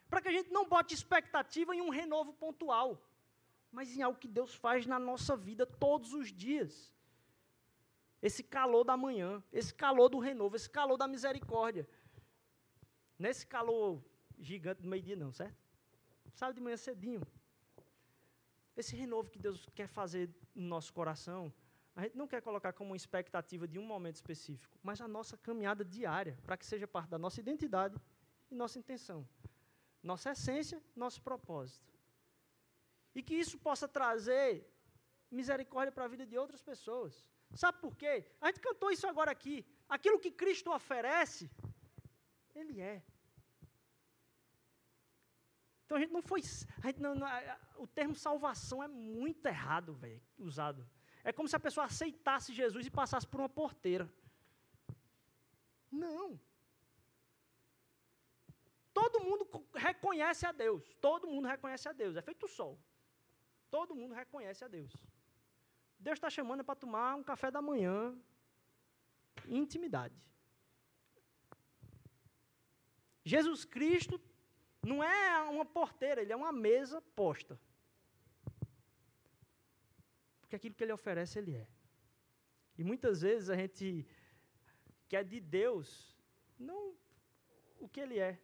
Para 0.09 0.21
que 0.21 0.29
a 0.29 0.33
gente 0.33 0.53
não 0.53 0.69
bote 0.69 0.95
expectativa 0.95 1.75
em 1.75 1.81
um 1.81 1.89
renovo 1.89 2.33
pontual, 2.33 3.03
mas 3.73 3.97
em 3.97 4.03
algo 4.03 4.19
que 4.19 4.29
Deus 4.29 4.55
faz 4.55 4.87
na 4.87 4.99
nossa 4.99 5.37
vida 5.37 5.67
todos 5.67 6.15
os 6.15 6.33
dias. 6.33 6.93
Esse 8.23 8.43
calor 8.43 8.85
da 8.85 8.97
manhã, 8.97 9.43
esse 9.53 9.75
calor 9.75 10.09
do 10.09 10.19
renovo, 10.19 10.55
esse 10.55 10.71
calor 10.71 10.97
da 10.97 11.09
misericórdia. 11.09 11.89
Nesse 13.19 13.47
calor 13.47 14.03
gigante 14.39 14.83
do 14.83 14.89
meio-dia, 14.89 15.17
não, 15.17 15.33
certo? 15.33 15.59
Sabe 16.35 16.55
de 16.55 16.61
manhã 16.61 16.77
cedinho. 16.77 17.21
Esse 18.77 18.95
renovo 18.95 19.29
que 19.29 19.39
Deus 19.39 19.69
quer 19.75 19.89
fazer 19.89 20.31
no 20.55 20.67
nosso 20.69 20.93
coração, 20.93 21.53
a 21.97 22.03
gente 22.03 22.17
não 22.17 22.27
quer 22.27 22.41
colocar 22.43 22.73
como 22.73 22.91
uma 22.91 22.97
expectativa 22.97 23.69
de 23.69 23.79
um 23.79 23.87
momento 23.87 24.17
específico, 24.17 24.77
mas 24.83 25.01
a 25.01 25.07
nossa 25.07 25.37
caminhada 25.37 25.85
diária, 25.85 26.37
para 26.43 26.57
que 26.57 26.67
seja 26.67 26.89
parte 26.89 27.11
da 27.11 27.19
nossa 27.19 27.41
identidade 27.41 27.97
e 28.51 28.55
nossa 28.55 28.79
intenção, 28.79 29.29
nossa 30.03 30.33
essência, 30.33 30.83
nosso 30.95 31.23
propósito. 31.23 31.93
E 33.15 33.23
que 33.23 33.35
isso 33.35 33.57
possa 33.59 33.87
trazer 33.87 34.69
misericórdia 35.31 35.93
para 35.93 36.05
a 36.05 36.09
vida 36.09 36.27
de 36.27 36.37
outras 36.37 36.61
pessoas. 36.61 37.31
Sabe 37.55 37.79
por 37.79 37.97
quê? 37.97 38.27
A 38.41 38.49
gente 38.49 38.61
cantou 38.61 38.91
isso 38.91 39.07
agora 39.07 39.31
aqui. 39.31 39.65
Aquilo 39.89 40.19
que 40.19 40.33
Cristo 40.33 40.73
oferece, 40.73 41.49
Ele 42.55 42.81
é. 42.81 43.05
Então 45.85 45.97
a 45.97 46.01
gente 46.01 46.13
não 46.13 46.23
foi. 46.23 46.43
Gente 46.43 47.01
não, 47.01 47.15
não, 47.15 47.29
o 47.77 47.87
termo 47.87 48.17
salvação 48.17 48.83
é 48.83 48.89
muito 48.89 49.47
errado, 49.47 49.95
velho, 49.95 50.21
usado. 50.39 50.85
É 51.25 51.33
como 51.33 51.49
se 51.49 51.57
a 51.57 51.61
pessoa 51.67 51.87
aceitasse 51.87 52.53
Jesus 52.53 52.87
e 52.87 52.91
passasse 52.91 53.27
por 53.27 53.41
uma 53.41 53.49
porteira. 53.49 54.07
Não. 55.91 56.39
Todo 58.93 59.25
mundo 59.27 59.45
reconhece 59.75 60.45
a 60.47 60.53
Deus. 60.53 60.83
Todo 61.01 61.27
mundo 61.27 61.49
reconhece 61.49 61.89
a 61.89 61.93
Deus. 61.93 62.15
É 62.17 62.23
feito 62.23 62.45
o 62.45 62.49
sol. 62.49 62.79
Todo 63.71 63.95
mundo 63.95 64.15
reconhece 64.15 64.63
a 64.65 64.69
Deus. 64.69 64.93
Deus 65.99 66.17
está 66.19 66.29
chamando 66.29 66.63
para 66.63 66.77
tomar 66.77 67.17
um 67.17 67.25
café 67.25 67.51
da 67.51 67.63
manhã 67.63 68.17
intimidade. 69.49 70.15
Jesus 73.25 73.65
Cristo 73.65 74.21
não 74.83 75.03
é 75.03 75.41
uma 75.49 75.65
porteira, 75.65 76.21
ele 76.21 76.33
é 76.33 76.37
uma 76.37 76.53
mesa 76.53 77.01
posta. 77.17 77.59
Porque 80.55 80.69
aquilo 80.69 80.75
que 80.77 80.85
ele 80.85 80.93
oferece, 80.93 81.37
ele 81.41 81.57
é. 81.57 81.67
E 82.79 82.85
muitas 82.85 83.23
vezes 83.23 83.51
a 83.51 83.57
gente 83.57 84.07
quer 85.09 85.25
de 85.25 85.41
Deus 85.41 86.17
não 86.57 86.95
o 87.81 87.89
que 87.89 87.99
ele 87.99 88.21
é. 88.21 88.41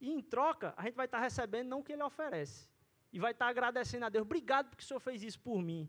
E 0.00 0.10
em 0.10 0.20
troca, 0.20 0.74
a 0.76 0.82
gente 0.82 0.96
vai 0.96 1.06
estar 1.06 1.20
recebendo 1.20 1.68
não 1.68 1.78
o 1.78 1.84
que 1.84 1.92
ele 1.92 2.02
oferece. 2.02 2.68
E 3.12 3.20
vai 3.20 3.30
estar 3.30 3.46
agradecendo 3.46 4.04
a 4.04 4.08
Deus. 4.08 4.22
Obrigado 4.22 4.68
porque 4.68 4.82
o 4.82 4.86
Senhor 4.86 4.98
fez 4.98 5.22
isso 5.22 5.38
por 5.38 5.62
mim. 5.62 5.88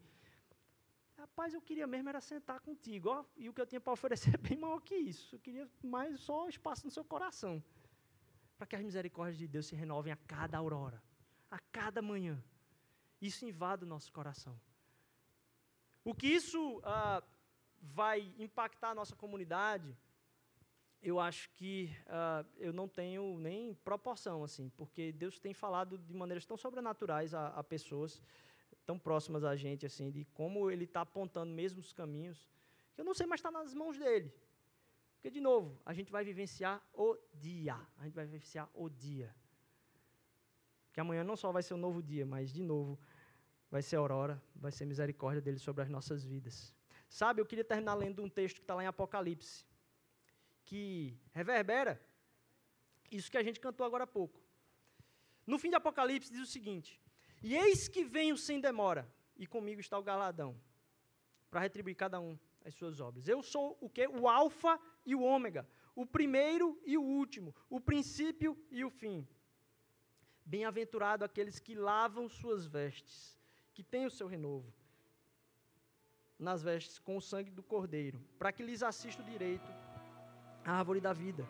Rapaz, 1.17 1.55
eu 1.55 1.61
queria 1.61 1.87
mesmo 1.87 2.09
era 2.09 2.21
sentar 2.21 2.59
contigo, 2.59 3.09
ó, 3.09 3.25
e 3.35 3.49
o 3.49 3.53
que 3.53 3.61
eu 3.61 3.65
tinha 3.65 3.81
para 3.81 3.93
oferecer 3.93 4.31
é 4.35 4.37
bem 4.37 4.57
maior 4.57 4.81
que 4.81 4.95
isso. 4.95 5.35
Eu 5.35 5.39
queria 5.39 5.67
mais 5.81 6.19
só 6.19 6.47
espaço 6.47 6.85
no 6.85 6.91
seu 6.91 7.03
coração. 7.03 7.63
Para 8.55 8.67
que 8.67 8.75
as 8.75 8.83
misericórdias 8.83 9.39
de 9.39 9.47
Deus 9.47 9.65
se 9.65 9.75
renovem 9.75 10.13
a 10.13 10.17
cada 10.27 10.59
aurora, 10.59 11.01
a 11.49 11.57
cada 11.71 12.03
manhã. 12.03 12.37
Isso 13.19 13.45
invada 13.45 13.83
o 13.83 13.89
nosso 13.89 14.13
coração. 14.13 14.55
O 16.09 16.15
que 16.15 16.25
isso 16.25 16.81
ah, 16.83 17.21
vai 17.79 18.33
impactar 18.39 18.89
a 18.89 18.95
nossa 18.95 19.15
comunidade, 19.15 19.95
eu 21.03 21.19
acho 21.19 21.51
que 21.51 21.95
ah, 22.07 22.43
eu 22.57 22.73
não 22.73 22.87
tenho 22.87 23.37
nem 23.37 23.75
proporção, 23.75 24.43
assim, 24.43 24.69
porque 24.69 25.11
Deus 25.11 25.37
tem 25.37 25.53
falado 25.53 25.99
de 25.99 26.13
maneiras 26.15 26.47
tão 26.47 26.57
sobrenaturais 26.57 27.35
a, 27.35 27.49
a 27.49 27.63
pessoas 27.63 28.19
tão 28.87 28.97
próximas 28.97 29.43
a 29.43 29.55
gente, 29.55 29.85
assim, 29.85 30.09
de 30.09 30.25
como 30.33 30.71
ele 30.71 30.85
está 30.85 31.01
apontando 31.01 31.53
mesmo 31.53 31.79
os 31.79 31.93
caminhos, 31.93 32.49
que 32.95 33.01
eu 33.01 33.05
não 33.05 33.13
sei, 33.13 33.27
mas 33.27 33.39
está 33.39 33.51
nas 33.51 33.75
mãos 33.75 33.95
dele. 33.95 34.33
Porque, 35.13 35.29
de 35.29 35.39
novo, 35.39 35.79
a 35.85 35.93
gente 35.93 36.11
vai 36.11 36.23
vivenciar 36.23 36.81
o 36.91 37.15
dia. 37.35 37.79
A 37.99 38.05
gente 38.05 38.15
vai 38.15 38.25
vivenciar 38.25 38.67
o 38.73 38.89
dia. 38.89 39.35
Que 40.91 40.99
amanhã 40.99 41.23
não 41.23 41.35
só 41.35 41.51
vai 41.51 41.61
ser 41.61 41.75
um 41.75 41.77
novo 41.77 42.01
dia, 42.01 42.25
mas, 42.25 42.51
de 42.51 42.63
novo, 42.63 42.97
vai 43.69 43.81
ser 43.81 43.97
aurora, 43.97 44.41
vai 44.55 44.71
ser 44.71 44.85
misericórdia 44.85 45.41
dele 45.41 45.59
sobre 45.59 45.83
as 45.83 45.89
nossas 45.89 46.23
vidas. 46.23 46.73
Sabe, 47.07 47.41
eu 47.41 47.45
queria 47.45 47.63
terminar 47.63 47.95
lendo 47.95 48.23
um 48.23 48.29
texto 48.29 48.57
que 48.57 48.63
está 48.63 48.75
lá 48.75 48.83
em 48.83 48.87
Apocalipse, 48.87 49.65
que 50.65 51.17
reverbera 51.31 51.99
isso 53.11 53.31
que 53.31 53.37
a 53.37 53.43
gente 53.43 53.59
cantou 53.59 53.85
agora 53.85 54.03
há 54.03 54.07
pouco. 54.07 54.39
No 55.45 55.57
fim 55.57 55.69
de 55.69 55.75
Apocalipse 55.75 56.31
diz 56.31 56.41
o 56.41 56.51
seguinte: 56.51 57.01
e 57.41 57.55
eis 57.55 57.87
que 57.87 58.03
venho 58.03 58.37
sem 58.37 58.59
demora, 58.59 59.11
e 59.35 59.47
comigo 59.47 59.79
está 59.79 59.97
o 59.97 60.03
galadão, 60.03 60.59
para 61.49 61.61
retribuir 61.61 61.95
cada 61.95 62.19
um 62.19 62.37
as 62.65 62.75
suas 62.75 62.99
obras. 62.99 63.27
Eu 63.27 63.41
sou 63.41 63.77
o 63.79 63.89
que? 63.89 64.07
O 64.07 64.27
alfa 64.27 64.79
e 65.05 65.15
o 65.15 65.21
ômega, 65.21 65.67
o 65.95 66.05
primeiro 66.05 66.79
e 66.85 66.97
o 66.97 67.01
último, 67.01 67.55
o 67.69 67.79
princípio 67.79 68.57
e 68.69 68.83
o 68.83 68.89
fim. 68.89 69.27
Bem-aventurado 70.45 71.23
aqueles 71.23 71.59
que 71.59 71.75
lavam 71.75 72.27
suas 72.27 72.65
vestes, 72.65 73.38
que 73.79 73.83
têm 73.83 74.05
o 74.05 74.11
seu 74.11 74.27
renovo 74.27 74.73
nas 76.37 76.61
vestes 76.61 76.99
com 76.99 77.15
o 77.15 77.21
sangue 77.21 77.49
do 77.49 77.63
cordeiro, 77.63 78.19
para 78.37 78.51
que 78.51 78.61
lhes 78.61 78.83
assista 78.83 79.21
o 79.21 79.25
direito 79.25 79.71
à 80.65 80.73
árvore 80.73 80.99
da 80.99 81.13
vida. 81.13 81.47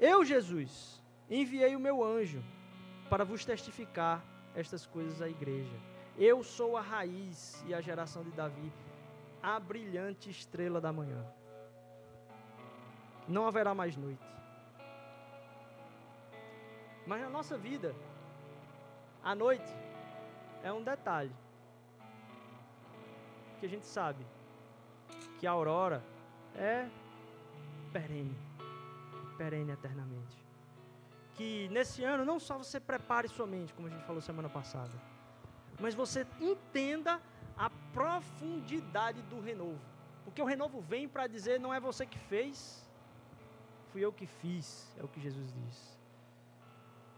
Eu, 0.00 0.24
Jesus, 0.24 1.02
enviei 1.28 1.76
o 1.76 1.80
meu 1.80 2.02
anjo 2.02 2.42
para 3.10 3.26
vos 3.26 3.44
testificar 3.44 4.24
estas 4.54 4.86
coisas 4.86 5.20
à 5.20 5.28
igreja. 5.28 5.76
Eu 6.16 6.42
sou 6.42 6.74
a 6.74 6.80
raiz 6.80 7.62
e 7.66 7.74
a 7.74 7.80
geração 7.82 8.24
de 8.24 8.30
Davi, 8.30 8.72
a 9.42 9.60
brilhante 9.60 10.30
estrela 10.30 10.80
da 10.80 10.94
manhã. 10.94 11.22
Não 13.28 13.46
haverá 13.46 13.74
mais 13.74 13.98
noite. 13.98 14.26
Mas 17.06 17.20
na 17.20 17.28
nossa 17.28 17.58
vida, 17.58 17.94
a 19.26 19.34
noite 19.34 19.70
é 20.62 20.72
um 20.72 20.82
detalhe. 20.82 21.34
Que 23.58 23.66
a 23.66 23.68
gente 23.68 23.86
sabe 23.86 24.24
que 25.38 25.46
a 25.46 25.50
aurora 25.50 26.02
é 26.54 26.88
perene, 27.92 28.36
perene 29.36 29.72
eternamente 29.72 30.46
que 31.36 31.68
nesse 31.68 32.02
ano 32.02 32.24
não 32.24 32.40
só 32.40 32.56
você 32.56 32.80
prepare 32.80 33.28
sua 33.28 33.46
mente, 33.46 33.72
como 33.74 33.86
a 33.86 33.90
gente 33.90 34.04
falou 34.04 34.22
semana 34.22 34.48
passada, 34.48 34.92
mas 35.78 35.94
você 35.94 36.26
entenda 36.40 37.20
a 37.56 37.68
profundidade 37.92 39.20
do 39.22 39.38
renovo. 39.38 39.80
Porque 40.24 40.40
o 40.40 40.46
renovo 40.46 40.80
vem 40.80 41.06
para 41.06 41.26
dizer 41.26 41.60
não 41.60 41.72
é 41.72 41.78
você 41.78 42.06
que 42.06 42.18
fez, 42.18 42.88
fui 43.92 44.00
eu 44.00 44.12
que 44.12 44.26
fiz, 44.26 44.90
é 44.98 45.04
o 45.04 45.08
que 45.08 45.20
Jesus 45.20 45.52
diz. 45.52 45.98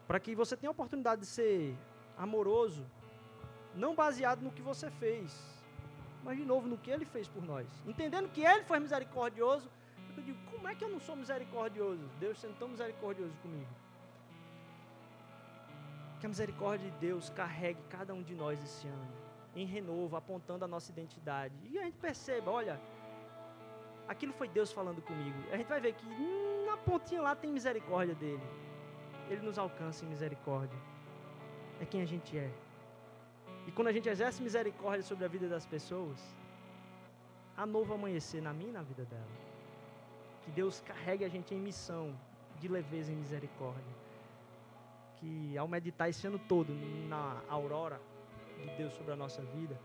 Para 0.06 0.18
que 0.18 0.34
você 0.34 0.56
tenha 0.56 0.70
a 0.70 0.72
oportunidade 0.72 1.20
de 1.20 1.26
ser 1.26 1.76
amoroso, 2.18 2.84
não 3.74 3.94
baseado 3.94 4.40
no 4.40 4.50
que 4.50 4.60
você 4.60 4.90
fez, 4.90 5.38
mas 6.24 6.36
de 6.36 6.44
novo 6.44 6.68
no 6.68 6.76
que 6.76 6.90
ele 6.90 7.04
fez 7.04 7.28
por 7.28 7.42
nós. 7.42 7.66
Entendendo 7.86 8.28
que 8.28 8.42
ele 8.42 8.64
foi 8.64 8.78
misericordioso, 8.80 9.70
eu 10.16 10.22
digo, 10.22 10.38
como 10.50 10.68
é 10.68 10.74
que 10.74 10.84
eu 10.84 10.88
não 10.88 10.98
sou 10.98 11.14
misericordioso? 11.14 12.02
Deus 12.18 12.38
sendo 12.40 12.58
tão 12.58 12.68
misericordioso 12.68 13.34
comigo. 13.36 13.70
Que 16.18 16.26
a 16.26 16.28
misericórdia 16.28 16.90
de 16.90 16.96
Deus 16.98 17.30
carregue 17.30 17.80
cada 17.88 18.12
um 18.12 18.22
de 18.22 18.34
nós 18.34 18.60
esse 18.62 18.88
ano, 18.88 19.08
em 19.54 19.64
renovo, 19.64 20.16
apontando 20.16 20.64
a 20.64 20.68
nossa 20.68 20.90
identidade. 20.90 21.54
E 21.70 21.78
a 21.78 21.84
gente 21.84 21.98
perceba, 21.98 22.50
olha, 22.50 22.80
aquilo 24.08 24.32
foi 24.32 24.48
Deus 24.48 24.72
falando 24.72 25.00
comigo. 25.00 25.38
A 25.52 25.56
gente 25.56 25.68
vai 25.68 25.80
ver 25.80 25.94
que 25.94 26.04
na 26.66 26.76
pontinha 26.76 27.22
lá 27.22 27.36
tem 27.36 27.52
misericórdia 27.52 28.16
dele. 28.16 28.42
Ele 29.30 29.42
nos 29.42 29.58
alcança 29.58 30.04
em 30.04 30.08
misericórdia. 30.08 30.78
É 31.80 31.84
quem 31.84 32.02
a 32.02 32.04
gente 32.04 32.36
é. 32.36 32.50
E 33.66 33.72
quando 33.72 33.88
a 33.88 33.92
gente 33.92 34.08
exerce 34.08 34.42
misericórdia 34.42 35.02
sobre 35.02 35.24
a 35.24 35.28
vida 35.28 35.48
das 35.48 35.66
pessoas, 35.66 36.18
há 37.56 37.66
novo 37.66 37.92
amanhecer 37.92 38.40
na 38.40 38.52
minha 38.52 38.70
e 38.70 38.72
na 38.72 38.82
vida 38.82 39.04
dela. 39.04 39.36
Que 40.42 40.50
Deus 40.50 40.80
carregue 40.80 41.24
a 41.24 41.28
gente 41.28 41.54
em 41.54 41.58
missão 41.58 42.18
de 42.58 42.68
leveza 42.68 43.12
e 43.12 43.14
misericórdia. 43.14 43.94
Que 45.16 45.58
ao 45.58 45.68
meditar 45.68 46.08
esse 46.08 46.26
ano 46.26 46.38
todo 46.38 46.72
na 47.08 47.42
aurora 47.48 48.00
de 48.58 48.70
Deus 48.76 48.92
sobre 48.94 49.12
a 49.12 49.16
nossa 49.16 49.42
vida, 49.42 49.78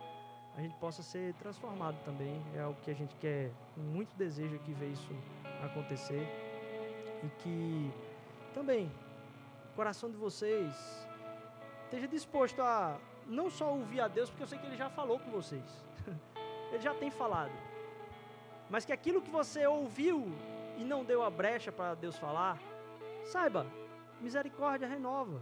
a 0.55 0.61
gente 0.61 0.75
possa 0.77 1.03
ser 1.03 1.33
transformado 1.35 1.97
também. 2.05 2.41
É 2.55 2.65
o 2.65 2.73
que 2.75 2.91
a 2.91 2.93
gente 2.93 3.15
quer, 3.15 3.51
com 3.75 3.81
muito 3.81 4.15
desejo 4.15 4.55
aqui 4.55 4.73
ver 4.73 4.91
isso 4.91 5.13
acontecer. 5.63 6.27
E 7.23 7.27
que 7.41 7.91
também 8.53 8.91
coração 9.75 10.09
de 10.09 10.17
vocês 10.17 11.07
esteja 11.93 12.07
disposto 12.07 12.59
a 12.59 12.97
não 13.27 13.51
só 13.51 13.71
ouvir 13.71 14.01
a 14.01 14.07
Deus, 14.07 14.27
porque 14.27 14.41
eu 14.41 14.47
sei 14.47 14.57
que 14.57 14.65
Ele 14.65 14.75
já 14.75 14.89
falou 14.89 15.19
com 15.19 15.29
vocês. 15.29 15.63
Ele 16.71 16.81
já 16.81 16.93
tem 16.95 17.11
falado. 17.11 17.51
Mas 18.67 18.83
que 18.83 18.91
aquilo 18.91 19.21
que 19.21 19.29
você 19.29 19.67
ouviu 19.67 20.25
e 20.75 20.83
não 20.83 21.05
deu 21.05 21.21
a 21.21 21.29
brecha 21.29 21.71
para 21.71 21.93
Deus 21.93 22.17
falar, 22.17 22.59
saiba, 23.25 23.67
misericórdia 24.19 24.87
renova. 24.87 25.39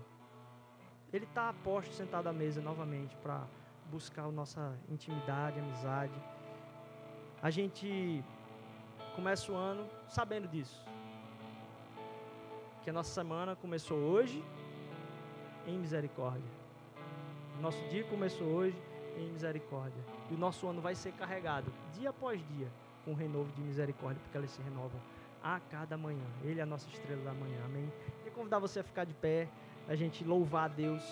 Ele 1.13 1.23
está 1.23 1.47
a 1.47 1.53
posto 1.53 1.93
sentado 1.93 2.27
à 2.27 2.33
mesa 2.33 2.61
novamente 2.61 3.15
para 3.17 3.43
buscar 3.89 4.23
a 4.23 4.31
nossa 4.31 4.77
intimidade, 4.89 5.57
amizade. 5.57 6.13
A 7.41 7.49
gente 7.49 8.21
começa 9.15 9.49
o 9.49 9.55
ano 9.55 9.89
sabendo 10.09 10.49
disso. 10.49 10.85
Que 12.83 12.89
a 12.89 12.93
nossa 12.93 13.13
semana 13.13 13.55
começou 13.55 13.97
hoje 13.97 14.43
em 15.67 15.77
misericórdia. 15.77 16.49
Nosso 17.59 17.83
dia 17.89 18.03
começou 18.05 18.47
hoje 18.47 18.75
em 19.17 19.29
misericórdia. 19.31 20.01
E 20.29 20.33
o 20.33 20.37
nosso 20.37 20.67
ano 20.67 20.81
vai 20.81 20.95
ser 20.95 21.11
carregado, 21.13 21.71
dia 21.93 22.09
após 22.09 22.41
dia, 22.55 22.67
com 23.05 23.13
renovo 23.13 23.51
de 23.53 23.61
misericórdia, 23.61 24.21
porque 24.23 24.37
elas 24.37 24.49
se 24.51 24.61
renovam 24.61 24.99
a 25.43 25.59
cada 25.69 25.97
manhã. 25.97 26.25
Ele 26.43 26.59
é 26.59 26.63
a 26.63 26.65
nossa 26.65 26.87
estrela 26.89 27.23
da 27.23 27.33
manhã. 27.33 27.59
Amém? 27.65 27.91
Queria 28.17 28.31
convidar 28.31 28.59
você 28.59 28.79
a 28.79 28.83
ficar 28.83 29.05
de 29.05 29.13
pé, 29.13 29.47
a 29.87 29.95
gente 29.95 30.23
louvar 30.23 30.65
a 30.65 30.67
Deus 30.67 31.03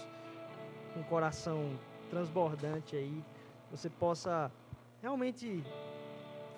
com 0.94 1.04
coração 1.04 1.78
transbordante 2.10 2.96
aí. 2.96 3.24
Você 3.72 3.90
possa 3.90 4.52
realmente 5.02 5.64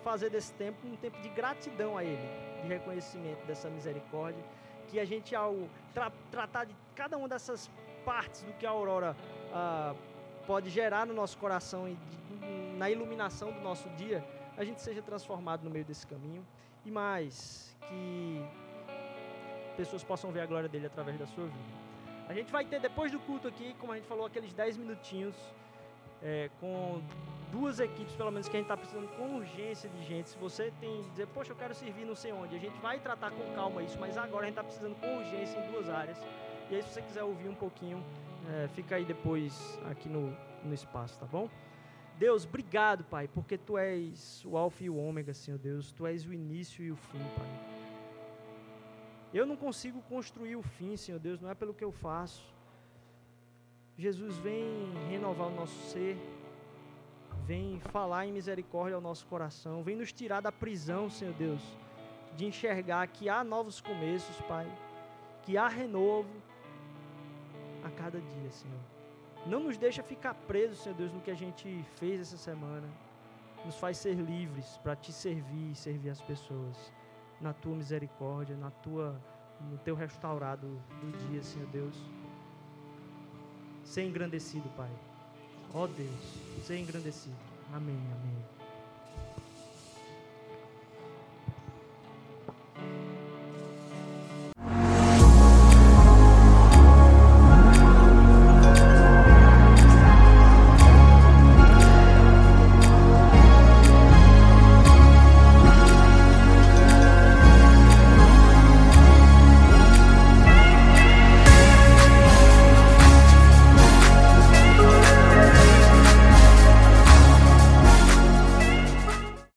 fazer 0.04 0.30
desse 0.30 0.54
tempo 0.54 0.88
um 0.88 0.96
tempo 0.96 1.20
de 1.22 1.30
gratidão 1.30 1.98
a 1.98 2.04
Ele, 2.04 2.30
de 2.62 2.68
reconhecimento 2.68 3.46
dessa 3.46 3.70
misericórdia. 3.70 4.44
Que 4.88 5.00
a 5.00 5.06
gente, 5.06 5.34
ao 5.36 5.56
tra 5.94 6.12
tratar 6.30 6.66
de 6.66 6.76
cada 6.96 7.18
uma 7.18 7.28
dessas 7.28 7.70
partes 8.06 8.43
do 8.43 8.54
que 8.54 8.66
a 8.66 8.70
Aurora 8.70 9.16
ah, 9.54 9.93
pode 10.45 10.70
gerar 10.70 11.06
no 11.06 11.14
nosso 11.14 11.38
coração 11.38 11.88
e 11.88 11.97
na 12.78 12.89
iluminação 12.89 13.52
do 13.52 13.62
nosso 13.62 13.88
dia, 13.89 14.24
a 14.58 14.64
gente 14.64 14.82
seja 14.82 15.02
transformado 15.02 15.64
no 15.64 15.70
meio 15.70 15.86
desse 15.86 16.06
caminho 16.06 16.45
e 16.86 16.91
mais 16.91 17.76
que 17.88 18.43
pessoas 19.78 20.04
possam 20.04 20.32
ver 20.32 20.41
a 20.41 20.45
glória 20.45 20.68
dele 20.68 20.88
através 20.88 21.18
da 21.18 21.26
sua 21.28 21.45
vida. 21.45 21.82
A 22.28 22.34
gente 22.34 22.52
vai 22.52 22.64
ter 22.66 22.80
depois 22.80 23.12
do 23.12 23.20
culto 23.20 23.47
aqui, 23.47 23.76
como 23.80 23.91
a 23.91 23.95
gente 23.95 24.08
falou, 24.08 24.26
aqueles 24.26 24.54
10 24.54 24.78
minutinhos 24.78 25.36
é, 26.24 26.49
com 26.60 27.02
duas 27.52 27.80
equipes, 27.80 28.16
pelo 28.16 28.32
menos, 28.32 28.47
que 28.47 28.56
a 28.56 28.60
gente 28.60 28.66
está 28.66 28.78
precisando 28.78 29.10
com 29.18 29.36
urgência 29.36 29.89
de 29.89 30.04
gente. 30.06 30.30
Se 30.30 30.38
você 30.38 30.72
tem 30.80 31.02
dizer, 31.10 31.28
poxa, 31.28 31.52
eu 31.52 31.56
quero 31.56 31.74
servir 31.76 32.06
não 32.06 32.16
sei 32.16 32.32
onde, 32.32 32.56
a 32.56 32.60
gente 32.60 32.78
vai 32.80 32.99
tratar 32.99 33.32
com 33.32 33.54
calma 33.54 33.84
isso, 33.84 33.97
mas 33.99 34.18
agora 34.18 34.43
a 34.43 34.45
gente 34.45 34.54
está 34.54 34.64
precisando 34.64 34.95
com 34.99 35.18
urgência 35.18 35.60
em 35.60 35.72
duas 35.72 35.89
áreas. 35.89 36.18
E 36.72 36.76
aí, 36.76 36.84
se 36.84 36.94
você 36.94 37.02
quiser 37.02 37.24
ouvir 37.24 37.50
um 37.50 37.54
pouquinho, 37.54 38.02
é, 38.50 38.70
fica 38.70 38.96
aí 38.96 39.04
depois 39.04 39.78
aqui 39.90 40.08
no, 40.08 40.34
no 40.64 40.74
espaço, 40.74 41.20
tá 41.20 41.26
bom? 41.26 41.50
Deus, 42.18 42.46
obrigado, 42.46 43.04
Pai, 43.04 43.28
porque 43.28 43.58
Tu 43.58 43.78
és 43.78 44.42
o 44.46 44.56
Alfa 44.56 44.86
e 44.86 44.90
o 44.90 44.96
Ômega, 44.96 45.34
Senhor 45.34 45.58
Deus. 45.58 45.92
Tu 45.92 46.08
és 46.08 46.26
o 46.26 46.34
início 46.34 46.82
e 46.82 46.90
o 46.90 46.96
fim, 46.96 47.20
Pai. 47.36 47.82
Eu 49.34 49.46
não 49.46 49.58
consigo 49.58 50.02
construir 50.04 50.56
o 50.56 50.62
fim, 50.62 50.96
Senhor 50.96 51.20
Deus, 51.20 51.42
não 51.42 51.50
é 51.50 51.54
pelo 51.54 51.74
que 51.74 51.84
eu 51.84 51.92
faço. 51.92 52.50
Jesus 53.98 54.38
vem 54.38 54.94
renovar 55.10 55.48
o 55.48 55.56
nosso 55.56 55.78
ser, 55.90 56.18
vem 57.46 57.82
falar 57.82 58.28
em 58.28 58.32
misericórdia 58.32 58.96
ao 58.96 59.02
nosso 59.02 59.26
coração, 59.26 59.84
vem 59.84 59.98
nos 59.98 60.14
tirar 60.14 60.40
da 60.40 60.54
prisão, 60.54 61.10
Senhor 61.10 61.34
Deus, 61.34 61.62
de 62.38 62.46
enxergar 62.46 63.06
que 63.08 63.28
há 63.28 63.44
novos 63.44 63.82
começos, 63.82 64.40
Pai, 64.48 64.72
que 65.44 65.58
há 65.58 65.68
renovo, 65.68 66.30
a 67.84 67.90
cada 67.90 68.20
dia, 68.20 68.52
Senhor. 68.52 68.80
Não 69.46 69.60
nos 69.60 69.78
deixa 69.78 70.04
ficar 70.04 70.34
presos, 70.34 70.80
Senhor 70.80 70.96
Deus, 70.96 71.12
no 71.12 71.22
que 71.22 71.32
a 71.32 71.36
gente 71.36 71.84
fez 71.96 72.22
essa 72.22 72.38
semana. 72.38 72.88
Nos 73.66 73.78
faz 73.78 73.98
ser 73.98 74.16
livres 74.16 74.78
para 74.84 74.96
te 74.96 75.12
servir 75.12 75.72
e 75.72 75.76
servir 75.76 76.10
as 76.10 76.22
pessoas. 76.22 76.94
Na 77.40 77.54
tua 77.54 77.76
misericórdia, 77.76 78.56
na 78.56 78.70
tua, 78.70 79.20
no 79.60 79.78
teu 79.80 79.96
restaurado 79.96 80.68
do 81.02 81.28
dia, 81.28 81.42
Senhor 81.42 81.68
Deus. 81.70 81.96
Ser 83.84 84.04
engrandecido, 84.04 84.70
Pai. 84.78 84.92
Ó 85.74 85.84
oh 85.84 85.88
Deus, 85.88 86.66
ser 86.66 86.78
engrandecido. 86.78 87.36
Amém, 87.74 87.98
amém. 88.12 88.61